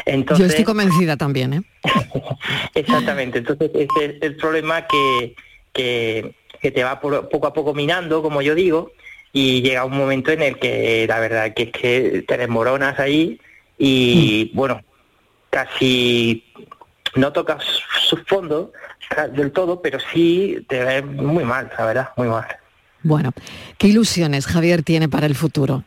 Entonces, 0.06 0.38
yo 0.46 0.50
estoy 0.50 0.64
convencida 0.64 1.16
también, 1.16 1.54
¿eh? 1.54 1.62
exactamente. 2.74 3.38
Entonces, 3.38 3.70
es 3.74 3.88
el, 4.20 4.36
problema 4.36 4.86
que, 4.86 5.34
que, 5.72 6.34
te 6.70 6.84
va 6.84 7.00
poco 7.00 7.46
a 7.46 7.52
poco 7.52 7.74
minando, 7.74 8.22
como 8.22 8.42
yo 8.42 8.54
digo, 8.54 8.92
y 9.32 9.62
llega 9.62 9.84
un 9.84 9.96
momento 9.96 10.30
en 10.30 10.42
el 10.42 10.58
que 10.58 11.06
la 11.08 11.20
verdad 11.20 11.52
que 11.54 11.64
es 11.64 11.70
que 11.72 12.24
te 12.26 12.36
desmoronas 12.38 12.98
ahí 12.98 13.40
y, 13.78 14.50
mm. 14.52 14.56
bueno, 14.56 14.80
casi 15.50 16.44
no 17.16 17.32
tocas 17.32 17.64
su 18.08 18.16
fondo 18.24 18.72
del 19.32 19.52
todo, 19.52 19.80
pero 19.82 19.98
sí 20.12 20.64
te 20.68 20.84
ves 20.84 21.04
muy 21.04 21.44
mal, 21.44 21.70
la 21.78 21.84
verdad, 21.84 22.08
muy 22.16 22.28
mal. 22.28 22.46
Bueno, 23.02 23.32
¿qué 23.76 23.88
ilusiones 23.88 24.46
Javier 24.46 24.82
tiene 24.82 25.08
para 25.08 25.26
el 25.26 25.34
futuro? 25.34 25.84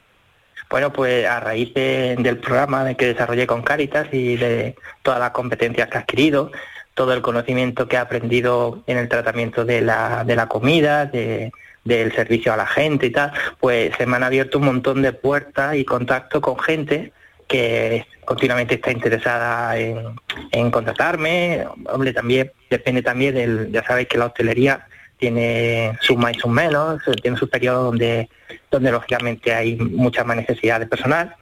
Bueno, 0.69 0.91
pues 0.91 1.25
a 1.25 1.39
raíz 1.39 1.73
del 1.73 2.37
programa 2.39 2.93
que 2.95 3.07
desarrollé 3.07 3.47
con 3.47 3.61
Caritas 3.61 4.07
y 4.11 4.35
de 4.35 4.75
todas 5.01 5.19
las 5.19 5.31
competencias 5.31 5.87
que 5.87 5.97
ha 5.97 6.01
adquirido, 6.01 6.51
todo 6.93 7.13
el 7.13 7.21
conocimiento 7.21 7.87
que 7.87 7.95
ha 7.95 8.01
aprendido 8.01 8.83
en 8.85 8.97
el 8.97 9.07
tratamiento 9.07 9.63
de 9.63 9.81
la, 9.81 10.23
de 10.25 10.35
la 10.35 10.47
comida, 10.47 11.05
del 11.05 12.11
servicio 12.13 12.51
a 12.51 12.57
la 12.57 12.67
gente 12.67 13.05
y 13.05 13.11
tal, 13.11 13.31
pues 13.59 13.95
se 13.95 14.05
me 14.05 14.17
han 14.17 14.23
abierto 14.23 14.57
un 14.57 14.65
montón 14.65 15.01
de 15.01 15.13
puertas 15.13 15.75
y 15.75 15.85
contacto 15.85 16.41
con 16.41 16.59
gente 16.59 17.13
que 17.47 18.05
continuamente 18.25 18.75
está 18.75 18.91
interesada 18.91 19.77
en, 19.77 20.15
en 20.51 20.69
contratarme. 20.69 21.65
Hombre, 21.85 22.11
también 22.11 22.51
depende 22.69 23.01
también 23.01 23.35
del, 23.35 23.71
ya 23.71 23.85
sabéis 23.85 24.09
que 24.09 24.17
la 24.17 24.25
hostelería 24.25 24.85
tiene 25.17 25.97
sus 26.01 26.17
más 26.17 26.35
y 26.35 26.39
sus 26.39 26.51
menos, 26.51 27.01
tiene 27.21 27.37
sus 27.37 27.49
periodos 27.49 27.85
donde, 27.85 28.29
donde 28.69 28.91
lógicamente 28.91 29.53
hay 29.53 29.75
mucha 29.75 30.23
más 30.23 30.37
necesidad 30.37 30.79
de 30.79 30.87
personal, 30.87 31.35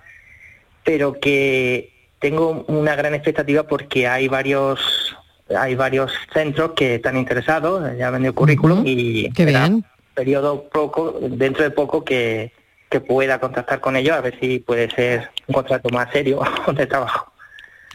pero 0.84 1.20
que 1.20 1.92
tengo 2.20 2.64
una 2.68 2.96
gran 2.96 3.14
expectativa 3.14 3.64
porque 3.64 4.08
hay 4.08 4.28
varios 4.28 5.16
hay 5.56 5.76
varios 5.76 6.12
centros 6.34 6.72
que 6.72 6.96
están 6.96 7.18
interesados, 7.18 7.96
ya 7.98 8.10
ven 8.10 8.26
el 8.26 8.34
currículum 8.34 8.82
y 8.86 9.30
Qué 9.32 9.46
bien. 9.46 9.86
periodo 10.16 10.68
poco, 10.70 11.20
dentro 11.22 11.64
de 11.64 11.70
poco 11.70 12.04
que, 12.04 12.52
que 12.90 13.00
pueda 13.00 13.40
contactar 13.40 13.80
con 13.80 13.96
ellos 13.96 14.16
a 14.16 14.22
ver 14.22 14.40
si 14.40 14.60
puede 14.60 14.90
ser 14.90 15.30
un 15.48 15.54
contrato 15.54 15.90
más 15.90 16.12
serio 16.12 16.42
de 16.76 16.88
trabajo. 16.88 17.32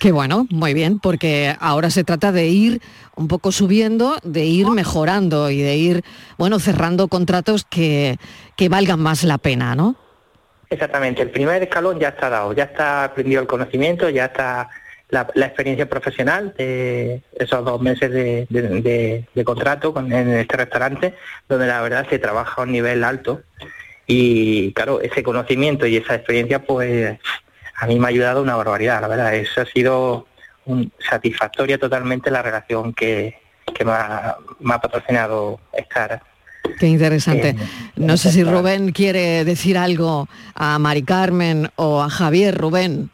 Qué 0.00 0.12
bueno, 0.12 0.46
muy 0.48 0.72
bien, 0.72 0.98
porque 0.98 1.54
ahora 1.60 1.90
se 1.90 2.04
trata 2.04 2.32
de 2.32 2.46
ir 2.46 2.80
un 3.16 3.28
poco 3.28 3.52
subiendo, 3.52 4.16
de 4.22 4.46
ir 4.46 4.66
mejorando 4.68 5.50
y 5.50 5.60
de 5.60 5.76
ir, 5.76 6.02
bueno, 6.38 6.58
cerrando 6.58 7.08
contratos 7.08 7.66
que, 7.68 8.16
que 8.56 8.70
valgan 8.70 8.98
más 8.98 9.24
la 9.24 9.36
pena, 9.36 9.74
¿no? 9.74 9.96
Exactamente, 10.70 11.20
el 11.20 11.28
primer 11.28 11.62
escalón 11.62 12.00
ya 12.00 12.08
está 12.08 12.30
dado, 12.30 12.54
ya 12.54 12.64
está 12.64 13.04
aprendido 13.04 13.42
el 13.42 13.46
conocimiento, 13.46 14.08
ya 14.08 14.24
está 14.24 14.70
la, 15.10 15.28
experiencia 15.34 15.86
profesional 15.86 16.54
de 16.56 17.20
esos 17.38 17.62
dos 17.62 17.82
meses 17.82 18.10
de, 18.10 19.44
contrato 19.44 19.92
con, 19.92 20.10
en 20.10 20.30
este 20.30 20.56
restaurante, 20.56 21.14
donde 21.46 21.66
la 21.66 21.82
verdad 21.82 22.06
se 22.08 22.18
trabaja 22.18 22.62
a 22.62 22.64
un 22.64 22.72
nivel 22.72 23.04
alto 23.04 23.42
y 24.06 24.72
claro, 24.72 25.02
ese 25.02 25.22
conocimiento 25.22 25.86
y 25.86 25.96
esa 25.98 26.14
experiencia 26.14 26.64
pues 26.64 27.18
a 27.80 27.86
mí 27.86 27.98
me 27.98 28.06
ha 28.06 28.08
ayudado 28.08 28.42
una 28.42 28.56
barbaridad, 28.56 29.00
la 29.00 29.08
verdad. 29.08 29.34
Eso 29.34 29.62
ha 29.62 29.64
sido 29.64 30.26
un, 30.66 30.92
satisfactoria 30.98 31.78
totalmente 31.78 32.30
la 32.30 32.42
relación 32.42 32.92
que, 32.92 33.38
me, 33.82 33.90
ha, 33.90 34.36
patrocinado 34.82 35.58
estar. 35.72 36.22
Qué 36.78 36.86
interesante. 36.86 37.56
no 37.96 38.18
sé 38.18 38.32
si 38.32 38.44
Rubén 38.44 38.92
quiere 38.92 39.46
decir 39.46 39.78
algo 39.78 40.28
a 40.54 40.78
Mari 40.78 41.02
Carmen 41.04 41.70
o 41.76 42.02
a 42.02 42.10
Javier. 42.10 42.54
Rubén. 42.54 43.10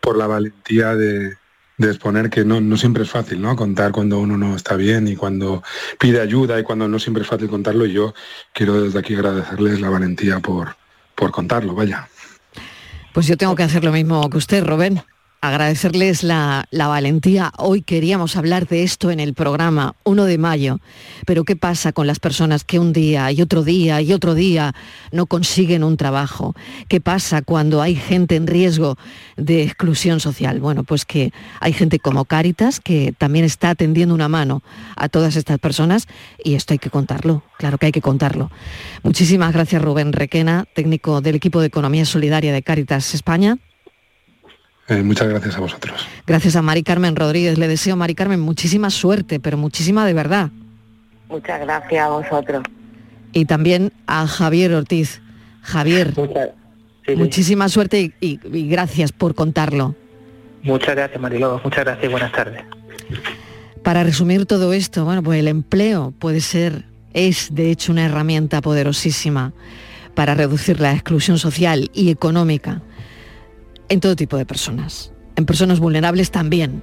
Por, 0.00 0.16
la 0.16 0.26
valentía 0.26 0.94
de, 0.94 1.36
exponer 1.78 2.30
que 2.30 2.46
no, 2.46 2.62
no, 2.62 2.78
siempre 2.78 3.02
es 3.02 3.10
fácil, 3.10 3.42
¿no? 3.42 3.56
Contar 3.56 3.92
cuando 3.92 4.20
uno 4.20 4.38
no 4.38 4.56
está 4.56 4.76
bien 4.76 5.06
y 5.06 5.16
cuando 5.16 5.62
pide 5.98 6.22
ayuda 6.22 6.58
y 6.58 6.62
cuando 6.62 6.88
no 6.88 6.98
siempre 6.98 7.24
es 7.24 7.28
fácil 7.28 7.48
contarlo. 7.48 7.84
Y 7.84 7.92
yo 7.92 8.14
quiero 8.54 8.80
desde 8.82 8.98
aquí 8.98 9.14
agradecerles 9.14 9.80
la 9.80 9.90
valentía 9.90 10.40
por, 10.40 10.76
por 11.14 11.30
contarlo, 11.30 11.74
vaya. 11.74 12.08
Pues 13.12 13.26
yo 13.26 13.36
tengo 13.36 13.54
que 13.54 13.62
hacer 13.62 13.84
lo 13.84 13.92
mismo 13.92 14.28
que 14.28 14.38
usted, 14.38 14.64
Rubén 14.64 15.02
agradecerles 15.48 16.22
la, 16.22 16.66
valentía. 16.72 17.52
Hoy 17.58 17.82
queríamos 17.82 18.36
hablar 18.36 18.66
de 18.66 18.82
esto 18.82 19.10
en 19.10 19.20
el 19.20 19.34
programa 19.34 19.94
1 20.04 20.24
de 20.24 20.38
mayo, 20.38 20.78
pero 21.26 21.44
¿qué 21.44 21.54
pasa 21.54 21.92
con 21.92 22.06
las 22.06 22.18
personas 22.18 22.64
que 22.64 22.78
un 22.78 22.94
día 22.94 23.30
y 23.30 23.42
otro 23.42 23.62
día 23.62 24.00
y 24.00 24.14
otro 24.14 24.34
día 24.34 24.74
no 25.12 25.26
consiguen 25.26 25.84
un 25.84 25.98
trabajo? 25.98 26.54
¿Qué 26.88 27.00
pasa 27.00 27.42
cuando 27.42 27.82
hay 27.82 27.94
gente 27.94 28.36
en 28.36 28.46
riesgo 28.46 28.96
de 29.36 29.62
exclusión 29.64 30.18
social? 30.18 30.60
Bueno, 30.60 30.82
pues 30.82 31.04
que 31.04 31.30
hay 31.60 31.74
gente 31.74 31.98
como 31.98 32.24
Cáritas 32.24 32.80
que 32.80 33.12
también 33.16 33.44
está 33.44 33.70
atendiendo 33.70 34.14
una 34.14 34.28
mano 34.28 34.62
a 34.96 35.10
todas 35.10 35.36
estas 35.36 35.58
personas 35.58 36.08
y 36.42 36.54
esto 36.54 36.72
hay 36.72 36.78
que 36.78 36.88
contarlo, 36.88 37.42
claro 37.58 37.76
que 37.76 37.86
hay 37.86 37.92
que 37.92 38.00
contarlo. 38.00 38.50
Muchísimas 39.02 39.52
gracias 39.52 39.82
Rubén 39.82 40.14
Requena, 40.14 40.64
técnico 40.74 41.20
del 41.20 41.34
equipo 41.34 41.60
de 41.60 41.66
Economía 41.66 42.06
Solidaria 42.06 42.52
de 42.52 42.62
Cáritas 42.62 43.14
España. 43.14 43.58
Eh, 44.88 45.02
muchas 45.02 45.28
gracias 45.28 45.56
a 45.56 45.60
vosotros. 45.60 46.06
Gracias 46.26 46.56
a 46.56 46.62
Mari 46.62 46.82
Carmen 46.82 47.16
Rodríguez. 47.16 47.58
Le 47.58 47.68
deseo, 47.68 47.96
Mari 47.96 48.14
Carmen, 48.14 48.40
muchísima 48.40 48.90
suerte, 48.90 49.40
pero 49.40 49.56
muchísima 49.56 50.06
de 50.06 50.12
verdad. 50.12 50.50
Muchas 51.28 51.60
gracias 51.60 52.04
a 52.04 52.08
vosotros. 52.08 52.62
Y 53.32 53.46
también 53.46 53.92
a 54.06 54.26
Javier 54.26 54.74
Ortiz. 54.74 55.22
Javier, 55.62 56.12
muchísima 57.16 57.70
suerte 57.70 58.12
y, 58.20 58.38
gracias 58.68 59.12
por 59.12 59.34
contarlo. 59.34 59.94
Muchas 60.62 60.94
gracias, 60.94 61.20
Mariló. 61.20 61.58
Muchas 61.64 61.84
gracias 61.84 62.04
y 62.04 62.08
buenas 62.08 62.32
tardes. 62.32 62.62
Para 63.82 64.04
resumir 64.04 64.44
todo 64.44 64.74
esto, 64.74 65.06
bueno, 65.06 65.22
pues 65.22 65.40
el 65.40 65.48
empleo 65.48 66.12
puede 66.18 66.40
ser, 66.40 66.84
es 67.14 67.54
de 67.54 67.70
hecho 67.70 67.92
una 67.92 68.04
herramienta 68.04 68.60
poderosísima 68.60 69.54
para 70.14 70.34
reducir 70.34 70.80
la 70.80 70.92
exclusión 70.92 71.38
social 71.38 71.90
y 71.94 72.10
económica 72.10 72.82
en 73.88 74.00
todo 74.00 74.16
tipo 74.16 74.36
de 74.36 74.46
personas, 74.46 75.12
en 75.36 75.46
personas 75.46 75.80
vulnerables 75.80 76.30
también. 76.30 76.82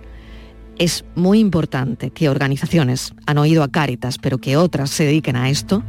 Es 0.78 1.06
muy 1.16 1.40
importante 1.40 2.10
que 2.10 2.30
organizaciones, 2.30 3.14
han 3.26 3.38
oído 3.38 3.62
a 3.62 3.70
Cáritas, 3.70 4.18
pero 4.18 4.40
que 4.40 4.58
otras 4.58 4.90
se 4.90 5.06
dediquen 5.06 5.36
a 5.36 5.50
esto. 5.50 5.84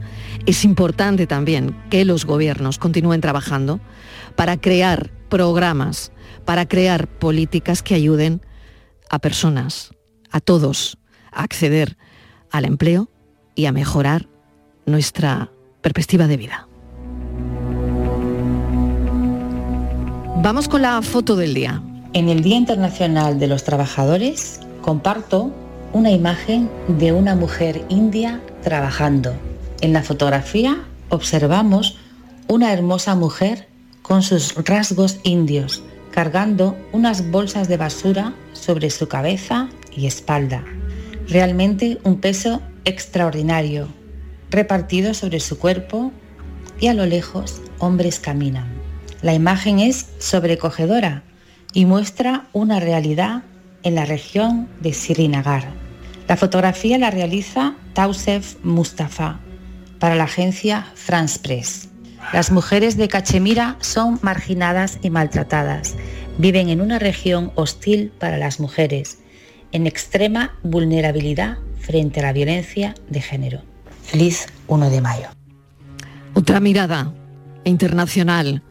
Es 0.44 0.64
importante 0.64 1.27
también 1.27 1.77
que 1.88 2.05
los 2.05 2.27
gobiernos 2.27 2.79
continúen 2.79 3.20
trabajando 3.20 3.81
para 4.37 4.59
crear 4.59 5.11
programas, 5.29 6.12
para 6.44 6.66
crear 6.66 7.07
políticas 7.07 7.83
que 7.83 7.94
ayuden 7.94 8.42
a 9.09 9.18
personas, 9.18 9.92
a 10.31 10.40
todos, 10.40 10.98
a 11.31 11.42
acceder 11.42 11.96
al 12.51 12.64
empleo 12.64 13.11
y 13.55 13.66
a 13.66 13.72
mejorar 13.72 14.29
nuestra 14.85 15.51
perspectiva 15.81 16.27
de 16.27 16.37
vida. 16.37 16.68
Vamos 20.42 20.66
con 20.66 20.83
la 20.83 21.00
foto 21.02 21.37
del 21.37 21.55
día. 21.55 21.81
En 22.14 22.28
el 22.28 22.42
Día 22.42 22.57
Internacional 22.57 23.38
de 23.38 23.46
los 23.46 23.62
Trabajadores 23.62 24.59
comparto 24.81 25.52
una 25.92 26.11
imagen 26.11 26.68
de 26.88 27.12
una 27.12 27.37
mujer 27.37 27.85
india 27.88 28.40
trabajando. 28.61 29.37
En 29.83 29.92
la 29.92 30.02
fotografía 30.02 30.83
observamos 31.11 31.96
una 32.48 32.72
hermosa 32.72 33.14
mujer 33.14 33.68
con 34.02 34.24
sus 34.24 34.57
rasgos 34.64 35.20
indios, 35.22 35.85
cargando 36.11 36.76
unas 36.90 37.31
bolsas 37.31 37.68
de 37.68 37.76
basura 37.76 38.35
sobre 38.52 38.90
su 38.90 39.07
cabeza 39.07 39.68
y 39.94 40.09
espalda. 40.09 40.64
Realmente 41.28 42.00
un 42.02 42.18
peso 42.18 42.61
extraordinario, 42.85 43.87
repartido 44.50 45.14
sobre 45.14 45.38
su 45.38 45.57
cuerpo 45.61 46.11
y 46.81 46.88
a 46.88 46.94
lo 46.94 47.07
lejos 47.07 47.62
hombres 47.78 48.18
caminan. 48.18 48.82
La 49.23 49.35
imagen 49.35 49.79
es 49.79 50.09
sobrecogedora 50.19 51.23
y 51.73 51.87
muestra 51.87 52.47
una 52.53 52.81
realidad 52.81 53.45
en 53.85 53.95
la 53.95 54.05
región 54.05 54.68
de 54.81 54.93
Srinagar. 54.93 55.73
La 56.27 56.37
fotografía 56.37 56.99
la 56.99 57.11
realiza 57.11 57.75
Tausef 57.95 58.57
Mustafa 58.64 59.39
para 60.01 60.16
la 60.16 60.25
agencia 60.25 60.87
France 60.97 61.39
Press. 61.41 61.89
Las 62.33 62.51
mujeres 62.51 62.97
de 62.97 63.07
Cachemira 63.09 63.77
son 63.81 64.18
marginadas 64.23 64.99
y 65.03 65.11
maltratadas. 65.11 65.95
Viven 66.39 66.68
en 66.68 66.81
una 66.81 66.99
región 66.99 67.53
hostil 67.55 68.12
para 68.18 68.39
las 68.39 68.59
mujeres, 68.59 69.18
en 69.70 69.87
extrema 69.87 70.57
vulnerabilidad 70.64 71.59
frente 71.79 72.20
a 72.20 72.25
la 72.25 72.33
violencia 72.33 72.95
de 73.09 73.20
género. 73.20 73.62
Feliz 74.03 74.47
1 74.66 74.91
de 74.91 75.01
mayo. 75.01 75.29
Otra 76.35 76.59
mirada 76.59 77.12
internacional 77.64 78.62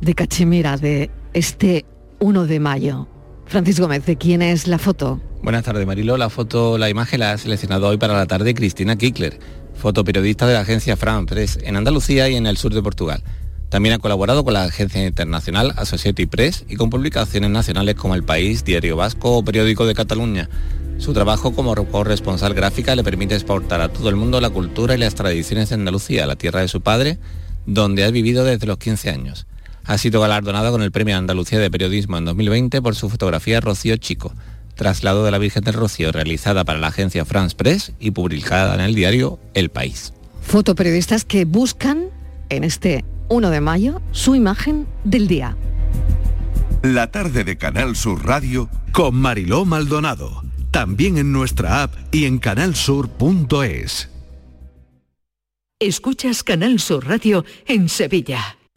de 0.00 0.14
Cachemira 0.14 0.76
de 0.76 1.10
este 1.32 1.84
1 2.20 2.46
de 2.46 2.60
mayo. 2.60 3.08
Francisco 3.46 3.82
Gómez, 3.82 4.04
¿de 4.06 4.16
quién 4.16 4.42
es 4.42 4.66
la 4.66 4.78
foto? 4.78 5.20
Buenas 5.42 5.64
tardes, 5.64 5.86
Marilo. 5.86 6.16
La 6.16 6.30
foto, 6.30 6.78
la 6.78 6.90
imagen 6.90 7.20
la 7.20 7.32
ha 7.32 7.38
seleccionado 7.38 7.88
hoy 7.88 7.96
para 7.96 8.14
la 8.14 8.26
tarde 8.26 8.54
Cristina 8.54 8.96
Kickler, 8.96 9.38
fotoperiodista 9.74 10.46
de 10.46 10.54
la 10.54 10.60
agencia 10.60 10.96
Fran 10.96 11.26
Press 11.26 11.58
en 11.62 11.76
Andalucía 11.76 12.28
y 12.28 12.36
en 12.36 12.46
el 12.46 12.56
sur 12.56 12.74
de 12.74 12.82
Portugal. 12.82 13.22
También 13.68 13.94
ha 13.94 13.98
colaborado 13.98 14.44
con 14.44 14.54
la 14.54 14.64
agencia 14.64 15.06
internacional 15.06 15.74
Associated 15.76 16.28
Press 16.28 16.64
y 16.68 16.76
con 16.76 16.90
publicaciones 16.90 17.50
nacionales 17.50 17.94
como 17.94 18.14
El 18.14 18.24
País, 18.24 18.64
Diario 18.64 18.96
Vasco 18.96 19.36
o 19.36 19.44
Periódico 19.44 19.86
de 19.86 19.94
Cataluña. 19.94 20.48
Su 20.98 21.12
trabajo 21.12 21.52
como 21.54 21.74
corresponsal 21.74 22.54
gráfica 22.54 22.96
le 22.96 23.04
permite 23.04 23.34
exportar 23.34 23.80
a 23.80 23.90
todo 23.90 24.08
el 24.08 24.16
mundo 24.16 24.40
la 24.40 24.50
cultura 24.50 24.94
y 24.94 24.98
las 24.98 25.14
tradiciones 25.14 25.68
de 25.68 25.76
Andalucía, 25.76 26.26
la 26.26 26.36
tierra 26.36 26.60
de 26.60 26.68
su 26.68 26.80
padre, 26.80 27.18
donde 27.66 28.04
ha 28.04 28.10
vivido 28.10 28.44
desde 28.44 28.66
los 28.66 28.78
15 28.78 29.10
años. 29.10 29.46
Ha 29.88 29.96
sido 29.96 30.20
galardonada 30.20 30.70
con 30.70 30.82
el 30.82 30.92
Premio 30.92 31.16
Andalucía 31.16 31.58
de 31.58 31.70
Periodismo 31.70 32.18
en 32.18 32.26
2020 32.26 32.82
por 32.82 32.94
su 32.94 33.08
fotografía 33.08 33.62
Rocío 33.62 33.96
Chico, 33.96 34.34
traslado 34.74 35.24
de 35.24 35.30
la 35.30 35.38
Virgen 35.38 35.64
del 35.64 35.72
Rocío 35.72 36.12
realizada 36.12 36.62
para 36.66 36.78
la 36.78 36.88
agencia 36.88 37.24
France 37.24 37.56
Press 37.56 37.92
y 37.98 38.10
publicada 38.10 38.74
en 38.74 38.82
el 38.82 38.94
diario 38.94 39.38
El 39.54 39.70
País. 39.70 40.12
Fotoperiodistas 40.42 41.24
que 41.24 41.46
buscan 41.46 42.10
en 42.50 42.64
este 42.64 43.02
1 43.30 43.48
de 43.48 43.62
mayo 43.62 44.02
su 44.12 44.34
imagen 44.34 44.86
del 45.04 45.26
día. 45.26 45.56
La 46.82 47.10
tarde 47.10 47.44
de 47.44 47.56
Canal 47.56 47.96
Sur 47.96 48.26
Radio 48.26 48.68
con 48.92 49.14
Mariló 49.14 49.64
Maldonado. 49.64 50.42
También 50.70 51.16
en 51.16 51.32
nuestra 51.32 51.82
app 51.82 51.94
y 52.12 52.26
en 52.26 52.38
canalsur.es. 52.38 54.10
Escuchas 55.80 56.42
Canal 56.42 56.78
Sur 56.78 57.08
Radio 57.08 57.46
en 57.66 57.88
Sevilla. 57.88 58.57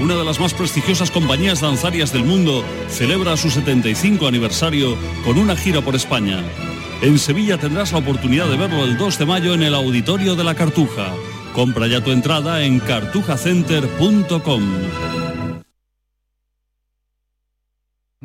una 0.00 0.14
de 0.14 0.24
las 0.24 0.40
más 0.40 0.54
prestigiosas 0.54 1.10
compañías 1.10 1.60
danzarias 1.60 2.12
del 2.12 2.24
mundo, 2.24 2.64
celebra 2.88 3.36
su 3.36 3.50
75 3.50 4.26
aniversario 4.26 4.96
con 5.24 5.38
una 5.38 5.56
gira 5.56 5.80
por 5.80 5.94
España. 5.94 6.42
En 7.02 7.18
Sevilla 7.18 7.58
tendrás 7.58 7.92
la 7.92 7.98
oportunidad 7.98 8.48
de 8.48 8.56
verlo 8.56 8.84
el 8.84 8.96
2 8.96 9.18
de 9.18 9.26
mayo 9.26 9.54
en 9.54 9.62
el 9.62 9.74
Auditorio 9.74 10.34
de 10.34 10.44
la 10.44 10.54
Cartuja. 10.54 11.12
Compra 11.52 11.86
ya 11.86 12.02
tu 12.02 12.10
entrada 12.10 12.64
en 12.64 12.80
cartujacenter.com. 12.80 15.25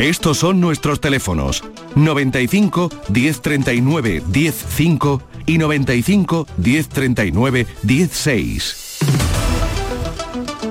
Estos 0.00 0.38
son 0.38 0.62
nuestros 0.62 0.98
teléfonos 0.98 1.62
95 1.94 2.88
1039 3.12 4.22
105 4.32 5.22
y 5.44 5.58
95 5.58 6.46
1039 6.56 7.66
16. 7.82 8.98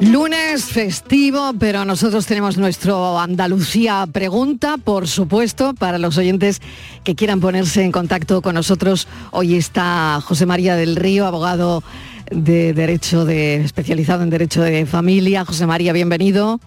Lunes 0.01 0.65
festivo, 0.65 1.51
pero 1.59 1.85
nosotros 1.85 2.25
tenemos 2.25 2.57
nuestro 2.57 3.19
Andalucía 3.19 4.07
Pregunta, 4.11 4.77
por 4.77 5.07
supuesto, 5.07 5.75
para 5.75 5.99
los 5.99 6.17
oyentes 6.17 6.59
que 7.03 7.13
quieran 7.13 7.39
ponerse 7.39 7.83
en 7.83 7.91
contacto 7.91 8.41
con 8.41 8.55
nosotros. 8.55 9.07
Hoy 9.29 9.53
está 9.53 10.21
José 10.25 10.47
María 10.47 10.75
del 10.75 10.95
Río, 10.95 11.27
abogado 11.27 11.83
de 12.31 12.73
derecho 12.73 13.25
de 13.25 13.57
especializado 13.57 14.23
en 14.23 14.31
derecho 14.31 14.63
de 14.63 14.87
familia. 14.87 15.45
José 15.45 15.67
María, 15.67 15.93
bienvenido. 15.93 16.59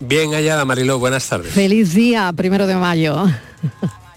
Bien 0.00 0.32
hallada, 0.32 0.64
Mariló, 0.64 0.98
buenas 0.98 1.28
tardes. 1.28 1.52
Feliz 1.52 1.94
día, 1.94 2.32
primero 2.34 2.66
de 2.66 2.76
mayo. 2.76 3.26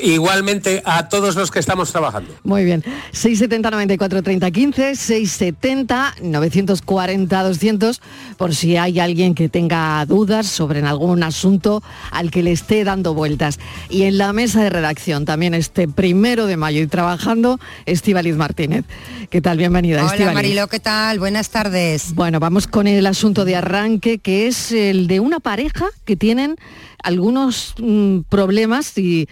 Igualmente 0.00 0.80
a 0.84 1.08
todos 1.08 1.34
los 1.34 1.50
que 1.50 1.58
estamos 1.58 1.90
trabajando. 1.90 2.32
Muy 2.44 2.64
bien. 2.64 2.84
670 3.12 3.70
94 3.70 4.22
30 4.22 4.50
15, 4.50 4.96
670 4.96 6.14
940 6.22 7.42
200, 7.42 8.00
por 8.36 8.54
si 8.54 8.76
hay 8.76 9.00
alguien 9.00 9.34
que 9.34 9.48
tenga 9.48 10.04
dudas 10.06 10.46
sobre 10.46 10.80
algún 10.82 11.24
asunto 11.24 11.82
al 12.12 12.30
que 12.30 12.44
le 12.44 12.52
esté 12.52 12.84
dando 12.84 13.14
vueltas. 13.14 13.58
Y 13.88 14.02
en 14.02 14.18
la 14.18 14.32
mesa 14.32 14.62
de 14.62 14.70
redacción 14.70 15.24
también 15.24 15.52
este 15.52 15.88
primero 15.88 16.46
de 16.46 16.56
mayo 16.56 16.80
y 16.80 16.86
trabajando 16.86 17.58
Estivaliz 17.84 18.36
Martínez. 18.36 18.84
¿Qué 19.30 19.40
tal? 19.40 19.58
Bienvenida. 19.58 20.06
Hola 20.06 20.32
Mariló, 20.32 20.68
¿qué 20.68 20.78
tal? 20.78 21.18
Buenas 21.18 21.50
tardes. 21.50 22.14
Bueno, 22.14 22.38
vamos 22.38 22.68
con 22.68 22.86
el 22.86 23.06
asunto 23.06 23.44
de 23.44 23.56
arranque 23.56 24.18
que 24.18 24.46
es 24.46 24.70
el 24.70 25.08
de 25.08 25.18
una 25.18 25.40
pareja 25.40 25.86
que 26.04 26.16
tienen 26.16 26.56
algunos 27.02 27.74
mm, 27.78 28.20
problemas 28.28 28.96
y, 28.98 29.28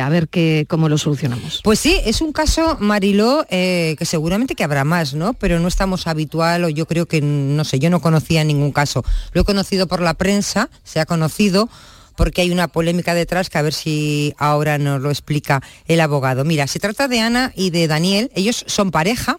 a 0.00 0.08
ver 0.08 0.28
qué, 0.28 0.66
cómo 0.68 0.88
lo 0.88 0.98
solucionamos. 0.98 1.60
Pues 1.64 1.78
sí, 1.78 1.98
es 2.04 2.20
un 2.20 2.32
caso, 2.32 2.76
Mariló, 2.80 3.46
eh, 3.50 3.96
que 3.98 4.04
seguramente 4.04 4.54
que 4.54 4.64
habrá 4.64 4.84
más, 4.84 5.14
¿no? 5.14 5.34
Pero 5.34 5.58
no 5.60 5.68
estamos 5.68 6.06
habitual 6.06 6.64
o 6.64 6.68
yo 6.68 6.86
creo 6.86 7.06
que, 7.06 7.20
no 7.20 7.64
sé, 7.64 7.78
yo 7.78 7.90
no 7.90 8.00
conocía 8.00 8.44
ningún 8.44 8.72
caso. 8.72 9.04
Lo 9.32 9.42
he 9.42 9.44
conocido 9.44 9.86
por 9.86 10.00
la 10.00 10.14
prensa, 10.14 10.70
se 10.84 11.00
ha 11.00 11.06
conocido 11.06 11.68
porque 12.16 12.40
hay 12.40 12.50
una 12.50 12.68
polémica 12.68 13.14
detrás 13.14 13.50
que 13.50 13.58
a 13.58 13.62
ver 13.62 13.74
si 13.74 14.34
ahora 14.38 14.78
nos 14.78 15.00
lo 15.00 15.10
explica 15.10 15.62
el 15.86 16.00
abogado. 16.00 16.44
Mira, 16.44 16.66
se 16.66 16.80
trata 16.80 17.08
de 17.08 17.20
Ana 17.20 17.52
y 17.54 17.70
de 17.70 17.86
Daniel, 17.86 18.30
ellos 18.34 18.64
son 18.66 18.90
pareja, 18.90 19.36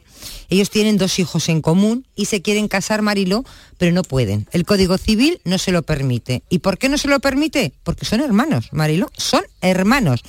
ellos 0.49 0.69
tienen 0.69 0.97
dos 0.97 1.19
hijos 1.19 1.49
en 1.49 1.61
común 1.61 2.05
y 2.15 2.25
se 2.25 2.41
quieren 2.41 2.67
casar 2.67 3.01
Marilo, 3.01 3.43
pero 3.77 3.91
no 3.91 4.03
pueden. 4.03 4.47
El 4.51 4.65
Código 4.65 4.97
Civil 4.97 5.39
no 5.43 5.57
se 5.57 5.71
lo 5.71 5.83
permite. 5.83 6.43
¿Y 6.49 6.59
por 6.59 6.77
qué 6.77 6.89
no 6.89 6.97
se 6.97 7.07
lo 7.07 7.19
permite? 7.19 7.73
Porque 7.83 8.05
son 8.05 8.21
hermanos, 8.21 8.69
Marilo, 8.71 9.09
son 9.17 9.43
hermanos. 9.61 10.23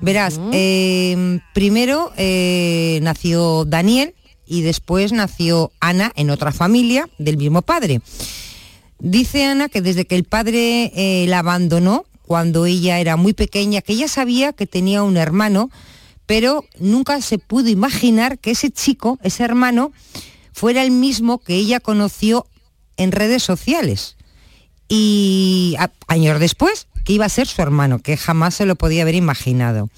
Verás, 0.00 0.38
em, 0.52 1.40
primero 1.54 2.12
eh, 2.16 3.00
nació 3.02 3.64
Daniel 3.64 4.14
y 4.46 4.62
después 4.62 5.12
nació 5.12 5.72
Ana 5.80 6.12
en 6.14 6.30
otra 6.30 6.52
familia 6.52 7.08
del 7.18 7.36
mismo 7.36 7.62
padre. 7.62 8.00
Dice 9.00 9.44
Ana 9.44 9.68
que 9.68 9.82
desde 9.82 10.06
que 10.06 10.16
el 10.16 10.24
padre 10.24 10.92
eh, 10.94 11.26
la 11.28 11.40
abandonó, 11.40 12.04
cuando 12.26 12.66
ella 12.66 13.00
era 13.00 13.16
muy 13.16 13.32
pequeña, 13.32 13.80
que 13.80 13.94
ella 13.94 14.06
sabía 14.06 14.52
que 14.52 14.66
tenía 14.66 15.02
un 15.02 15.16
hermano, 15.16 15.70
pero 16.28 16.66
nunca 16.78 17.22
se 17.22 17.38
pudo 17.38 17.70
imaginar 17.70 18.38
que 18.38 18.50
ese 18.50 18.70
chico, 18.70 19.18
ese 19.22 19.44
hermano, 19.44 19.92
fuera 20.52 20.82
el 20.82 20.90
mismo 20.90 21.38
que 21.38 21.54
ella 21.54 21.80
conoció 21.80 22.46
en 22.98 23.12
redes 23.12 23.42
sociales. 23.42 24.18
Y 24.90 25.74
años 26.06 26.38
después, 26.38 26.86
que 27.06 27.14
iba 27.14 27.24
a 27.24 27.30
ser 27.30 27.46
su 27.46 27.62
hermano, 27.62 28.00
que 28.00 28.18
jamás 28.18 28.56
se 28.56 28.66
lo 28.66 28.76
podía 28.76 29.02
haber 29.02 29.14
imaginado. 29.14 29.88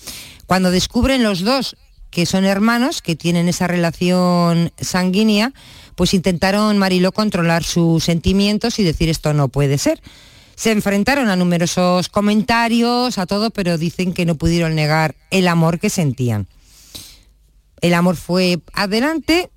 Cuando 0.46 0.70
descubren 0.70 1.24
los 1.24 1.40
dos 1.40 1.76
que 2.10 2.26
son 2.26 2.44
hermanos, 2.44 3.02
que 3.02 3.16
tienen 3.16 3.48
esa 3.48 3.66
relación 3.66 4.72
sanguínea, 4.80 5.52
pues 5.96 6.14
intentaron 6.14 6.78
Mariló 6.78 7.10
controlar 7.10 7.64
sus 7.64 8.04
sentimientos 8.04 8.78
y 8.78 8.84
decir 8.84 9.08
esto 9.08 9.34
no 9.34 9.48
puede 9.48 9.78
ser. 9.78 10.00
Se 10.60 10.72
enfrentaron 10.72 11.30
a 11.30 11.36
numerosos 11.36 12.10
comentarios, 12.10 13.16
a 13.16 13.24
todo, 13.24 13.48
pero 13.48 13.78
dicen 13.78 14.12
que 14.12 14.26
no 14.26 14.34
pudieron 14.34 14.74
negar 14.74 15.14
el 15.30 15.48
amor 15.48 15.78
que 15.78 15.88
sentían. 15.88 16.48
El 17.80 17.94
amor 17.94 18.16
fue 18.16 18.60
adelante, 18.74 19.48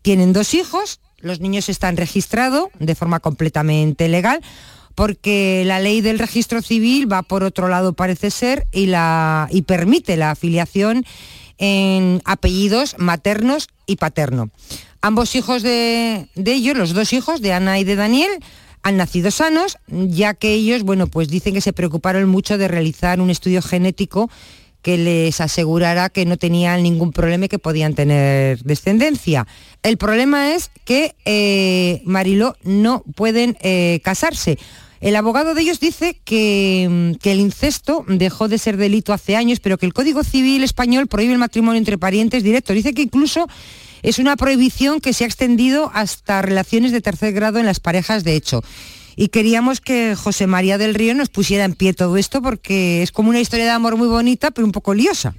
tienen 0.00 0.32
dos 0.32 0.54
hijos, 0.54 1.00
los 1.16 1.40
niños 1.40 1.68
están 1.68 1.96
registrados 1.96 2.68
de 2.78 2.94
forma 2.94 3.18
completamente 3.18 4.06
legal, 4.06 4.40
porque 4.94 5.64
la 5.66 5.80
ley 5.80 6.02
del 6.02 6.20
registro 6.20 6.62
civil 6.62 7.12
va 7.12 7.22
por 7.22 7.42
otro 7.42 7.66
lado, 7.66 7.94
parece 7.94 8.30
ser, 8.30 8.68
y, 8.70 8.86
la, 8.86 9.48
y 9.50 9.62
permite 9.62 10.16
la 10.16 10.30
afiliación 10.30 11.04
en 11.58 12.22
apellidos 12.24 12.94
maternos 12.96 13.66
y 13.86 13.96
paterno. 13.96 14.50
Ambos 15.00 15.34
hijos 15.34 15.64
de, 15.64 16.28
ellos, 16.36 16.76
los 16.76 16.94
dos 16.94 17.12
hijos 17.12 17.40
de 17.40 17.54
Ana 17.54 17.80
y 17.80 17.82
de 17.82 17.96
Daniel, 17.96 18.30
han 18.82 18.96
nacido 18.96 19.30
sanos, 19.30 19.78
ya 19.88 20.34
que 20.34 20.54
ellos, 20.54 20.82
bueno, 20.82 21.06
pues 21.06 21.28
dicen 21.28 21.54
que 21.54 21.60
se 21.60 21.72
preocuparon 21.72 22.28
mucho 22.28 22.58
de 22.58 22.68
realizar 22.68 23.20
un 23.20 23.30
estudio 23.30 23.62
genético 23.62 24.30
que 24.82 24.96
les 24.96 25.40
asegurara 25.40 26.08
que 26.08 26.24
no 26.24 26.36
tenían 26.36 26.82
ningún 26.82 27.12
problema 27.12 27.46
y 27.46 27.48
que 27.48 27.58
podían 27.58 27.94
tener 27.94 28.62
descendencia. 28.62 29.46
El 29.82 29.98
problema 29.98 30.54
es 30.54 30.70
que 30.84 31.14
eh, 31.24 32.00
Mariló 32.04 32.56
no 32.62 33.02
pueden 33.14 33.56
eh, 33.60 34.00
casarse 34.04 34.58
el 35.00 35.14
abogado 35.14 35.54
de 35.54 35.62
ellos 35.62 35.78
dice 35.78 36.10
mm, 36.10 37.14
que, 37.14 37.32
el 37.32 37.40
incesto 37.40 38.04
dejó 38.08 38.48
de 38.48 38.58
ser 38.58 38.76
delito 38.76 39.12
hace 39.12 39.36
años, 39.36 39.60
pero 39.60 39.78
que 39.78 39.86
el 39.86 39.92
Código 39.92 40.24
Civil 40.24 40.64
español 40.64 41.06
prohíbe 41.06 41.32
el 41.32 41.38
matrimonio 41.38 41.78
entre 41.78 41.98
parientes 41.98 42.42
directos. 42.42 42.74
Dice 42.74 42.94
que 42.94 43.02
incluso 43.02 43.46
es 44.02 44.18
una 44.18 44.36
prohibición 44.36 45.00
que 45.00 45.12
se 45.12 45.24
ha 45.24 45.26
extendido 45.26 45.90
hasta 45.94 46.42
relaciones 46.42 46.92
de 46.92 47.00
tercer 47.00 47.32
grado 47.32 47.58
en 47.58 47.66
las 47.66 47.80
parejas 47.80 48.24
de 48.24 48.34
hecho. 48.34 48.62
Y 49.16 49.28
queríamos 49.28 49.80
que 49.80 50.14
José 50.14 50.46
María 50.46 50.78
del 50.78 50.94
Río 50.94 51.14
nos 51.14 51.28
pusiera 51.28 51.64
en 51.64 51.74
pie 51.74 51.92
todo 51.92 52.16
esto 52.16 52.40
porque 52.40 53.02
es 53.02 53.10
como 53.10 53.30
una 53.30 53.40
historia 53.40 53.64
de 53.64 53.72
amor 53.72 53.96
muy 53.96 54.06
bonita, 54.06 54.52
pero 54.52 54.64
un 54.64 54.72
poco 54.72 54.94
liosa. 54.94 55.34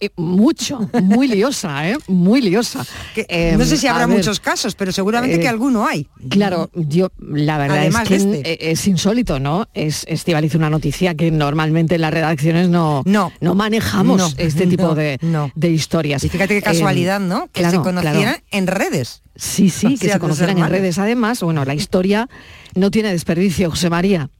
Eh, 0.00 0.10
mucho, 0.16 0.88
muy 1.02 1.28
liosa, 1.28 1.88
¿eh? 1.88 1.96
Muy 2.06 2.40
liosa. 2.40 2.84
Eh, 3.16 3.54
no 3.56 3.64
sé 3.64 3.76
si 3.76 3.86
habrá 3.86 4.06
muchos 4.06 4.40
casos, 4.40 4.74
pero 4.74 4.92
seguramente 4.92 5.38
que 5.38 5.46
eh, 5.46 5.48
alguno 5.48 5.86
hay. 5.86 6.08
Claro, 6.28 6.70
yo 6.74 7.10
la 7.18 7.58
verdad 7.58 7.86
es 7.86 7.96
que 8.08 8.16
este. 8.16 8.70
es 8.70 8.86
insólito, 8.86 9.38
¿no? 9.38 9.68
Es 9.74 10.04
Estivaliz 10.08 10.54
una 10.54 10.70
noticia 10.70 11.14
que 11.14 11.30
normalmente 11.30 11.96
en 11.96 12.02
las 12.02 12.12
redacciones 12.12 12.68
no, 12.68 13.02
no, 13.04 13.32
no 13.40 13.54
manejamos 13.54 14.34
este 14.38 14.66
tipo 14.66 14.94
de, 14.94 15.18
de, 15.54 15.70
historias. 15.70 16.24
Y 16.24 16.28
fíjate 16.28 16.54
qué 16.54 16.62
casualidad, 16.62 17.20
¿no? 17.20 17.48
Que 17.52 17.68
se 17.68 17.78
conocieran 17.78 18.42
en 18.50 18.66
redes. 18.66 19.22
Sí, 19.36 19.70
sí, 19.70 19.96
que 19.96 20.10
se 20.10 20.18
conocieran 20.18 20.58
en 20.58 20.68
redes. 20.68 20.98
Además, 20.98 21.42
bueno, 21.42 21.64
la 21.64 21.74
historia 21.74 22.28
no 22.74 22.90
tiene 22.90 23.12
desperdicio, 23.12 23.70
José 23.70 23.88
María. 23.90 24.30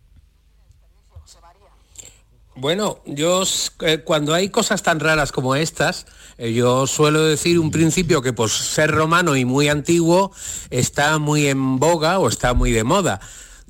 Bueno, 2.61 3.01
yo 3.07 3.45
eh, 3.83 3.99
cuando 3.99 4.35
hay 4.35 4.49
cosas 4.49 4.83
tan 4.83 4.99
raras 4.99 5.31
como 5.31 5.55
estas, 5.55 6.07
eh, 6.39 6.53
yo 6.53 6.89
suelo 6.89 7.25
decir 7.25 7.61
un 7.61 7.71
principio 7.71 8.21
que 8.21 8.33
por 8.33 8.51
ser 8.51 8.91
romano 8.91 9.37
y 9.37 9.45
muy 9.45 9.69
antiguo 9.69 10.33
está 10.69 11.19
muy 11.19 11.47
en 11.47 11.79
boga 11.79 12.19
o 12.19 12.29
está 12.29 12.55
muy 12.55 12.73
de 12.73 12.83
moda. 12.83 13.21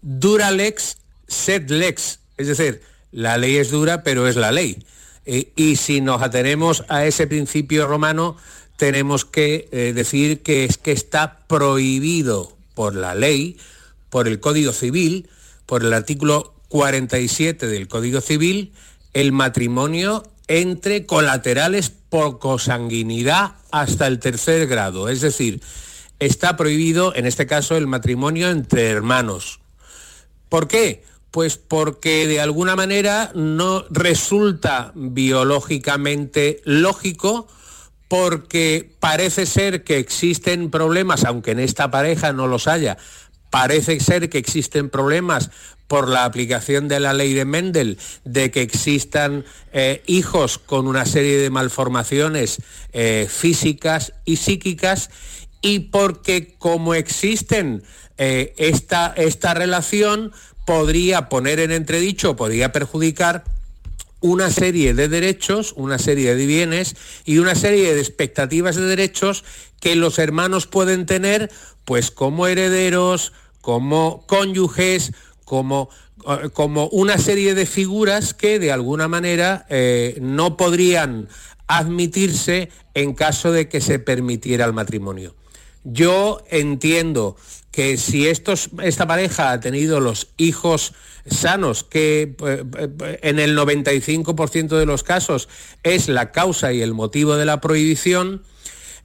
Dura 0.01 0.51
lex, 0.51 0.97
sed 1.27 1.69
lex. 1.71 2.21
Es 2.39 2.47
decir, 2.47 2.81
la 3.13 3.37
ley 3.37 3.57
es 3.57 3.71
dura, 3.71 4.03
pero 4.03 4.27
es 4.27 4.37
la 4.37 4.53
ley. 4.53 4.83
Eh, 5.27 5.53
y 5.55 5.77
si 5.77 6.01
nos 6.01 6.23
atenemos 6.23 6.87
a 6.89 7.05
ese 7.05 7.27
principio 7.27 7.87
romano, 7.87 8.39
tenemos 8.79 9.27
que 9.27 9.69
decir 9.95 10.43
que 10.43 10.65
es 10.65 10.79
que 10.79 10.93
está 10.93 11.41
prohibido 11.47 12.57
por 12.75 12.95
la 12.95 13.15
ley, 13.15 13.59
por 14.09 14.29
el 14.29 14.41
Código 14.41 14.73
Civil, 14.73 15.29
por 15.67 15.85
el 15.85 15.93
artículo 15.93 16.55
47 16.69 17.67
del 17.67 17.89
Código 17.89 18.21
Civil 18.21 18.73
el 19.15 19.33
matrimonio 19.33 20.23
entre 20.47 21.07
colaterales 21.07 21.91
por 21.91 22.39
cosanguinidad 22.39 23.53
hasta 23.71 24.07
el 24.07 24.19
tercer 24.19 24.67
grado. 24.67 25.09
Es 25.09 25.21
decir, 25.21 25.61
está 26.19 26.57
prohibido, 26.57 27.15
en 27.15 27.27
este 27.27 27.47
caso, 27.47 27.77
el 27.77 27.87
matrimonio 27.87 28.51
entre 28.51 28.89
hermanos. 28.89 29.61
¿Por 30.49 30.69
qué? 30.69 31.05
Pues 31.31 31.59
porque 31.59 32.27
de 32.27 32.41
alguna 32.41 32.77
manera 32.77 33.31
no 33.35 33.85
resulta 33.91 34.93
biológicamente 34.95 36.63
lógico 36.65 37.49
porque 38.09 38.91
parece 39.01 39.45
ser 39.45 39.85
que 39.85 39.99
existen 39.99 40.71
problemas, 40.71 41.25
aunque 41.25 41.51
en 41.51 41.59
esta 41.59 41.91
pareja 41.91 42.33
no 42.33 42.47
los 42.47 42.67
haya, 42.67 42.97
parece 43.51 43.99
ser 44.01 44.29
que 44.29 44.39
existen 44.39 44.91
problemas 44.91 45.51
por 45.87 46.09
la 46.09 46.25
aplicación 46.25 46.87
de 46.87 47.01
la 47.01 47.15
ley 47.15 47.33
de 47.33 47.47
Mendel 47.47 47.99
de 48.25 48.51
que 48.51 48.63
existan 48.63 49.45
eh, 49.73 50.03
hijos 50.07 50.59
con 50.59 50.87
una 50.87 51.07
serie 51.07 51.39
de 51.39 51.51
malformaciones 51.51 52.61
eh, 52.93 53.27
físicas 53.29 54.13
y 54.27 54.37
psíquicas 54.37 55.11
y 55.63 55.81
porque 55.81 56.55
como 56.59 56.95
existen 56.95 57.83
eh, 58.19 58.55
esta, 58.59 59.15
esta 59.17 59.55
relación 59.55 60.33
podría 60.67 61.31
poner 61.31 61.59
en 61.61 61.73
entredicho, 61.73 62.37
podría 62.37 62.71
perjudicar 62.71 63.45
una 64.21 64.51
serie 64.51 64.95
de 64.95 65.09
derechos, 65.09 65.73
una 65.77 65.99
serie 65.99 66.35
de 66.35 66.47
bienes 66.47 66.97
y 67.25 67.39
una 67.39 67.55
serie 67.55 67.95
de 67.95 68.01
expectativas 68.01 68.77
de 68.77 68.83
derechos 68.83 69.45
que 69.81 69.95
los 69.95 70.19
hermanos 70.19 70.67
pueden 70.67 71.07
tener 71.07 71.51
pues 71.89 72.11
como 72.11 72.47
herederos, 72.47 73.33
como 73.63 74.27
cónyuges, 74.27 75.13
como, 75.47 75.89
eh, 76.29 76.51
como 76.53 76.87
una 76.89 77.17
serie 77.17 77.55
de 77.55 77.65
figuras 77.65 78.35
que 78.35 78.59
de 78.59 78.71
alguna 78.71 79.09
manera 79.09 79.65
eh, 79.71 80.19
no 80.21 80.59
podrían 80.59 81.31
admitirse 81.67 82.69
en 82.93 83.15
caso 83.15 83.53
de 83.53 83.71
que 83.71 83.81
se 83.81 83.99
permitiera 83.99 84.67
el 84.67 84.75
matrimonio. 84.75 85.35
Yo 85.83 86.45
entiendo 86.51 87.37
que 87.71 87.97
si 87.97 88.29
estos, 88.29 88.69
esta 88.83 89.07
pareja 89.07 89.53
ha 89.53 89.61
tenido 89.61 89.99
los 90.01 90.29
hijos 90.37 90.93
sanos, 91.25 91.85
que 91.85 92.37
eh, 92.39 93.19
en 93.23 93.39
el 93.39 93.57
95% 93.57 94.77
de 94.77 94.85
los 94.85 95.05
casos 95.05 95.49
es 95.85 96.11
la 96.11 96.33
causa 96.33 96.71
y 96.75 96.83
el 96.83 96.93
motivo 96.93 97.37
de 97.37 97.47
la 97.47 97.63
prohibición, 97.63 98.43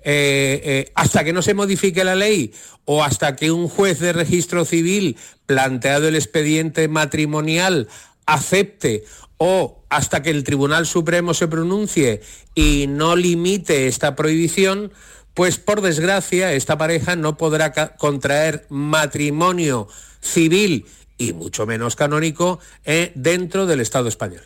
eh, 0.06 0.62
eh, 0.64 0.92
hasta 0.96 1.24
que 1.24 1.34
no 1.34 1.42
se 1.42 1.54
modifique 1.54 2.04
la 2.04 2.16
ley 2.16 2.54
o 2.86 3.04
hasta 3.04 3.36
que 3.36 3.52
un 3.52 3.70
juez 3.70 4.00
de 4.00 4.14
registro 4.14 4.66
civil 4.66 5.18
planteado 5.46 6.08
el 6.08 6.16
expediente 6.16 6.88
matrimonial 6.88 7.88
acepte 8.26 9.04
o 9.38 9.84
hasta 9.90 10.22
que 10.22 10.30
el 10.30 10.44
Tribunal 10.44 10.86
Supremo 10.86 11.34
se 11.34 11.48
pronuncie 11.48 12.22
y 12.56 12.88
no 12.88 13.16
limite 13.16 13.88
esta 13.88 14.16
prohibición, 14.16 14.92
pues 15.34 15.58
por 15.58 15.82
desgracia 15.82 16.54
esta 16.54 16.78
pareja 16.78 17.16
no 17.16 17.38
podrá 17.38 17.96
contraer 17.98 18.66
matrimonio 18.70 19.88
civil 20.22 20.86
y 21.30 21.34
mucho 21.34 21.66
menos 21.66 21.96
canónico 21.96 22.60
eh, 22.86 23.12
dentro 23.16 23.66
del 23.66 23.80
Estado 23.80 24.08
español. 24.08 24.42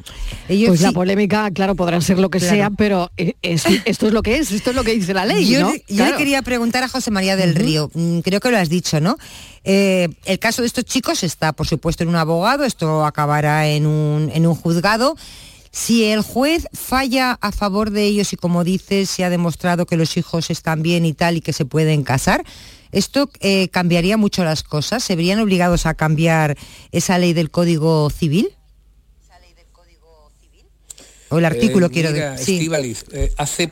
pues 0.47 0.81
la 0.81 0.91
polémica, 0.91 1.49
claro, 1.51 1.75
podrá 1.75 1.99
ser 2.01 2.19
lo 2.19 2.29
que 2.29 2.39
sea, 2.39 2.69
pero 2.69 3.11
eh, 3.17 3.35
esto 3.41 4.07
es 4.07 4.13
lo 4.13 4.21
que 4.21 4.37
es, 4.37 4.51
esto 4.51 4.69
es 4.71 4.75
lo 4.75 4.83
que 4.83 4.93
dice 4.93 5.13
la 5.13 5.25
ley. 5.25 5.47
Yo, 5.47 5.71
le 5.87 6.15
quería 6.15 6.41
preguntar 6.41 6.83
a 6.83 6.89
José 6.89 7.11
María 7.11 7.35
del 7.35 7.55
Río, 7.55 7.89
mm, 7.93 8.19
creo 8.19 8.39
que 8.39 8.51
lo 8.51 8.57
has 8.57 8.69
dicho, 8.69 8.99
¿no? 8.99 9.17
Eh, 9.63 10.07
el 10.25 10.39
caso 10.39 10.61
de 10.61 10.67
estos 10.67 10.85
chicos 10.85 11.23
está, 11.23 11.53
por 11.53 11.67
supuesto, 11.67 12.03
en 12.03 12.09
un 12.09 12.15
abogado, 12.15 12.63
esto 12.63 13.05
acabará 13.05 13.67
en 13.67 13.85
un, 13.85 14.31
en 14.33 14.47
un 14.47 14.55
juzgado. 14.55 15.15
Si 15.71 16.05
el 16.05 16.21
juez 16.21 16.67
falla 16.73 17.37
a 17.41 17.51
favor 17.51 17.91
de 17.91 18.05
ellos 18.05 18.33
y 18.33 18.37
como 18.37 18.63
dices, 18.63 19.09
se 19.09 19.23
ha 19.23 19.29
demostrado 19.29 19.85
que 19.85 19.97
los 19.97 20.17
hijos 20.17 20.49
están 20.49 20.81
bien 20.81 21.05
y 21.05 21.13
tal 21.13 21.37
y 21.37 21.41
que 21.41 21.53
se 21.53 21.65
pueden 21.65 22.03
casar, 22.03 22.43
¿Esto 22.91 23.29
eh, 23.39 23.69
cambiaría 23.69 24.17
mucho 24.17 24.43
las 24.43 24.63
cosas? 24.63 25.03
¿Se 25.03 25.15
verían 25.15 25.39
obligados 25.39 25.85
a 25.85 25.93
cambiar 25.93 26.57
esa 26.91 27.17
ley 27.17 27.33
del 27.33 27.51
Código 27.51 28.09
Civil? 28.09 28.49
O 31.29 31.39
el 31.39 31.45
artículo, 31.45 31.87
eh, 31.87 31.89
quiero 31.89 32.13
decir. 32.13 32.69
Sí. 32.71 32.95
Eh, 33.11 33.33
hace, 33.37 33.71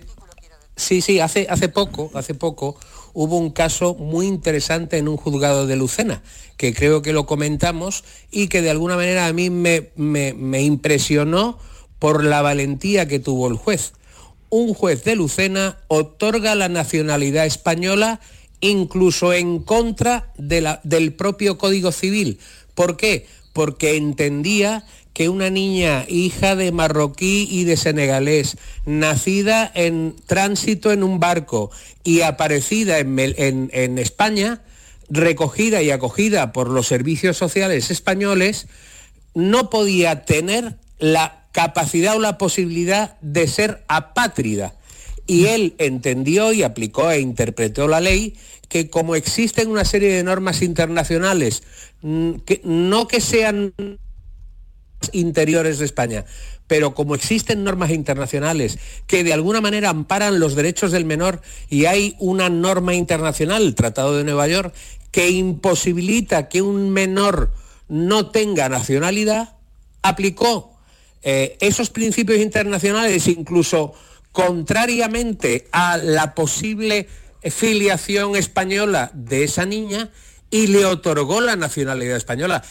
sí, 0.75 1.01
sí, 1.01 1.19
hace, 1.19 1.47
hace 1.49 1.69
poco, 1.69 2.11
hace 2.13 2.33
poco 2.33 2.77
hubo 3.13 3.37
un 3.37 3.51
caso 3.51 3.95
muy 3.95 4.27
interesante 4.27 4.97
en 4.97 5.07
un 5.07 5.15
juzgado 5.15 5.65
de 5.65 5.77
Lucena, 5.77 6.21
que 6.57 6.73
creo 6.73 7.01
que 7.01 7.13
lo 7.13 7.25
comentamos 7.25 8.03
y 8.29 8.49
que 8.49 8.61
de 8.61 8.71
alguna 8.71 8.97
manera 8.97 9.27
a 9.27 9.31
mí 9.33 9.49
me, 9.49 9.91
me 9.95 10.61
impresionó 10.61 11.57
por 11.97 12.25
la 12.25 12.41
valentía 12.41 13.07
que 13.07 13.19
tuvo 13.19 13.47
el 13.47 13.55
juez 13.55 13.93
un 14.49 14.73
juez 14.73 15.03
de 15.03 15.15
Lucena 15.15 15.77
otorga 15.87 16.55
la 16.55 16.69
nacionalidad 16.69 17.45
española 17.45 18.21
incluso 18.61 19.33
en 19.33 19.59
contra 19.59 20.31
del 20.37 21.13
propio 21.13 21.57
Código 21.57 21.91
Civil. 21.91 22.39
¿Por 22.73 22.97
qué? 22.97 23.27
Porque 23.53 23.95
entendía 23.95 24.85
que 25.13 25.29
una 25.29 25.49
niña 25.49 26.05
hija 26.09 26.55
de 26.55 26.71
marroquí 26.71 27.47
y 27.49 27.63
de 27.63 27.77
senegalés, 27.77 28.57
nacida 28.85 29.71
en 29.73 30.15
tránsito 30.25 30.91
en 30.91 31.03
un 31.03 31.19
barco 31.19 31.71
y 32.03 32.21
aparecida 32.21 32.99
en 32.99 33.97
España, 33.97 34.61
recogida 35.09 35.81
y 35.81 35.91
acogida 35.91 36.51
por 36.51 36.69
los 36.69 36.87
servicios 36.87 37.37
sociales 37.37 37.91
españoles, 37.91 38.67
no 39.33 39.69
podía 39.69 40.25
tener 40.25 40.77
la 40.97 41.45
capacidad 41.51 42.15
o 42.15 42.19
la 42.19 42.37
posibilidad 42.37 43.17
de 43.21 43.47
ser 43.47 43.83
apátrida. 43.87 44.75
Y 45.27 45.47
él 45.47 45.75
entendió 45.79 46.53
y 46.53 46.63
aplicó 46.63 47.09
e 47.09 47.19
interpretó 47.19 47.87
la 47.87 47.99
ley 47.99 48.35
que 48.69 48.89
como 48.89 49.15
existen 49.15 49.69
una 49.69 49.85
serie 49.85 50.13
de 50.13 50.23
normas 50.23 50.61
internacionales, 50.61 51.63
mm, 52.01 52.33
que, 52.45 52.61
no 52.63 53.07
que 53.07 53.21
sean 53.21 53.73
interiores 55.11 55.79
de 55.79 55.85
España, 55.85 56.25
pero 56.67 56.95
como 56.95 57.15
existen 57.15 57.63
normas 57.63 57.91
internacionales 57.91 58.79
que 59.07 59.23
de 59.23 59.33
alguna 59.33 59.61
manera 59.61 59.89
amparan 59.89 60.39
los 60.39 60.55
derechos 60.55 60.91
del 60.91 61.05
menor 61.05 61.41
y 61.69 61.85
hay 61.85 62.15
una 62.19 62.49
norma 62.49 62.95
internacional, 62.95 63.61
el 63.61 63.75
Tratado 63.75 64.17
de 64.17 64.23
Nueva 64.23 64.47
York, 64.47 64.73
que 65.11 65.29
imposibilita 65.29 66.49
que 66.49 66.61
un 66.61 66.89
menor 66.89 67.51
no 67.87 68.31
tenga 68.31 68.67
nacionalidad, 68.67 69.55
aplicó 70.01 70.75
eh, 71.21 71.57
esos 71.59 71.89
principios 71.89 72.39
internacionales 72.39 73.27
incluso 73.27 73.93
contrariamente 74.35 75.65
a 75.71 75.95
la 75.95 76.35
posible 76.35 77.07
filiación 77.41 78.35
española 78.35 79.09
de 79.13 79.45
esa 79.45 79.65
niña 79.65 80.09
y 80.51 80.67
le 80.67 80.85
otorgó 80.85 81.39
la 81.39 81.55
nacionalidad 81.55 82.17
española. 82.17 82.61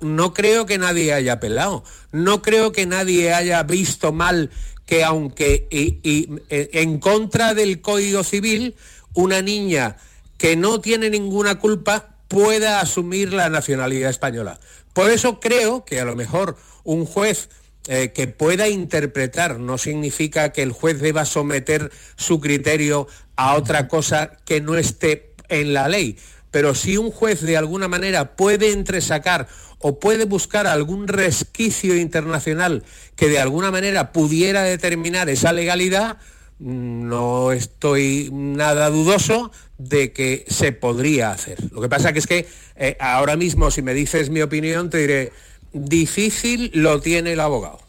No 0.00 0.34
creo 0.34 0.66
que 0.66 0.78
nadie 0.78 1.12
haya 1.12 1.34
apelado, 1.34 1.84
no 2.10 2.42
creo 2.42 2.72
que 2.72 2.86
nadie 2.86 3.32
haya 3.32 3.62
visto 3.62 4.10
mal 4.12 4.50
que 4.84 5.04
aunque 5.04 5.68
e, 5.70 6.70
en 6.82 6.98
contra 6.98 7.54
del 7.54 7.80
Código 7.80 8.24
Civil, 8.24 8.74
una 9.14 9.42
niña 9.42 9.98
que 10.38 10.56
no 10.56 10.80
tiene 10.80 11.08
ninguna 11.08 11.60
culpa 11.60 12.16
pueda 12.26 12.80
asumir 12.80 13.32
la 13.32 13.48
nacionalidad 13.48 14.10
española. 14.10 14.58
Por 14.92 15.08
eso 15.08 15.38
creo 15.38 15.84
que 15.84 16.00
a 16.00 16.04
lo 16.04 16.16
mejor 16.16 16.56
un 16.82 17.06
juez 17.06 17.48
eh, 17.88 18.12
que 18.14 18.28
pueda 18.28 18.68
interpretar 18.68 19.58
no 19.58 19.76
significa 19.76 20.52
que 20.52 20.62
el 20.62 20.72
juez 20.72 21.00
deba 21.00 21.24
someter 21.24 21.90
su 22.16 22.40
criterio 22.40 23.08
a 23.36 23.54
otra 23.54 23.88
cosa 23.88 24.38
que 24.44 24.60
no 24.60 24.76
esté 24.76 25.34
en 25.48 25.74
la 25.74 25.88
ley. 25.88 26.16
Pero 26.52 26.74
si 26.74 26.96
un 26.96 27.10
juez 27.10 27.40
de 27.40 27.56
alguna 27.56 27.88
manera 27.88 28.36
puede 28.36 28.72
entresacar 28.72 29.48
o 29.78 29.98
puede 29.98 30.26
buscar 30.26 30.66
algún 30.66 31.08
resquicio 31.08 31.96
internacional 31.96 32.84
que 33.16 33.28
de 33.28 33.40
alguna 33.40 33.70
manera 33.70 34.12
pudiera 34.12 34.62
determinar 34.62 35.28
esa 35.28 35.52
legalidad, 35.52 36.18
no 36.60 37.50
estoy 37.50 38.30
nada 38.32 38.90
dudoso 38.90 39.50
de 39.78 40.12
que 40.12 40.44
se 40.46 40.70
podría 40.70 41.32
hacer. 41.32 41.58
Lo 41.72 41.80
que 41.80 41.88
pasa 41.88 42.12
que 42.12 42.20
es 42.20 42.26
que 42.28 42.46
eh, 42.76 42.96
ahora 43.00 43.36
mismo, 43.36 43.72
si 43.72 43.82
me 43.82 43.94
dices 43.94 44.30
mi 44.30 44.42
opinión, 44.42 44.88
te 44.88 44.98
diré, 44.98 45.32
difícil 45.72 46.70
lo 46.74 47.00
tiene 47.00 47.32
el 47.32 47.40
abogado. 47.40 47.80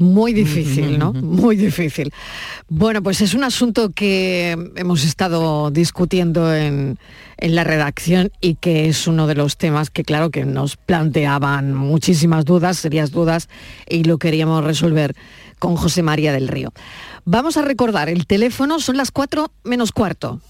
Muy 0.00 0.32
difícil, 0.32 0.98
¿no? 0.98 1.12
Muy 1.12 1.56
difícil. 1.56 2.10
Bueno, 2.70 3.02
pues 3.02 3.20
es 3.20 3.34
un 3.34 3.44
asunto 3.44 3.90
que 3.90 4.56
hemos 4.76 5.04
estado 5.04 5.70
discutiendo 5.70 6.54
en, 6.54 6.98
la 7.36 7.64
redacción 7.64 8.32
y 8.40 8.54
que 8.54 8.88
es 8.88 9.06
uno 9.06 9.26
de 9.26 9.34
los 9.34 9.58
temas 9.58 9.90
que, 9.90 10.02
claro, 10.02 10.30
que 10.30 10.46
nos 10.46 10.78
planteaban 10.78 11.74
muchísimas 11.74 12.46
dudas, 12.46 12.78
serias 12.78 13.10
dudas, 13.10 13.50
y 13.90 14.04
lo 14.04 14.16
queríamos 14.16 14.64
resolver 14.64 15.14
con 15.58 15.76
José 15.76 16.02
María 16.02 16.32
del 16.32 16.48
Río. 16.48 16.72
Vamos 17.26 17.58
a 17.58 17.62
recordar, 17.62 18.08
el 18.08 18.26
teléfono 18.26 18.80
son 18.80 18.96
las 18.96 19.10
4 19.10 19.52
menos 19.64 19.92
cuarto. 19.92 20.40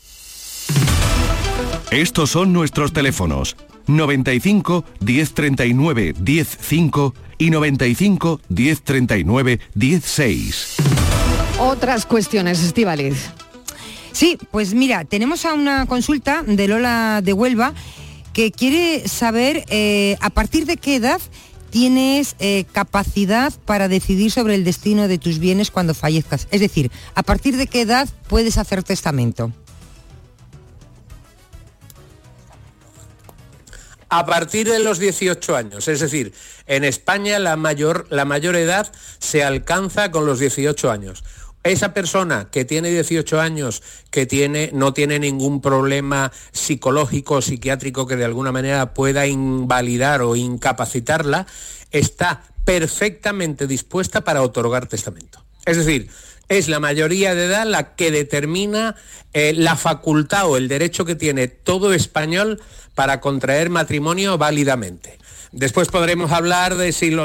Estos 1.91 2.31
son 2.31 2.53
nuestros 2.53 2.93
teléfonos. 2.93 3.57
95 3.89 4.85
1039 5.01 6.15
105 6.25 7.15
y 7.37 7.51
95 7.51 8.41
1039 8.49 9.61
16. 9.75 10.77
Otras 11.59 12.07
cuestiones, 12.07 12.63
Estivaliz. 12.63 13.31
Sí, 14.13 14.39
pues 14.53 14.73
mira, 14.73 15.05
tenemos 15.05 15.45
a 15.45 15.55
una 15.55 15.87
consulta 15.87 16.45
de 16.47 16.69
Lola 16.69 17.23
de 17.25 17.33
Huelva 17.33 17.75
que 18.33 18.53
quiere 18.53 19.09
saber 19.09 19.65
eh, 19.69 20.17
a 20.21 20.31
partir 20.31 20.67
de 20.67 20.77
qué 20.77 20.95
edad 20.95 21.21
tienes 21.71 22.37
eh, 22.39 22.67
capacidad 22.71 23.53
para 23.65 23.89
decidir 23.89 24.31
sobre 24.31 24.55
el 24.55 24.63
destino 24.63 25.09
de 25.09 25.19
tus 25.19 25.41
bienes 25.41 25.73
cuando 25.73 25.95
fallezcas. 25.95 26.47
Es 26.53 26.61
decir, 26.61 26.93
a 27.17 27.25
partir 27.25 27.57
de 27.57 27.67
qué 27.67 27.81
edad 27.81 28.09
puedes 28.29 28.59
hacer 28.59 28.85
testamento. 28.85 29.53
A 34.11 34.27
partir 34.27 34.69
de 34.69 34.81
los 34.81 34.99
18 34.99 35.57
años. 35.57 35.89
Es 35.89 36.01
decir, 36.01 36.35
en 36.67 36.85
España 36.85 37.39
la 37.39 37.57
mayor, 37.57 38.07
la 38.11 38.25
mayor 38.25 38.57
edad 38.57 38.93
se 39.19 39.45
alcanza 39.45 40.11
con 40.11 40.27
los 40.27 40.41
18 40.41 40.91
años. 40.91 41.25
Esa 41.63 41.95
persona 41.95 42.49
que 42.51 42.65
tiene 42.65 42.91
18 42.91 43.41
años, 43.41 43.83
que 44.11 44.27
tiene, 44.27 44.71
no 44.73 44.93
tiene 44.95 45.19
ningún 45.19 45.61
problema 45.61 46.33
psicológico 46.53 47.35
o 47.35 47.43
psiquiátrico 47.43 48.07
que 48.07 48.17
de 48.17 48.25
alguna 48.25 48.51
manera 48.51 48.95
pueda 48.95 49.27
invalidar 49.27 50.23
o 50.23 50.37
incapacitarla, 50.37 51.47
está 51.91 52.43
perfectamente 52.65 53.67
dispuesta 53.67 54.23
para 54.23 54.43
otorgar 54.43 54.87
testamento. 54.87 55.45
Es 55.67 55.77
decir, 55.77 56.11
es 56.51 56.69
la 56.69 56.81
mayoría 56.81 57.35
de 57.35 57.45
edad 57.45 57.65
la 57.65 57.95
que 57.95 58.11
determina 58.11 58.97
eh, 59.33 59.55
la 59.57 59.77
facultad 59.77 60.49
o 60.49 60.57
el 60.57 60.67
derecho 60.67 61.05
que 61.05 61.15
tiene 61.15 61.47
todo 61.47 61.95
español 61.95 62.61
para 62.97 63.21
contraer 63.21 63.71
matrimonio 63.71 64.37
válidamente. 64.37 65.19
Después 65.53 65.89
podremos 65.89 66.33
hablar 66.33 66.77
de 66.77 66.93
si 66.93 67.17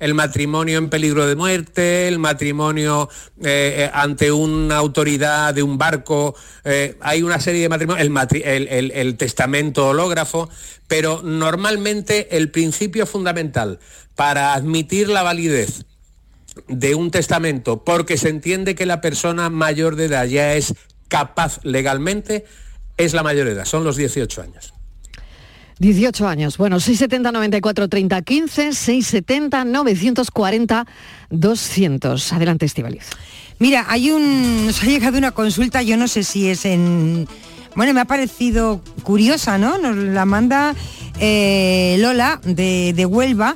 el 0.00 0.14
matrimonio 0.14 0.78
en 0.78 0.90
peligro 0.90 1.26
de 1.26 1.36
muerte, 1.36 2.06
el 2.08 2.18
matrimonio 2.18 3.08
eh, 3.42 3.74
eh, 3.78 3.90
ante 3.92 4.30
una 4.30 4.76
autoridad 4.76 5.54
de 5.54 5.62
un 5.62 5.76
barco, 5.76 6.36
hay 7.00 7.22
una 7.22 7.40
serie 7.40 7.62
de 7.62 7.68
matrimonios, 7.68 8.06
el, 8.44 9.16
testamento 9.16 9.88
hológrafo, 9.88 10.48
pero 10.86 11.22
normalmente 11.22 12.36
el 12.36 12.50
principio 12.50 13.06
fundamental 13.06 13.80
para 14.14 14.54
admitir 14.54 15.08
la 15.08 15.24
validez 15.24 15.84
de 16.66 16.94
un 16.94 17.10
testamento 17.10 17.84
porque 17.84 18.16
se 18.16 18.28
entiende 18.28 18.74
que 18.74 18.86
la 18.86 19.00
persona 19.00 19.50
mayor 19.50 19.96
de 19.96 20.06
edad 20.06 20.26
ya 20.26 20.54
es 20.54 20.74
capaz 21.08 21.60
legalmente, 21.62 22.44
es 22.96 23.14
la 23.14 23.22
mayor 23.22 23.48
edad, 23.48 23.64
son 23.64 23.84
los 23.84 23.96
18 23.96 24.42
años. 24.42 24.74
18 25.78 26.26
años. 26.26 26.58
Bueno, 26.58 26.80
670 26.80 27.30
94 27.30 27.88
30 27.88 28.22
15, 28.22 28.72
670 28.72 29.64
940 29.64 30.86
200. 31.30 32.32
Adelante, 32.32 32.66
Estivaliz. 32.66 33.04
Mira, 33.60 33.86
hay 33.88 34.10
un 34.10 34.66
nos 34.66 34.82
ha 34.82 34.86
llegado 34.86 35.18
una 35.18 35.32
consulta, 35.32 35.82
yo 35.82 35.96
no 35.96 36.08
sé 36.08 36.24
si 36.24 36.48
es 36.48 36.64
en 36.64 37.28
bueno, 37.74 37.94
me 37.94 38.00
ha 38.00 38.06
parecido 38.06 38.82
curiosa, 39.04 39.56
¿no? 39.56 39.78
Nos 39.78 39.96
la 39.96 40.24
manda 40.24 40.74
eh, 41.20 41.96
Lola 42.00 42.40
de, 42.42 42.92
de 42.92 43.06
Huelva 43.06 43.54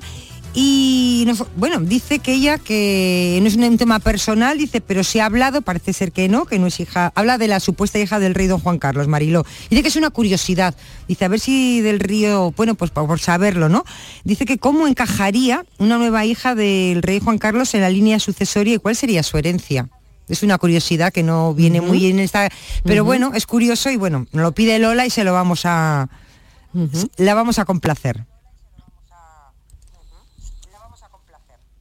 y 0.55 1.26
bueno, 1.57 1.80
dice 1.80 2.18
que 2.18 2.34
ella 2.34 2.59
que 2.59 3.38
no 3.40 3.48
es 3.48 3.57
un 3.57 3.78
tema 3.78 4.00
personal, 4.00 4.59
dice, 4.59 4.82
pero 4.82 5.03
se 5.03 5.22
ha 5.22 5.26
hablado, 5.26 5.62
parece 5.62 5.94
ser 5.94 6.12
que 6.12 6.28
no, 6.28 6.44
que 6.44 6.59
no 6.59 6.66
es 6.66 6.78
hija, 6.78 7.11
habla 7.14 7.38
de 7.38 7.48
la 7.48 7.59
supuesta 7.59 7.98
hija 7.98 8.18
del 8.18 8.34
rey 8.34 8.48
don 8.48 8.61
Juan 8.61 8.78
Carlos, 8.78 9.09
Mariló. 9.09 9.46
Dice 9.70 9.82
que 9.82 9.88
es 9.88 9.96
una 9.96 10.11
curiosidad. 10.11 10.74
Dice, 11.09 11.24
a 11.24 11.28
ver 11.28 11.40
si 11.40 11.80
del 11.80 12.00
río, 12.00 12.53
bueno, 12.55 12.74
pues 12.74 12.90
por 12.90 13.18
saberlo, 13.18 13.70
¿no? 13.70 13.84
Dice 14.24 14.44
que 14.44 14.59
cómo 14.59 14.86
encajaría 14.86 15.64
una 15.78 15.96
nueva 15.96 16.26
hija 16.26 16.55
del 16.55 17.03
rey 17.03 17.20
Juan 17.20 17.38
Carlos 17.38 17.72
en 17.74 17.80
la 17.80 17.88
línea 17.88 18.20
sucesoria 18.20 18.74
y 18.74 18.78
cuál 18.78 18.94
sería 18.94 19.22
su 19.22 19.38
herencia. 19.38 19.88
Es 20.28 20.42
una 20.42 20.59
curiosidad 20.59 21.12
que 21.12 21.22
no 21.22 21.55
viene 21.55 21.80
muy 21.80 21.98
bien 21.98 22.18
esta. 22.18 22.48
Pero 22.84 23.05
bueno, 23.05 23.32
es 23.34 23.46
curioso 23.46 23.90
y 23.90 23.96
bueno, 23.96 24.26
nos 24.32 24.42
lo 24.42 24.53
pide 24.53 24.78
Lola 24.78 25.07
y 25.07 25.11
se 25.11 25.24
lo 25.24 25.32
vamos 25.32 25.62
a. 25.64 26.09
La 27.16 27.34
vamos 27.34 27.59
a 27.59 27.64
complacer. 27.64 28.24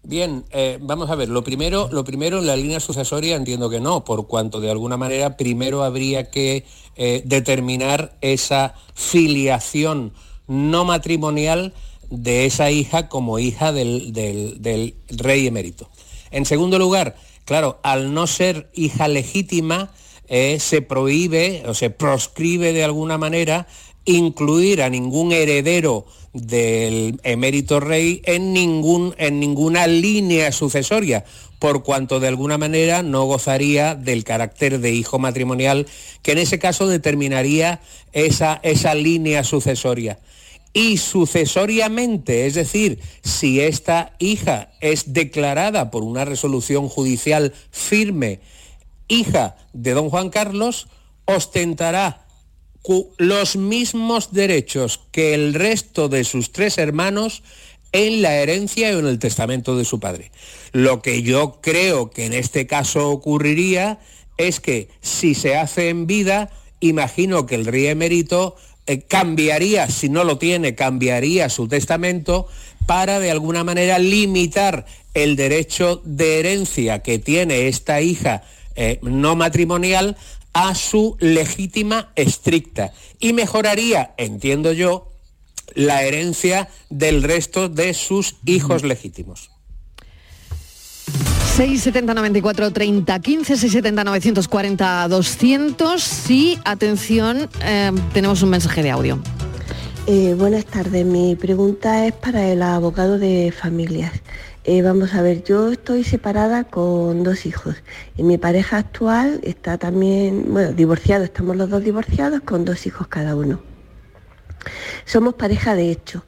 Bien, 0.03 0.45
eh, 0.51 0.79
vamos 0.81 1.09
a 1.11 1.15
ver, 1.15 1.29
lo 1.29 1.43
primero, 1.43 1.89
lo 1.91 2.03
primero 2.03 2.39
en 2.39 2.47
la 2.47 2.55
línea 2.55 2.79
sucesoria 2.79 3.35
entiendo 3.35 3.69
que 3.69 3.79
no, 3.79 4.03
por 4.03 4.27
cuanto 4.27 4.59
de 4.59 4.71
alguna 4.71 4.97
manera 4.97 5.37
primero 5.37 5.83
habría 5.83 6.31
que 6.31 6.65
eh, 6.95 7.21
determinar 7.25 8.17
esa 8.21 8.73
filiación 8.95 10.13
no 10.47 10.85
matrimonial 10.85 11.73
de 12.09 12.45
esa 12.45 12.71
hija 12.71 13.09
como 13.09 13.37
hija 13.39 13.71
del, 13.71 14.11
del 14.11 14.95
rey 15.09 15.47
emérito. 15.47 15.89
En 16.31 16.45
segundo 16.45 16.79
lugar, 16.79 17.15
Claro, 17.45 17.79
al 17.83 18.13
no 18.13 18.27
ser 18.27 18.69
hija 18.73 19.07
legítima, 19.07 19.91
eh, 20.27 20.59
se 20.59 20.81
prohíbe 20.81 21.63
o 21.67 21.73
se 21.73 21.89
proscribe 21.89 22.71
de 22.71 22.83
alguna 22.83 23.17
manera 23.17 23.67
incluir 24.05 24.81
a 24.81 24.89
ningún 24.89 25.31
heredero 25.31 26.05
del 26.33 27.19
emérito 27.23 27.79
rey 27.79 28.21
en, 28.25 28.53
ningún, 28.53 29.13
en 29.17 29.39
ninguna 29.39 29.87
línea 29.87 30.51
sucesoria, 30.51 31.25
por 31.59 31.83
cuanto 31.83 32.19
de 32.19 32.27
alguna 32.27 32.57
manera 32.57 33.03
no 33.03 33.25
gozaría 33.25 33.95
del 33.95 34.23
carácter 34.23 34.79
de 34.79 34.91
hijo 34.91 35.19
matrimonial, 35.19 35.85
que 36.21 36.31
en 36.31 36.39
ese 36.39 36.57
caso 36.57 36.87
determinaría 36.87 37.81
esa, 38.13 38.59
esa 38.63 38.95
línea 38.95 39.43
sucesoria. 39.43 40.19
Y 40.73 40.97
sucesoriamente, 40.97 42.45
es 42.47 42.53
decir, 42.53 42.99
si 43.21 43.59
esta 43.59 44.13
hija 44.19 44.71
es 44.79 45.13
declarada 45.13 45.91
por 45.91 46.03
una 46.03 46.23
resolución 46.23 46.87
judicial 46.87 47.53
firme 47.71 48.39
hija 49.09 49.57
de 49.73 49.91
don 49.91 50.09
Juan 50.09 50.29
Carlos, 50.29 50.87
ostentará 51.25 52.25
los 53.17 53.55
mismos 53.55 54.33
derechos 54.33 55.01
que 55.11 55.33
el 55.33 55.53
resto 55.53 56.09
de 56.09 56.23
sus 56.23 56.51
tres 56.51 56.77
hermanos 56.77 57.43
en 57.91 58.21
la 58.21 58.35
herencia 58.35 58.95
o 58.95 58.99
en 58.99 59.07
el 59.07 59.19
testamento 59.19 59.75
de 59.77 59.85
su 59.85 59.99
padre. 59.99 60.31
Lo 60.71 61.01
que 61.01 61.23
yo 61.23 61.59
creo 61.61 62.09
que 62.09 62.25
en 62.25 62.33
este 62.33 62.65
caso 62.65 63.09
ocurriría 63.09 63.99
es 64.37 64.59
que 64.59 64.89
si 65.01 65.35
se 65.35 65.55
hace 65.57 65.89
en 65.89 66.07
vida, 66.07 66.49
imagino 66.79 67.45
que 67.45 67.55
el 67.55 67.65
rey 67.65 67.87
emérito 67.87 68.55
eh, 68.87 69.01
cambiaría, 69.01 69.87
si 69.87 70.09
no 70.09 70.23
lo 70.23 70.37
tiene, 70.37 70.73
cambiaría 70.73 71.49
su 71.49 71.67
testamento 71.67 72.47
para 72.87 73.19
de 73.19 73.29
alguna 73.29 73.63
manera 73.63 73.99
limitar 73.99 74.85
el 75.13 75.35
derecho 75.35 76.01
de 76.03 76.39
herencia 76.39 76.99
que 76.99 77.19
tiene 77.19 77.67
esta 77.67 78.01
hija 78.01 78.43
eh, 78.75 78.99
no 79.01 79.35
matrimonial 79.35 80.15
a 80.53 80.75
su 80.75 81.17
legítima 81.19 82.11
estricta 82.15 82.93
y 83.19 83.33
mejoraría, 83.33 84.13
entiendo 84.17 84.71
yo, 84.73 85.07
la 85.73 86.03
herencia 86.03 86.69
del 86.89 87.23
resto 87.23 87.69
de 87.69 87.93
sus 87.93 88.35
hijos 88.45 88.83
legítimos. 88.83 89.51
670 91.55 92.13
94 92.13 92.71
30 92.71 93.19
15 93.19 93.57
670 93.57 94.03
940 94.05 95.07
200 95.09 96.01
sí 96.01 96.57
atención 96.63 97.49
eh, 97.61 97.91
tenemos 98.13 98.41
un 98.41 98.49
mensaje 98.49 98.81
de 98.81 98.91
audio 98.91 99.21
eh, 100.07 100.33
buenas 100.33 100.65
tardes 100.65 101.05
mi 101.05 101.35
pregunta 101.35 102.05
es 102.05 102.13
para 102.13 102.47
el 102.47 102.61
abogado 102.61 103.17
de 103.19 103.51
familias 103.51 104.11
eh, 104.63 104.83
vamos 104.83 105.15
a 105.15 105.23
ver, 105.23 105.43
yo 105.43 105.71
estoy 105.71 106.03
separada 106.03 106.65
con 106.65 107.23
dos 107.23 107.47
hijos 107.47 107.77
y 108.15 108.21
mi 108.21 108.37
pareja 108.37 108.77
actual 108.77 109.39
está 109.41 109.79
también, 109.79 110.53
bueno, 110.53 110.71
divorciado, 110.73 111.23
estamos 111.23 111.55
los 111.55 111.67
dos 111.67 111.83
divorciados 111.83 112.41
con 112.41 112.63
dos 112.63 112.85
hijos 112.85 113.07
cada 113.07 113.35
uno. 113.35 113.59
Somos 115.05 115.33
pareja 115.33 115.73
de 115.73 115.89
hecho 115.89 116.23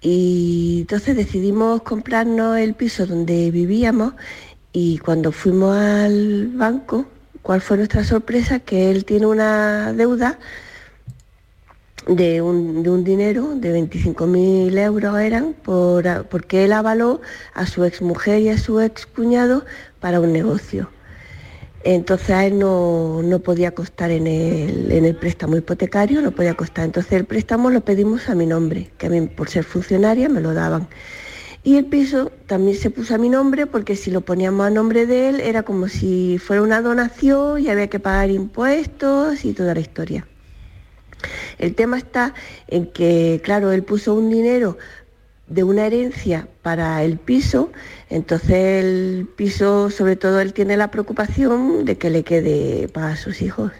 y 0.00 0.78
entonces 0.80 1.16
decidimos 1.16 1.82
comprarnos 1.82 2.56
el 2.56 2.72
piso 2.72 3.04
donde 3.04 3.50
vivíamos 3.50 4.14
y 4.72 4.96
cuando 4.96 5.30
fuimos 5.30 5.76
al 5.76 6.48
banco, 6.54 7.04
¿cuál 7.42 7.60
fue 7.60 7.76
nuestra 7.76 8.04
sorpresa? 8.04 8.60
Que 8.60 8.90
él 8.90 9.04
tiene 9.04 9.26
una 9.26 9.92
deuda 9.92 10.38
de 12.16 12.42
un, 12.42 13.04
dinero 13.04 13.54
de 13.54 13.72
25.000 13.72 14.76
euros 14.78 15.18
eran 15.20 15.54
por, 15.54 16.26
porque 16.26 16.64
él 16.64 16.72
avaló 16.72 17.20
a 17.54 17.66
su 17.66 17.84
exmujer 17.84 18.42
y 18.42 18.48
a 18.48 18.58
su 18.58 18.80
excuñado 18.80 19.64
para 20.00 20.18
un 20.20 20.32
negocio. 20.32 20.90
Entonces 21.84 22.30
a 22.30 22.46
él 22.46 22.58
no, 22.58 23.40
podía 23.44 23.70
costar 23.70 24.10
en 24.10 24.26
el, 24.26 24.90
en 24.90 25.04
el, 25.04 25.14
préstamo 25.14 25.56
hipotecario, 25.56 26.20
no 26.20 26.32
podía 26.32 26.54
costar. 26.54 26.84
Entonces 26.84 27.12
el 27.12 27.24
préstamo 27.24 27.70
lo 27.70 27.82
pedimos 27.82 28.28
a 28.28 28.34
mi 28.34 28.46
nombre, 28.46 28.90
que 28.98 29.06
a 29.06 29.10
mí 29.10 29.20
por 29.28 29.48
ser 29.48 29.64
funcionaria 29.64 30.28
me 30.28 30.40
lo 30.40 30.52
daban. 30.52 30.88
Y 31.62 31.76
el 31.76 31.86
piso 31.86 32.32
también 32.46 32.76
se 32.76 32.90
puso 32.90 33.14
a 33.14 33.18
mi 33.18 33.28
nombre 33.28 33.66
porque 33.66 33.94
si 33.94 34.10
lo 34.10 34.22
poníamos 34.22 34.66
a 34.66 34.70
nombre 34.70 35.06
de 35.06 35.28
él 35.28 35.40
era 35.40 35.62
como 35.62 35.88
si 35.88 36.38
fuera 36.38 36.62
una 36.62 36.82
donación 36.82 37.60
y 37.60 37.68
había 37.68 37.88
que 37.88 38.00
pagar 38.00 38.30
impuestos 38.30 39.44
y 39.44 39.52
toda 39.52 39.74
la 39.74 39.80
historia. 39.80 40.26
El 41.58 41.74
tema 41.74 41.98
está 41.98 42.34
en 42.68 42.86
que, 42.86 43.40
claro, 43.44 43.72
él 43.72 43.82
puso 43.82 44.14
un 44.14 44.30
dinero 44.30 44.78
de 45.46 45.64
una 45.64 45.86
herencia 45.86 46.48
para 46.62 47.02
el 47.02 47.18
piso, 47.18 47.70
entonces 48.08 48.84
el 48.84 49.28
piso, 49.36 49.90
sobre 49.90 50.16
todo 50.16 50.40
él 50.40 50.52
tiene 50.52 50.76
la 50.76 50.90
preocupación 50.90 51.84
de 51.84 51.98
que 51.98 52.08
le 52.08 52.22
quede 52.22 52.88
para 52.88 53.16
sus 53.16 53.42
hijos. 53.42 53.72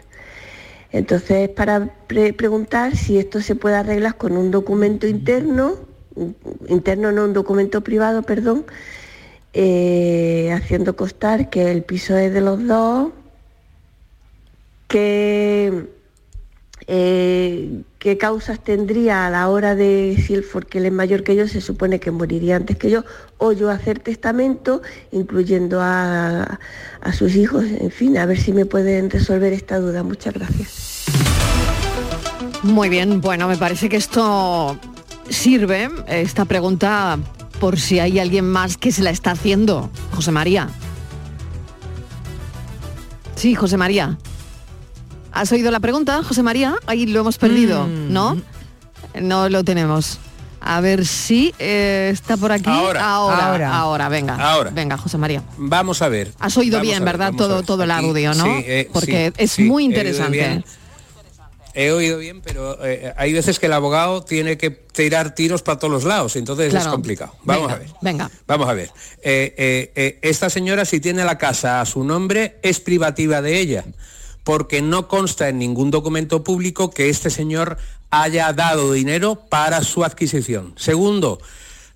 Entonces, 0.91 1.47
para 1.47 1.89
preguntar 2.07 2.97
si 2.97 3.17
esto 3.17 3.41
se 3.41 3.55
puede 3.55 3.77
arreglar 3.77 4.17
con 4.17 4.35
un 4.35 4.51
documento 4.51 5.07
interno, 5.07 5.75
interno 6.67 7.13
no 7.13 7.23
un 7.23 7.33
documento 7.33 7.81
privado, 7.81 8.23
perdón, 8.23 8.65
eh, 9.53 10.51
haciendo 10.53 10.97
constar 10.97 11.49
que 11.49 11.71
el 11.71 11.83
piso 11.83 12.17
es 12.17 12.33
de 12.33 12.41
los 12.41 12.65
dos, 12.67 13.11
que 14.89 15.87
eh, 16.93 17.83
qué 17.99 18.17
causas 18.17 18.59
tendría 18.61 19.25
a 19.25 19.29
la 19.29 19.47
hora 19.47 19.75
de 19.75 20.21
si 20.27 20.33
el 20.33 20.43
porque 20.43 20.79
él 20.79 20.87
es 20.87 20.91
mayor 20.91 21.23
que 21.23 21.37
yo, 21.37 21.47
se 21.47 21.61
supone 21.61 22.01
que 22.01 22.11
moriría 22.11 22.57
antes 22.57 22.75
que 22.75 22.89
yo, 22.89 23.05
o 23.37 23.53
yo 23.53 23.69
hacer 23.69 23.99
testamento, 23.99 24.81
incluyendo 25.13 25.79
a, 25.81 26.59
sus 27.13 27.37
hijos, 27.37 27.63
en 27.63 27.91
fin, 27.91 28.17
a 28.17 28.25
ver 28.25 28.37
si 28.37 28.51
me 28.51 28.65
pueden 28.65 29.09
resolver 29.09 29.53
esta 29.53 29.79
duda. 29.79 30.03
Muchas 30.03 30.33
gracias. 30.33 31.05
Muy 32.63 32.89
bien, 32.89 33.21
bueno, 33.21 33.47
me 33.47 33.55
parece 33.55 33.87
que 33.87 33.95
esto 33.95 34.77
sirve, 35.29 35.89
esta 36.07 36.43
pregunta, 36.43 37.17
por 37.61 37.79
si 37.79 37.99
hay 37.99 38.19
alguien 38.19 38.49
más 38.49 38.75
que 38.75 38.91
se 38.91 39.01
la 39.01 39.11
está 39.11 39.31
haciendo. 39.31 39.89
José 40.11 40.31
María. 40.33 40.67
Sí, 43.35 43.55
José 43.55 43.77
María. 43.77 44.17
¿Has 45.31 45.51
oído 45.51 45.71
la 45.71 45.79
pregunta, 45.79 46.23
José 46.23 46.43
María? 46.43 46.75
Ahí 46.87 47.05
lo 47.05 47.21
hemos 47.21 47.37
perdido, 47.37 47.85
mm. 47.87 48.11
¿no? 48.11 48.41
No 49.19 49.49
lo 49.49 49.63
tenemos. 49.63 50.19
A 50.59 50.79
ver 50.79 51.07
si 51.07 51.55
eh, 51.57 52.09
está 52.13 52.37
por 52.37 52.51
aquí. 52.51 52.69
Ahora. 52.69 53.03
ahora, 53.03 53.75
ahora, 53.75 54.09
venga. 54.09 54.35
Ahora. 54.35 54.69
Venga, 54.69 54.95
José 54.95 55.17
María. 55.17 55.41
Vamos 55.57 56.03
a 56.03 56.09
ver. 56.09 56.31
Has 56.39 56.55
oído 56.55 56.79
bien, 56.81 57.03
¿verdad? 57.03 57.33
Todo, 57.35 57.63
todo 57.63 57.83
el 57.83 57.91
audio, 57.91 58.35
¿no? 58.35 58.43
Sí, 58.43 58.63
eh, 58.67 58.89
Porque 58.93 59.33
es 59.37 59.57
muy 59.59 59.85
interesante. 59.85 60.63
He 61.73 61.91
oído 61.91 62.17
bien, 62.17 62.41
pero 62.41 62.77
eh, 62.85 63.13
hay 63.15 63.31
veces 63.31 63.57
que 63.57 63.67
el 63.67 63.73
abogado 63.73 64.23
tiene 64.23 64.57
que 64.57 64.69
tirar 64.69 65.33
tiros 65.33 65.61
para 65.61 65.79
todos 65.79 65.91
los 65.91 66.03
lados, 66.03 66.35
entonces 66.35 66.73
es 66.73 66.85
complicado. 66.85 67.33
Vamos 67.43 67.71
a 67.71 67.77
ver. 67.77 67.89
Venga. 68.01 68.29
Vamos 68.45 68.69
a 68.69 68.73
ver. 68.73 68.91
esta 69.23 70.49
señora, 70.49 70.85
si 70.85 70.99
tiene 70.99 71.23
la 71.23 71.37
casa 71.37 71.81
a 71.81 71.85
su 71.85 72.03
nombre, 72.03 72.59
es 72.61 72.81
privativa 72.81 73.41
de 73.41 73.59
ella 73.59 73.85
porque 74.43 74.81
no 74.81 75.07
consta 75.07 75.49
en 75.49 75.59
ningún 75.59 75.91
documento 75.91 76.43
público 76.43 76.89
que 76.89 77.09
este 77.09 77.29
señor 77.29 77.77
haya 78.09 78.51
dado 78.53 78.91
dinero 78.91 79.35
para 79.49 79.83
su 79.83 80.03
adquisición. 80.03 80.73
Segundo, 80.77 81.39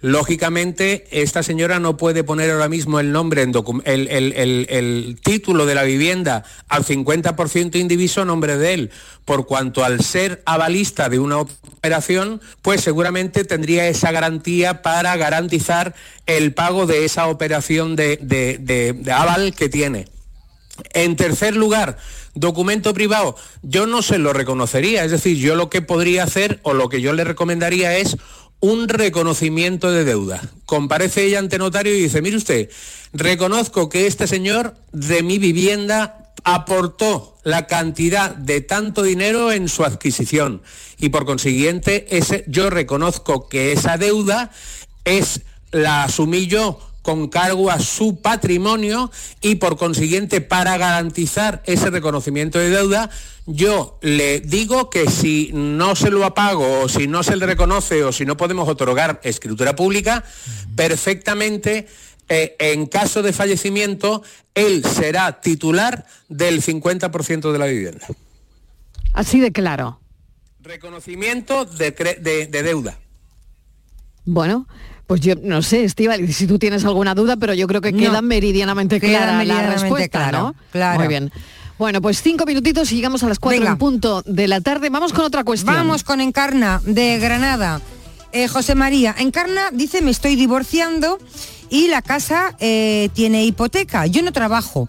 Lógicamente, 0.05 1.07
esta 1.09 1.41
señora 1.41 1.79
no 1.79 1.97
puede 1.97 2.23
poner 2.23 2.51
ahora 2.51 2.69
mismo 2.69 2.99
el 2.99 3.11
nombre, 3.11 3.41
en 3.41 3.53
el, 3.85 5.19
título 5.23 5.65
de 5.65 5.73
la 5.73 5.81
vivienda 5.81 6.43
al 6.67 6.85
50% 6.85 7.79
indiviso 7.79 8.21
a 8.21 8.25
nombre 8.25 8.55
de 8.55 8.75
él, 8.75 8.91
por 9.25 9.47
cuanto 9.47 9.83
al 9.83 10.01
ser 10.01 10.43
avalista 10.45 11.09
de 11.09 11.17
una 11.17 11.37
operación, 11.39 12.39
pues 12.61 12.81
seguramente 12.81 13.45
tendría 13.45 13.87
esa 13.87 14.11
garantía 14.11 14.83
para 14.83 15.17
garantizar 15.17 15.95
el 16.27 16.53
pago 16.53 16.85
de 16.85 17.05
esa 17.05 17.25
operación 17.25 17.95
de 17.95 19.03
aval 19.11 19.55
que 19.55 19.69
tiene. 19.69 20.14
En 20.93 21.15
tercer 21.15 21.55
lugar, 21.55 21.97
documento 22.33 22.93
privado, 22.93 23.35
yo 23.61 23.87
no 23.87 24.01
se 24.01 24.17
lo 24.17 24.33
reconocería, 24.33 25.05
es 25.05 25.11
decir, 25.11 25.37
yo 25.37 25.55
lo 25.55 25.69
que 25.69 25.81
podría 25.81 26.23
hacer 26.23 26.59
o 26.63 26.73
lo 26.73 26.89
que 26.89 27.01
yo 27.01 27.13
le 27.13 27.23
recomendaría 27.23 27.97
es 27.97 28.17
un 28.59 28.87
reconocimiento 28.87 29.91
de 29.91 30.03
deuda. 30.03 30.41
Comparece 30.65 31.23
ella 31.23 31.39
ante 31.39 31.57
notario 31.57 31.95
y 31.95 32.01
dice, 32.01 32.21
mire 32.21 32.37
usted, 32.37 32.69
reconozco 33.13 33.89
que 33.89 34.07
este 34.07 34.27
señor 34.27 34.75
de 34.91 35.23
mi 35.23 35.37
vivienda 35.37 36.33
aportó 36.43 37.37
la 37.43 37.67
cantidad 37.67 38.35
de 38.35 38.61
tanto 38.61 39.03
dinero 39.03 39.51
en 39.51 39.67
su 39.69 39.83
adquisición 39.83 40.61
y 40.97 41.09
por 41.09 41.25
consiguiente 41.25 42.17
ese, 42.17 42.43
yo 42.47 42.69
reconozco 42.69 43.47
que 43.47 43.71
esa 43.71 43.97
deuda 43.97 44.51
es 45.05 45.41
la 45.71 46.03
asumí 46.03 46.47
yo 46.47 46.79
con 47.05 47.27
cargo 47.27 47.69
a 47.69 47.79
su 47.79 48.19
patrimonio 48.19 49.11
y 49.39 49.55
por 49.55 49.77
consiguiente 49.77 50.41
para 50.41 50.75
garantizar 50.75 51.61
ese 51.67 51.91
reconocimiento 51.91 52.57
de 52.57 52.71
deuda, 52.71 53.11
yo 53.45 53.99
le 54.01 54.39
digo 54.39 54.89
que 54.89 55.07
si 55.07 55.51
no 55.53 55.95
se 55.95 56.09
lo 56.09 56.25
apago 56.25 56.81
o 56.81 56.89
si 56.89 57.05
no 57.05 57.21
se 57.21 57.35
le 57.35 57.45
reconoce 57.45 58.03
o 58.03 58.11
si 58.11 58.25
no 58.25 58.37
podemos 58.37 58.67
otorgar 58.67 59.21
escritura 59.23 59.75
pública, 59.75 60.23
perfectamente 60.75 61.85
eh, 62.27 62.55
en 62.57 62.87
caso 62.87 63.21
de 63.21 63.33
fallecimiento, 63.33 64.23
él 64.55 64.83
será 64.83 65.41
titular 65.41 66.07
del 66.27 66.63
50% 66.63 67.51
de 67.51 67.59
la 67.59 67.67
vivienda. 67.67 68.07
Así 69.13 69.39
de 69.39 69.51
claro. 69.51 69.99
Reconocimiento 70.59 71.65
de, 71.65 71.91
de 72.49 72.63
deuda. 72.63 72.97
Bueno, 74.25 74.67
pues 75.07 75.21
yo 75.21 75.35
no 75.41 75.61
sé, 75.61 75.83
Estival, 75.83 76.31
si 76.33 76.47
tú 76.47 76.57
tienes 76.59 76.83
alguna 76.85 77.13
duda, 77.13 77.37
pero 77.37 77.53
yo 77.53 77.67
creo 77.67 77.81
que 77.81 77.93
queda 77.93 78.21
meridianamente 78.21 78.99
clara 78.99 79.43
la 79.43 79.67
respuesta, 79.67 80.31
¿no? 80.31 80.55
Claro. 80.71 80.99
Muy 80.99 81.07
bien. 81.07 81.31
Bueno, 81.77 82.01
pues 82.01 82.21
cinco 82.21 82.45
minutitos 82.45 82.91
y 82.91 82.95
llegamos 82.95 83.21
a 83.23 83.27
las 83.27 83.37
cuatro 83.37 83.65
en 83.65 83.77
punto 83.77 84.21
de 84.25 84.47
la 84.47 84.61
tarde. 84.61 84.89
Vamos 84.89 85.11
con 85.11 85.25
otra 85.25 85.43
cuestión. 85.43 85.75
Vamos 85.75 86.03
con 86.03 86.21
Encarna, 86.21 86.81
de 86.85 87.19
Granada. 87.19 87.81
Eh, 88.31 88.47
José 88.47 88.75
María, 88.75 89.13
Encarna 89.17 89.71
dice, 89.71 90.01
me 90.01 90.11
estoy 90.11 90.35
divorciando 90.35 91.19
y 91.69 91.87
la 91.87 92.01
casa 92.01 92.55
eh, 92.59 93.09
tiene 93.13 93.43
hipoteca. 93.43 94.07
Yo 94.07 94.23
no 94.23 94.31
trabajo 94.31 94.87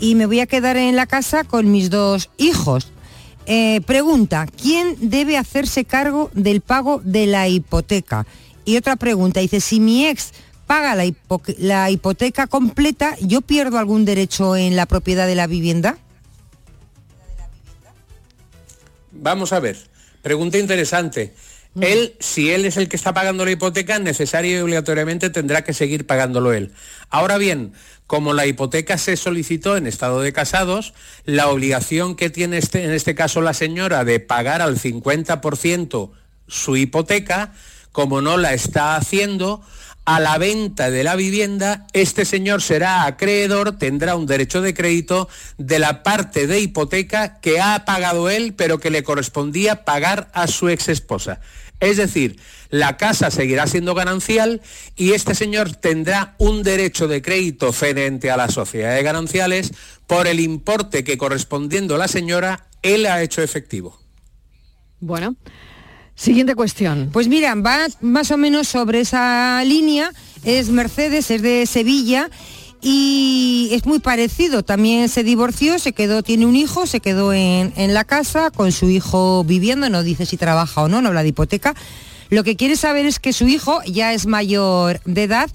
y 0.00 0.14
me 0.14 0.26
voy 0.26 0.40
a 0.40 0.46
quedar 0.46 0.76
en 0.76 0.96
la 0.96 1.06
casa 1.06 1.44
con 1.44 1.70
mis 1.70 1.90
dos 1.90 2.30
hijos. 2.38 2.92
Eh, 3.46 3.80
pregunta, 3.86 4.46
¿quién 4.46 4.96
debe 5.00 5.38
hacerse 5.38 5.84
cargo 5.84 6.30
del 6.34 6.60
pago 6.60 7.00
de 7.04 7.26
la 7.26 7.48
hipoteca? 7.48 8.26
Y 8.68 8.76
otra 8.76 8.96
pregunta, 8.96 9.40
dice, 9.40 9.62
si 9.62 9.80
mi 9.80 10.06
ex 10.06 10.32
paga 10.66 10.94
la, 10.94 11.10
la 11.56 11.90
hipoteca 11.90 12.46
completa, 12.46 13.16
¿yo 13.18 13.40
pierdo 13.40 13.78
algún 13.78 14.04
derecho 14.04 14.56
en 14.56 14.76
la 14.76 14.84
propiedad 14.84 15.26
de 15.26 15.34
la 15.34 15.46
vivienda? 15.46 15.96
Vamos 19.10 19.54
a 19.54 19.60
ver, 19.60 19.78
pregunta 20.20 20.58
interesante. 20.58 21.32
Mm. 21.72 21.82
Él, 21.82 22.14
si 22.20 22.50
él 22.50 22.66
es 22.66 22.76
el 22.76 22.90
que 22.90 22.96
está 22.96 23.14
pagando 23.14 23.46
la 23.46 23.52
hipoteca, 23.52 23.98
necesario 24.00 24.58
y 24.58 24.60
obligatoriamente 24.60 25.30
tendrá 25.30 25.64
que 25.64 25.72
seguir 25.72 26.06
pagándolo 26.06 26.52
él. 26.52 26.74
Ahora 27.08 27.38
bien, 27.38 27.72
como 28.06 28.34
la 28.34 28.44
hipoteca 28.44 28.98
se 28.98 29.16
solicitó 29.16 29.78
en 29.78 29.86
estado 29.86 30.20
de 30.20 30.34
casados, 30.34 30.92
la 31.24 31.48
obligación 31.48 32.16
que 32.16 32.28
tiene 32.28 32.58
este, 32.58 32.84
en 32.84 32.90
este 32.90 33.14
caso 33.14 33.40
la 33.40 33.54
señora 33.54 34.04
de 34.04 34.20
pagar 34.20 34.60
al 34.60 34.78
50% 34.78 36.10
su 36.46 36.76
hipoteca 36.76 37.54
como 37.98 38.20
no 38.20 38.36
la 38.36 38.54
está 38.54 38.94
haciendo, 38.94 39.60
a 40.04 40.20
la 40.20 40.38
venta 40.38 40.88
de 40.88 41.02
la 41.02 41.16
vivienda, 41.16 41.88
este 41.92 42.24
señor 42.24 42.62
será 42.62 43.06
acreedor, 43.06 43.76
tendrá 43.76 44.14
un 44.14 44.24
derecho 44.24 44.62
de 44.62 44.72
crédito 44.72 45.28
de 45.56 45.80
la 45.80 46.04
parte 46.04 46.46
de 46.46 46.60
hipoteca 46.60 47.40
que 47.40 47.60
ha 47.60 47.84
pagado 47.84 48.30
él, 48.30 48.54
pero 48.56 48.78
que 48.78 48.92
le 48.92 49.02
correspondía 49.02 49.84
pagar 49.84 50.30
a 50.32 50.46
su 50.46 50.68
ex 50.68 50.88
esposa. 50.88 51.40
Es 51.80 51.96
decir, 51.96 52.38
la 52.70 52.96
casa 52.96 53.32
seguirá 53.32 53.66
siendo 53.66 53.96
ganancial 53.96 54.62
y 54.94 55.14
este 55.14 55.34
señor 55.34 55.74
tendrá 55.74 56.36
un 56.38 56.62
derecho 56.62 57.08
de 57.08 57.20
crédito 57.20 57.72
frente 57.72 58.30
a 58.30 58.36
la 58.36 58.48
sociedad 58.48 58.94
de 58.94 59.02
gananciales 59.02 59.72
por 60.06 60.28
el 60.28 60.38
importe 60.38 61.02
que 61.02 61.18
correspondiendo 61.18 61.96
a 61.96 61.98
la 61.98 62.06
señora 62.06 62.68
él 62.82 63.06
ha 63.06 63.22
hecho 63.22 63.42
efectivo. 63.42 63.98
Bueno, 65.00 65.34
Siguiente 66.18 66.56
cuestión. 66.56 67.10
Pues 67.12 67.28
mira, 67.28 67.54
va 67.54 67.86
más 68.00 68.32
o 68.32 68.36
menos 68.36 68.66
sobre 68.66 68.98
esa 68.98 69.62
línea. 69.64 70.10
Es 70.42 70.68
Mercedes, 70.68 71.30
es 71.30 71.42
de 71.42 71.64
Sevilla 71.64 72.28
y 72.82 73.68
es 73.70 73.86
muy 73.86 74.00
parecido. 74.00 74.64
También 74.64 75.08
se 75.08 75.22
divorció, 75.22 75.78
se 75.78 75.92
quedó, 75.92 76.24
tiene 76.24 76.44
un 76.44 76.56
hijo, 76.56 76.88
se 76.88 76.98
quedó 76.98 77.32
en, 77.32 77.94
la 77.94 78.02
casa 78.02 78.50
con 78.50 78.72
su 78.72 78.90
hijo 78.90 79.44
viviendo, 79.44 79.88
no 79.90 80.02
dice 80.02 80.26
si 80.26 80.36
trabaja 80.36 80.82
o 80.82 80.88
no, 80.88 81.00
no 81.00 81.08
habla 81.08 81.22
de 81.22 81.28
hipoteca. 81.28 81.76
Lo 82.30 82.42
que 82.42 82.56
quiere 82.56 82.74
saber 82.74 83.06
es 83.06 83.20
que 83.20 83.32
su 83.32 83.46
hijo 83.46 83.80
ya 83.84 84.12
es 84.12 84.26
mayor 84.26 85.00
de 85.04 85.22
edad 85.22 85.48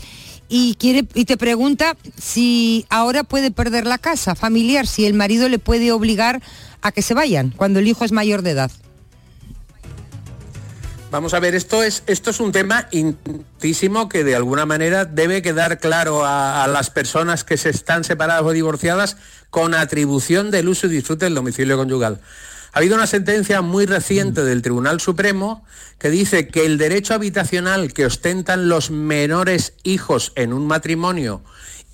y, 0.48 0.76
quiere, 0.76 1.06
y 1.14 1.26
te 1.26 1.36
pregunta 1.36 1.98
si 2.18 2.86
ahora 2.90 3.26
puede 3.26 3.52
perder 3.52 3.86
la 3.86 3.98
casa 3.98 4.34
familiar, 4.34 4.88
si 4.88 5.06
el 5.06 5.14
marido 5.14 5.50
le 5.50 5.60
puede 5.60 5.92
obligar 5.92 6.42
a 6.82 6.94
que 6.94 7.02
se 7.02 7.14
vayan 7.14 7.54
cuando 7.58 7.80
el 7.80 7.88
hijo 7.90 8.06
es 8.06 8.14
mayor 8.14 8.44
de 8.44 8.52
edad. 8.52 8.72
Vamos 11.14 11.36
a 11.36 11.40
ver, 11.40 11.54
esto 11.54 11.84
es, 11.84 12.02
esto 12.08 12.32
es 12.32 12.40
un 12.40 12.52
tema 12.52 12.88
intísimo 12.90 14.10
que 14.10 14.24
de 14.24 14.36
alguna 14.36 14.66
manera 14.66 15.06
debe 15.06 15.44
quedar 15.44 15.78
claro 15.78 16.26
a, 16.26 16.66
las 16.68 16.90
personas 16.90 17.44
que 17.44 17.56
se 17.56 17.70
están 17.70 18.04
separadas 18.04 18.42
o 18.42 18.52
divorciadas 18.52 19.18
con 19.52 19.76
atribución 19.76 20.50
del 20.50 20.70
uso 20.70 20.88
y 20.88 20.90
disfrute 20.90 21.26
del 21.26 21.36
domicilio 21.36 21.78
conyugal. 21.78 22.20
Ha 22.72 22.80
habido 22.80 22.96
una 22.96 23.06
sentencia 23.06 23.62
muy 23.62 23.86
reciente 23.86 24.44
del 24.44 24.64
Tribunal 24.64 25.00
Supremo 25.02 25.64
que 26.00 26.10
dice 26.10 26.48
que 26.48 26.66
el 26.66 26.80
derecho 26.80 27.14
habitacional 27.14 27.94
que 27.94 28.08
ostentan 28.08 28.68
los 28.68 28.90
menores 28.90 29.76
hijos 29.84 30.32
en 30.36 30.52
un 30.52 30.66
matrimonio 30.66 31.44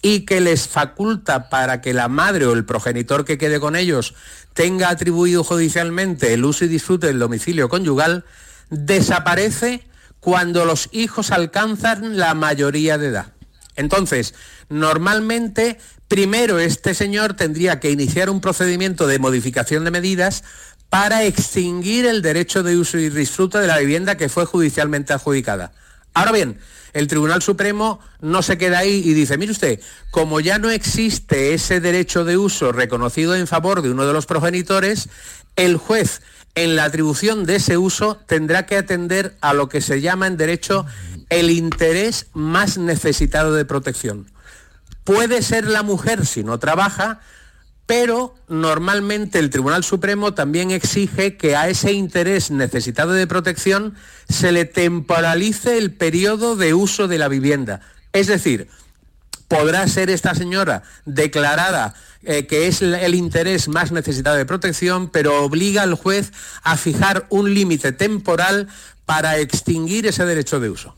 y 0.01 0.22
que 0.22 0.39
les 0.39 0.70
faculta 0.70 1.49
para 1.49 1.82
que 1.82 1.93
la 1.93 2.07
madre 2.07 2.45
o 2.45 2.53
el 2.53 2.63
progenitor 2.63 3.26
que 3.26 3.38
quede 3.38 3.59
con 3.59 3.76
ellos 3.76 4.15
tenga 4.53 4.88
atribuido 4.88 5.43
judicialmente 5.43 6.34
el 6.34 6.45
uso 6.45 6.63
y 6.63 6.70
disfrute 6.70 7.07
del 7.07 7.20
domicilio 7.20 7.67
conyugal, 7.67 8.24
desaparece 8.70 9.88
cuando 10.20 10.65
los 10.65 10.89
hijos 10.91 11.32
alcanzan 11.32 12.17
la 12.17 12.34
mayoría 12.34 12.97
de 12.97 13.07
edad. 13.07 13.34
Entonces, 13.76 14.36
normalmente, 14.67 15.80
primero 16.07 16.59
este 16.59 16.93
señor 16.93 17.36
tendría 17.36 17.80
que 17.80 17.91
iniciar 17.91 18.30
un 18.30 18.41
procedimiento 18.41 19.07
de 19.07 19.20
modificación 19.20 19.86
de 19.86 19.91
medidas 19.91 20.43
para 20.89 21.24
extinguir 21.24 22.05
el 22.05 22.22
derecho 22.22 22.63
de 22.63 22.78
uso 22.78 22.97
y 22.97 23.09
disfrute 23.09 23.59
de 23.59 23.67
la 23.67 23.78
vivienda 23.78 24.17
que 24.17 24.28
fue 24.28 24.45
judicialmente 24.45 25.13
adjudicada. 25.13 25.72
Ahora 26.13 26.32
bien, 26.32 26.59
el 26.93 27.07
Tribunal 27.07 27.41
Supremo 27.41 27.99
no 28.20 28.41
se 28.41 28.57
queda 28.57 28.80
ahí 28.80 29.01
y 29.05 29.13
dice, 29.13 29.38
mire 29.38 29.51
usted, 29.51 29.80
como 30.11 30.39
ya 30.39 30.57
no 30.57 30.72
existe 30.72 31.53
ese 31.53 31.80
derecho 31.80 32.26
de 32.26 32.38
uso 32.38 32.72
reconocido 32.72 33.36
en 33.36 33.47
favor 33.47 33.82
de 33.82 33.91
uno 33.91 34.05
de 34.05 34.13
los 34.13 34.26
progenitores, 34.26 35.09
el 35.55 35.78
juez 35.78 36.22
en 36.56 36.76
la 36.76 36.86
atribución 36.86 37.45
de 37.45 37.56
ese 37.56 37.78
uso 37.78 38.18
tendrá 38.26 38.66
que 38.66 38.78
atender 38.78 39.38
a 39.41 39.54
lo 39.54 39.70
que 39.70 39.82
se 39.82 40.02
llama 40.02 40.28
en 40.28 40.38
derecho 40.38 40.86
el 41.30 41.52
interés 41.52 42.28
más 42.34 42.78
necesitado 42.78 43.54
de 43.54 43.66
protección. 43.66 44.32
Puede 45.04 45.41
ser 45.41 45.66
la 45.66 45.84
mujer 45.84 46.26
si 46.26 46.43
no 46.43 46.60
trabaja, 46.60 47.20
pero 47.86 48.36
normalmente 48.47 49.39
el 49.39 49.50
Tribunal 49.50 49.84
Supremo 49.84 50.34
también 50.34 50.70
exige 50.70 51.38
que 51.38 51.56
a 51.56 51.70
ese 51.70 51.93
interés 51.93 52.52
necesitado 52.52 53.14
de 53.14 53.26
protección 53.26 53.95
se 54.28 54.52
le 54.52 54.66
temporalice 54.66 55.78
el 55.78 55.91
periodo 55.93 56.56
de 56.56 56.76
uso 56.76 57.08
de 57.08 57.18
la 57.18 57.28
vivienda. 57.28 57.82
Es 58.14 58.28
decir, 58.28 58.70
podrá 59.50 59.86
ser 59.88 60.10
esta 60.10 60.34
señora 60.34 60.84
declarada 61.06 61.93
eh, 62.24 62.47
que 62.47 62.68
es 62.68 62.82
el 62.82 63.16
interés 63.16 63.68
más 63.68 63.91
necesitado 63.91 64.38
de 64.38 64.45
protección, 64.45 65.10
pero 65.10 65.43
obliga 65.43 65.84
al 65.84 65.95
juez 65.95 66.32
a 66.64 66.78
fijar 66.78 67.26
un 67.30 67.54
límite 67.54 67.91
temporal 67.91 68.68
para 69.06 69.38
extinguir 69.39 70.06
ese 70.06 70.26
derecho 70.26 70.60
de 70.60 70.70
uso. 70.70 70.95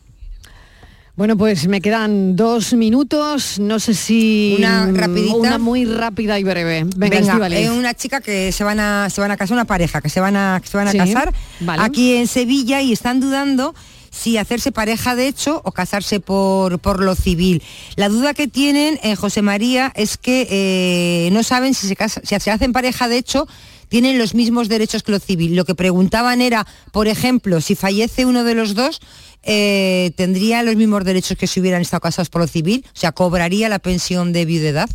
Bueno, 1.15 1.37
pues 1.37 1.67
me 1.67 1.81
quedan 1.81 2.35
dos 2.35 2.73
minutos, 2.73 3.59
no 3.59 3.79
sé 3.79 3.93
si 3.93 4.55
una 4.57 4.87
rapidita, 4.91 5.35
una 5.35 5.57
muy 5.59 5.85
rápida 5.85 6.39
y 6.39 6.43
breve. 6.43 6.85
Venga, 6.95 7.47
es 7.49 7.69
una 7.69 7.93
chica 7.93 8.21
que 8.21 8.51
se 8.51 8.63
van 8.63 8.79
a 8.79 9.09
se 9.09 9.21
van 9.21 9.29
a 9.29 9.37
casar, 9.37 9.53
una 9.53 9.65
pareja 9.65 10.01
que 10.01 10.09
se 10.09 10.19
van 10.19 10.35
a 10.35 10.61
se 10.63 10.75
van 10.75 10.87
a 10.87 10.93
casar 10.93 11.33
aquí 11.77 12.15
en 12.15 12.27
Sevilla 12.27 12.81
y 12.81 12.93
están 12.93 13.19
dudando 13.19 13.75
si 14.11 14.37
hacerse 14.37 14.71
pareja 14.71 15.15
de 15.15 15.27
hecho 15.27 15.61
o 15.63 15.71
casarse 15.71 16.19
por, 16.19 16.79
por 16.79 17.01
lo 17.01 17.15
civil. 17.15 17.63
La 17.95 18.09
duda 18.09 18.33
que 18.33 18.47
tienen 18.47 18.99
eh, 19.01 19.15
José 19.15 19.41
María 19.41 19.91
es 19.95 20.17
que 20.17 20.47
eh, 20.51 21.29
no 21.31 21.41
saben 21.43 21.73
si 21.73 21.87
se, 21.87 22.51
hacen 22.51 22.73
pareja 22.73 23.07
de 23.07 23.17
hecho 23.17 23.47
tienen 23.87 24.17
los 24.17 24.35
mismos 24.35 24.69
derechos 24.69 25.03
que 25.03 25.11
lo 25.11 25.19
civil. 25.19 25.55
Lo 25.55 25.65
que 25.65 25.75
preguntaban 25.75 26.41
era, 26.41 26.67
por 26.91 27.07
ejemplo, 27.07 27.59
si 27.59 27.75
fallece 27.75 28.25
uno 28.25 28.43
de 28.43 28.55
los 28.55 28.73
dos, 28.73 29.01
eh, 29.43 30.11
¿tendría 30.15 30.63
los 30.63 30.75
mismos 30.75 31.03
derechos 31.03 31.37
que 31.37 31.47
si 31.47 31.59
hubieran 31.59 31.81
estado 31.81 31.99
casados 32.01 32.29
por 32.29 32.41
lo 32.41 32.47
civil? 32.47 32.85
O 32.87 32.99
sea, 32.99 33.11
¿cobraría 33.11 33.67
la 33.67 33.79
pensión 33.79 34.31
de 34.31 34.45
viudedad? 34.45 34.89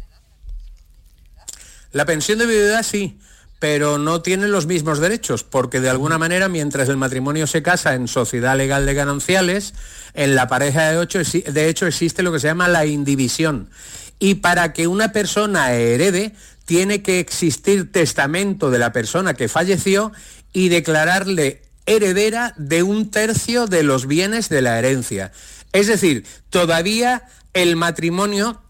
La 1.92 2.06
pensión 2.06 2.38
de 2.38 2.46
viudedad 2.46 2.82
sí 2.82 3.18
pero 3.58 3.98
no 3.98 4.20
tienen 4.20 4.52
los 4.52 4.66
mismos 4.66 4.98
derechos, 4.98 5.44
porque 5.44 5.80
de 5.80 5.88
alguna 5.88 6.18
manera, 6.18 6.48
mientras 6.48 6.88
el 6.88 6.96
matrimonio 6.96 7.46
se 7.46 7.62
casa 7.62 7.94
en 7.94 8.08
sociedad 8.08 8.56
legal 8.56 8.84
de 8.84 8.94
gananciales, 8.94 9.74
en 10.14 10.34
la 10.34 10.46
pareja 10.46 10.90
de, 10.90 10.98
ocho, 10.98 11.20
de 11.20 11.68
hecho 11.68 11.86
existe 11.86 12.22
lo 12.22 12.32
que 12.32 12.40
se 12.40 12.48
llama 12.48 12.68
la 12.68 12.86
indivisión. 12.86 13.70
Y 14.18 14.36
para 14.36 14.72
que 14.72 14.86
una 14.86 15.12
persona 15.12 15.72
herede, 15.72 16.34
tiene 16.64 17.02
que 17.02 17.20
existir 17.20 17.92
testamento 17.92 18.70
de 18.70 18.78
la 18.78 18.92
persona 18.92 19.34
que 19.34 19.48
falleció 19.48 20.12
y 20.52 20.68
declararle 20.68 21.62
heredera 21.86 22.52
de 22.56 22.82
un 22.82 23.10
tercio 23.10 23.66
de 23.66 23.82
los 23.84 24.06
bienes 24.06 24.48
de 24.48 24.62
la 24.62 24.78
herencia. 24.78 25.32
Es 25.72 25.86
decir, 25.86 26.26
todavía 26.50 27.22
el 27.54 27.76
matrimonio 27.76 28.60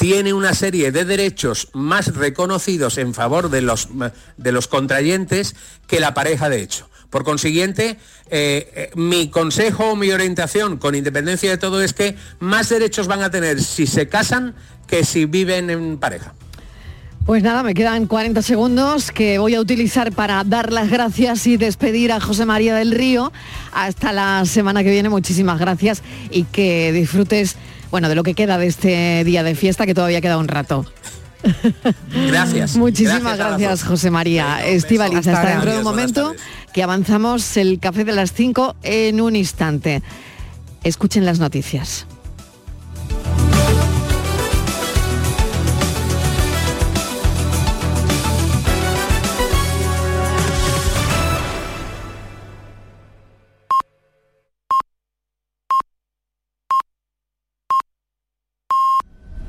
tiene 0.00 0.32
una 0.32 0.54
serie 0.54 0.92
de 0.92 1.04
derechos 1.04 1.68
más 1.74 2.16
reconocidos 2.16 2.96
en 2.96 3.12
favor 3.12 3.50
de 3.50 3.60
los, 3.60 3.90
de 4.38 4.50
los 4.50 4.66
contrayentes 4.66 5.54
que 5.86 6.00
la 6.00 6.14
pareja 6.14 6.48
de 6.48 6.62
hecho. 6.62 6.88
Por 7.10 7.22
consiguiente, 7.22 7.98
eh, 8.30 8.70
eh, 8.74 8.90
mi 8.94 9.28
consejo 9.28 9.90
o 9.90 9.96
mi 9.96 10.10
orientación, 10.10 10.78
con 10.78 10.94
independencia 10.94 11.50
de 11.50 11.58
todo, 11.58 11.82
es 11.82 11.92
que 11.92 12.16
más 12.38 12.70
derechos 12.70 13.08
van 13.08 13.22
a 13.22 13.30
tener 13.30 13.62
si 13.62 13.86
se 13.86 14.08
casan 14.08 14.54
que 14.86 15.04
si 15.04 15.26
viven 15.26 15.68
en 15.68 15.98
pareja. 15.98 16.32
Pues 17.26 17.42
nada, 17.42 17.62
me 17.62 17.74
quedan 17.74 18.06
40 18.06 18.40
segundos 18.40 19.12
que 19.12 19.38
voy 19.38 19.54
a 19.54 19.60
utilizar 19.60 20.12
para 20.12 20.42
dar 20.44 20.72
las 20.72 20.88
gracias 20.88 21.46
y 21.46 21.58
despedir 21.58 22.10
a 22.10 22.20
José 22.20 22.46
María 22.46 22.74
del 22.74 22.92
Río. 22.92 23.32
Hasta 23.72 24.14
la 24.14 24.46
semana 24.46 24.82
que 24.82 24.90
viene, 24.90 25.10
muchísimas 25.10 25.60
gracias 25.60 26.02
y 26.30 26.44
que 26.44 26.90
disfrutes, 26.90 27.56
bueno, 27.90 28.08
de 28.08 28.14
lo 28.14 28.22
que 28.22 28.34
queda 28.34 28.58
de 28.58 28.66
este 28.66 29.24
día 29.24 29.42
de 29.42 29.54
fiesta, 29.54 29.86
que 29.86 29.94
todavía 29.94 30.20
queda 30.20 30.38
un 30.38 30.48
rato. 30.48 30.84
Gracias. 32.28 32.76
Muchísimas 32.76 33.38
gracias, 33.38 33.82
José 33.82 34.10
María. 34.10 34.64
Estivaliz, 34.66 35.26
hasta, 35.26 35.50
dentro 35.50 35.72
de 35.72 35.78
un 35.78 35.84
momento 35.84 36.34
que 36.72 36.82
avanzamos 36.82 37.56
el 37.56 37.78
café 37.80 38.04
de 38.04 38.12
las 38.12 38.32
5 38.32 38.76
en 38.82 39.20
un 39.20 39.36
instante. 39.36 40.02
Escuchen 40.84 41.24
las 41.24 41.38
noticias. 41.38 42.06